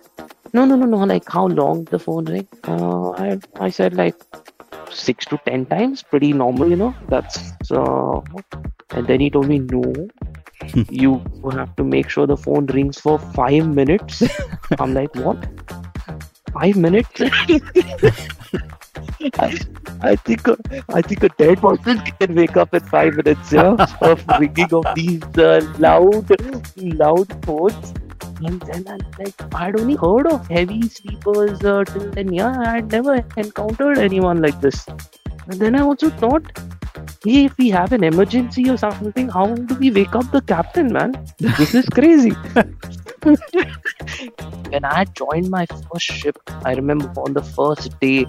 No, 0.54 0.66
no, 0.66 0.76
no, 0.76 0.86
no. 0.86 0.98
Like, 0.98 1.28
how 1.28 1.48
long 1.48 1.84
the 1.86 2.00
phone 2.00 2.26
ring? 2.26 2.48
Uh, 2.68 3.12
I 3.12 3.38
I 3.60 3.70
said 3.70 3.94
like 3.94 4.16
six 4.92 5.26
to 5.28 5.40
ten 5.46 5.66
times, 5.66 6.04
pretty 6.04 6.34
normal, 6.34 6.70
you 6.70 6.76
know. 6.76 6.94
That's 7.08 7.54
uh, 7.72 8.22
and 8.92 9.08
then 9.08 9.20
he 9.20 9.30
told 9.30 9.48
me 9.48 9.60
no. 9.60 10.10
you 10.90 11.22
have 11.52 11.76
to 11.78 11.84
make 11.84 12.10
sure 12.10 12.28
the 12.28 12.38
phone 12.38 12.66
rings 12.68 13.00
for 13.00 13.18
five 13.18 13.68
minutes. 13.68 14.24
I'm 14.80 14.94
like, 14.94 15.14
what? 15.16 15.38
Five 16.54 16.76
minutes? 16.76 17.10
I, 19.40 19.58
I 20.02 20.16
think 20.16 20.48
a, 20.48 20.58
I 20.94 21.02
think 21.02 21.24
a 21.24 21.30
dead 21.30 21.62
person 21.62 22.00
can 22.20 22.36
wake 22.36 22.58
up 22.58 22.74
in 22.74 22.82
five 22.82 23.16
minutes, 23.16 23.52
yeah, 23.52 23.76
of 24.02 24.26
ringing 24.40 24.74
of 24.74 24.86
these 24.96 25.24
uh, 25.38 25.62
loud, 25.78 26.30
loud 26.78 27.46
phones. 27.46 27.94
And 28.46 28.62
then 28.62 28.88
I'm 28.88 29.00
like, 29.18 29.56
I'd 29.56 29.80
only 29.80 29.96
heard 29.96 30.28
of 30.28 30.48
heavy 30.48 30.88
sleepers 30.88 31.64
uh, 31.64 31.84
till 31.84 32.12
then. 32.12 32.34
Yeah, 32.34 32.58
I 32.60 32.76
had 32.76 32.92
never 32.92 33.16
encountered 33.38 33.98
anyone 33.98 34.42
like 34.42 34.60
this. 34.62 34.86
And 35.48 35.60
then 35.60 35.76
I 35.76 35.82
also 35.82 36.10
thought, 36.10 36.44
hey, 37.24 37.46
if 37.46 37.58
we 37.58 37.70
have 37.70 37.92
an 37.92 38.04
emergency 38.04 38.70
or 38.70 38.78
something, 38.78 39.30
how 39.30 39.54
do 39.56 39.76
we 39.76 39.92
wake 39.92 40.16
up 40.16 40.32
the 40.32 40.42
captain, 40.42 40.94
man? 40.94 41.14
This 41.40 41.76
is 41.76 41.86
crazy. 41.90 42.32
when 43.24 44.86
I 44.86 45.06
joined 45.06 45.50
my 45.50 45.66
first 45.66 46.06
ship, 46.06 46.38
I 46.64 46.74
remember 46.74 47.12
on 47.18 47.34
the 47.34 47.44
first 47.44 48.00
day 48.00 48.26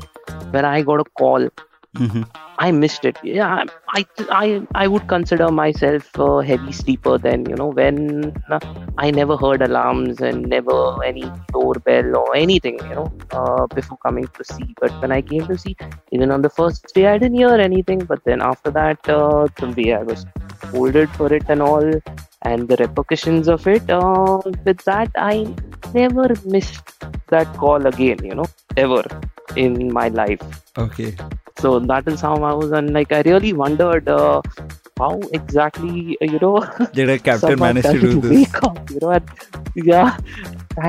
when 0.50 0.64
I 0.64 0.82
got 0.82 1.00
a 1.00 1.04
call, 1.18 1.48
Mm-hmm. 1.96 2.22
I 2.58 2.70
missed 2.70 3.04
it. 3.04 3.16
Yeah, 3.22 3.64
I 3.88 4.04
I 4.30 4.62
I 4.74 4.86
would 4.86 5.06
consider 5.08 5.50
myself 5.50 6.08
a 6.18 6.44
heavy 6.44 6.72
sleeper 6.72 7.18
then. 7.18 7.46
You 7.48 7.56
know, 7.56 7.68
when 7.68 8.32
uh, 8.50 8.60
I 8.98 9.10
never 9.10 9.36
heard 9.36 9.62
alarms 9.62 10.20
and 10.20 10.46
never 10.46 11.02
any 11.04 11.24
doorbell 11.52 12.16
or 12.16 12.36
anything. 12.36 12.78
You 12.88 12.94
know, 12.96 13.12
uh, 13.32 13.66
before 13.74 13.98
coming 13.98 14.28
to 14.38 14.44
sea. 14.44 14.74
But 14.80 14.94
when 15.00 15.10
I 15.10 15.20
came 15.22 15.46
to 15.46 15.58
sea, 15.58 15.76
even 16.12 16.30
on 16.30 16.42
the 16.42 16.50
first 16.50 16.86
day, 16.94 17.06
I 17.06 17.18
didn't 17.18 17.38
hear 17.38 17.54
anything. 17.54 18.00
But 18.04 18.22
then 18.24 18.40
after 18.40 18.70
that, 18.70 18.98
uh, 19.08 19.48
the 19.58 19.72
way 19.76 19.94
I 19.94 20.02
was 20.02 20.24
scolded 20.66 21.10
for 21.10 21.32
it 21.32 21.44
and 21.48 21.62
all, 21.62 21.90
and 22.42 22.68
the 22.68 22.76
repercussions 22.76 23.48
of 23.48 23.66
it. 23.66 23.90
Uh, 23.90 24.40
with 24.64 24.84
that, 24.84 25.10
I 25.16 25.56
never 25.92 26.28
missed 26.44 26.94
that 27.28 27.56
call 27.56 27.86
again. 27.86 28.24
You 28.24 28.34
know, 28.36 28.46
ever 28.76 29.02
in 29.56 29.92
my 29.92 30.08
life 30.08 30.40
Okay. 30.78 31.16
So 31.62 31.78
that 31.78 32.06
is 32.08 32.20
how 32.20 32.36
i 32.50 32.52
was 32.52 32.72
and 32.72 32.92
like 32.92 33.12
i 33.12 33.20
really 33.22 33.52
wondered 33.52 34.08
uh, 34.08 34.40
how 34.98 35.12
exactly 35.38 36.16
uh, 36.20 36.24
you 36.32 36.38
know 36.44 36.56
Did 36.92 37.08
a 37.08 37.18
captain 37.28 37.58
manage 37.58 37.84
to 37.84 38.00
do 38.00 38.20
this? 38.20 38.30
wake 38.30 38.62
up 38.62 38.90
you 38.90 39.00
know 39.02 39.10
and, 39.10 39.30
yeah 39.74 40.16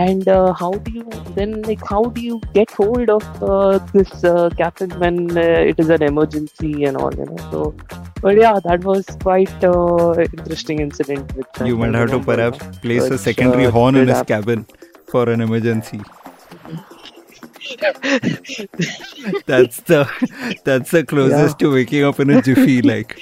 and 0.03 0.27
uh, 0.27 0.53
how 0.53 0.71
do 0.71 0.91
you 0.91 1.05
then 1.35 1.61
like 1.63 1.85
how 1.93 2.03
do 2.17 2.21
you 2.21 2.39
get 2.53 2.71
hold 2.71 3.09
of 3.09 3.43
uh, 3.43 3.79
this 3.93 4.23
uh, 4.23 4.49
captain 4.61 4.91
when 5.03 5.37
uh, 5.37 5.41
it 5.41 5.79
is 5.79 5.89
an 5.89 6.03
emergency 6.03 6.85
and 6.85 6.97
all 6.97 7.13
you 7.21 7.25
know 7.25 7.37
so 7.51 7.75
but 8.21 8.37
yeah 8.37 8.59
that 8.69 8.83
was 8.83 9.05
quite 9.27 9.63
uh, 9.63 10.13
interesting 10.37 10.79
incident 10.79 11.35
which 11.35 11.67
You 11.71 11.77
might 11.77 11.95
have 11.95 12.11
to 12.11 12.19
perhaps 12.19 12.59
place 12.85 13.03
a 13.03 13.17
secondary 13.17 13.65
horn 13.65 13.95
in 13.95 14.07
his 14.07 14.23
cabin 14.23 14.65
for 15.07 15.29
an 15.29 15.41
emergency. 15.41 16.01
That's 19.45 19.81
the 19.81 20.07
that's 20.63 20.91
the 20.91 21.03
closest 21.05 21.59
to 21.59 21.73
waking 21.73 22.03
up 22.03 22.19
in 22.19 22.29
a 22.29 22.41
jiffy. 22.41 22.81
Like, 22.81 23.17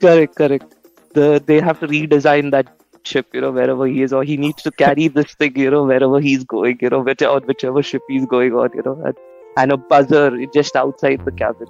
correct 0.00 0.36
correct. 0.36 0.74
The 1.14 1.42
they 1.44 1.60
have 1.60 1.80
to 1.80 1.88
redesign 1.88 2.50
that 2.52 2.68
ship 3.04 3.26
you 3.32 3.40
know 3.40 3.50
wherever 3.50 3.86
he 3.86 4.02
is 4.02 4.12
or 4.12 4.22
he 4.22 4.36
needs 4.36 4.62
to 4.62 4.70
carry 4.70 5.08
this 5.08 5.34
thing 5.34 5.56
you 5.56 5.70
know 5.70 5.84
wherever 5.84 6.20
he's 6.20 6.44
going 6.44 6.78
you 6.82 6.90
know 6.90 7.00
which, 7.00 7.22
on 7.22 7.42
whichever 7.44 7.82
ship 7.82 8.02
he's 8.08 8.26
going 8.26 8.52
on 8.52 8.68
you 8.74 8.82
know 8.84 9.00
and, 9.04 9.16
and 9.56 9.72
a 9.72 9.76
buzzer 9.78 10.46
just 10.52 10.76
outside 10.76 11.24
the 11.24 11.32
cabin. 11.32 11.68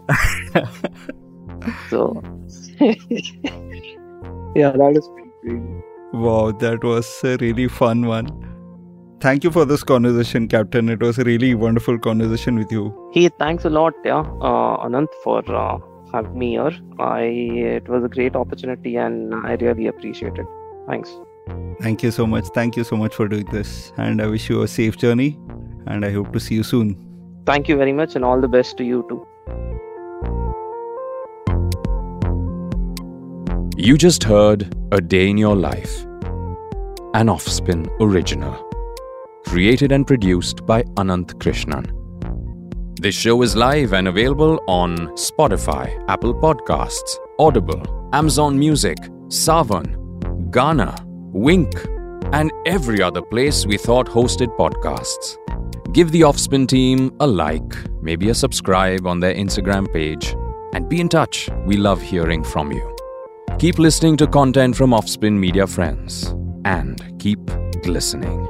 So. 1.89 2.23
Yeah 4.57 4.73
that 4.73 4.97
is 4.97 5.09
pretty 5.15 5.31
crazy. 5.43 5.83
Wow, 6.13 6.51
that 6.51 6.83
was 6.83 7.09
a 7.23 7.37
really 7.37 7.69
fun 7.69 8.07
one. 8.07 8.50
Thank 9.21 9.45
you 9.45 9.51
for 9.51 9.65
this 9.67 9.83
conversation, 9.83 10.49
Captain. 10.49 10.89
It 10.89 11.01
was 11.03 11.19
a 11.19 11.25
really 11.25 11.55
wonderful 11.55 11.99
conversation 11.99 12.57
with 12.59 12.73
you. 12.73 12.85
hey 13.15 13.29
thanks 13.43 13.65
a 13.69 13.71
lot 13.77 13.97
yeah 14.09 14.21
uh, 14.51 14.85
anant 14.85 15.17
for 15.25 15.39
uh, 15.63 15.79
having 16.13 16.37
me 16.43 16.49
here 16.53 16.75
i 17.07 17.25
it 17.79 17.89
was 17.95 18.05
a 18.09 18.11
great 18.17 18.37
opportunity 18.43 18.93
and 19.07 19.35
i 19.51 19.57
really 19.65 19.89
appreciate 19.93 20.39
it 20.45 20.55
thanks 20.93 21.19
Thank 21.85 22.03
you 22.05 22.11
so 22.17 22.25
much. 22.33 22.49
Thank 22.57 22.77
you 22.79 22.85
so 22.89 22.97
much 22.97 23.15
for 23.19 23.27
doing 23.27 23.47
this. 23.53 23.71
And 23.97 24.23
I 24.23 24.27
wish 24.33 24.49
you 24.51 24.63
a 24.63 24.69
safe 24.69 24.99
journey. 24.99 25.29
And 25.87 26.05
I 26.09 26.11
hope 26.17 26.33
to 26.35 26.41
see 26.47 26.55
you 26.61 26.63
soon. 26.73 26.93
thank 27.51 27.69
you 27.71 27.77
very 27.83 27.95
much 28.01 28.15
and 28.19 28.25
all 28.31 28.41
the 28.47 28.51
best 28.57 28.77
to 28.81 28.85
you 28.93 28.99
too 29.11 29.21
You 33.89 33.97
just 34.07 34.25
heard 34.25 34.65
A 34.93 35.01
Day 35.01 35.29
in 35.31 35.39
Your 35.39 35.57
Life, 35.57 35.95
an 37.21 37.29
Offspin 37.37 37.87
original. 38.09 38.70
Created 39.47 39.93
and 39.93 40.07
produced 40.07 40.65
by 40.67 40.83
Anant 40.97 41.35
Krishnan. 41.35 41.91
This 43.01 43.15
show 43.15 43.43
is 43.43 43.57
live 43.57 43.93
and 43.95 44.09
available 44.09 44.61
on 44.69 44.97
Spotify, 45.17 46.05
Apple 46.09 46.35
Podcasts, 46.35 47.17
Audible, 47.39 47.83
Amazon 48.13 48.59
Music, 48.59 48.99
Saavn, 49.29 49.97
Gaana, 50.51 50.95
Wynk, 51.33 51.75
and 52.33 52.53
every 52.67 53.03
other 53.03 53.23
place 53.23 53.67
we 53.67 53.77
thought 53.79 54.07
hosted 54.07 54.55
podcasts. 54.57 55.37
Give 55.93 56.13
the 56.13 56.21
Offspin 56.21 56.69
team 56.69 57.17
a 57.21 57.27
like, 57.27 57.75
maybe 58.03 58.29
a 58.29 58.35
subscribe 58.35 59.07
on 59.07 59.21
their 59.21 59.35
Instagram 59.35 59.93
page, 59.93 60.37
and 60.75 60.89
be 60.89 61.01
in 61.01 61.09
touch. 61.09 61.49
We 61.67 61.77
love 61.77 62.01
hearing 62.01 62.45
from 62.45 62.71
you. 62.71 62.97
Keep 63.59 63.79
listening 63.79 64.17
to 64.19 64.27
content 64.27 64.77
from 64.77 64.91
Offspin 64.93 65.39
Media 65.39 65.67
Friends 65.67 66.35
and 66.65 67.19
keep 67.19 67.41
glistening. 67.83 68.47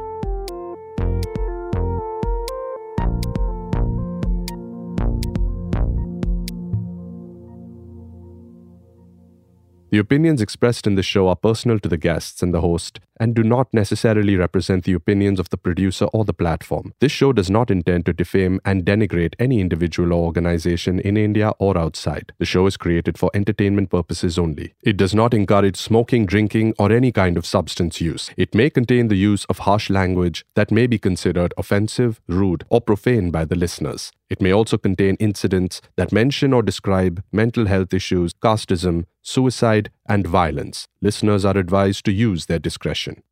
The 9.90 9.98
opinions 9.98 10.40
expressed 10.40 10.86
in 10.86 10.94
this 10.94 11.06
show 11.06 11.26
are 11.28 11.36
personal 11.36 11.80
to 11.80 11.88
the 11.88 11.96
guests 11.96 12.42
and 12.42 12.54
the 12.54 12.60
host 12.60 13.00
and 13.20 13.34
do 13.34 13.44
not 13.44 13.72
necessarily 13.72 14.34
represent 14.34 14.84
the 14.84 14.94
opinions 14.94 15.38
of 15.38 15.50
the 15.50 15.56
producer 15.56 16.06
or 16.06 16.24
the 16.24 16.32
platform. 16.32 16.94
This 16.98 17.12
show 17.12 17.32
does 17.32 17.50
not 17.50 17.70
intend 17.70 18.06
to 18.06 18.12
defame 18.12 18.58
and 18.64 18.84
denigrate 18.84 19.34
any 19.38 19.60
individual 19.60 20.12
or 20.12 20.24
organization 20.24 20.98
in 20.98 21.16
India 21.16 21.52
or 21.58 21.78
outside. 21.78 22.32
The 22.38 22.46
show 22.46 22.66
is 22.66 22.76
created 22.76 23.18
for 23.18 23.30
entertainment 23.34 23.90
purposes 23.90 24.38
only. 24.38 24.74
It 24.82 24.96
does 24.96 25.14
not 25.14 25.34
encourage 25.34 25.76
smoking, 25.76 26.26
drinking, 26.26 26.74
or 26.78 26.90
any 26.90 27.12
kind 27.12 27.36
of 27.36 27.46
substance 27.46 28.00
use. 28.00 28.30
It 28.36 28.54
may 28.54 28.70
contain 28.70 29.08
the 29.08 29.16
use 29.16 29.44
of 29.44 29.60
harsh 29.60 29.90
language 29.90 30.44
that 30.54 30.70
may 30.70 30.86
be 30.86 30.98
considered 30.98 31.52
offensive, 31.58 32.20
rude, 32.26 32.64
or 32.70 32.80
profane 32.80 33.30
by 33.30 33.44
the 33.44 33.56
listeners. 33.56 34.10
It 34.30 34.40
may 34.40 34.52
also 34.52 34.78
contain 34.78 35.16
incidents 35.16 35.82
that 35.96 36.12
mention 36.12 36.52
or 36.52 36.62
describe 36.62 37.22
mental 37.32 37.66
health 37.66 37.92
issues, 37.92 38.32
casteism, 38.32 39.06
suicide, 39.22 39.90
and 40.10 40.26
violence. 40.26 40.86
Listeners 41.00 41.44
are 41.44 41.56
advised 41.56 42.04
to 42.04 42.12
use 42.12 42.46
their 42.46 42.58
discretion. 42.58 43.22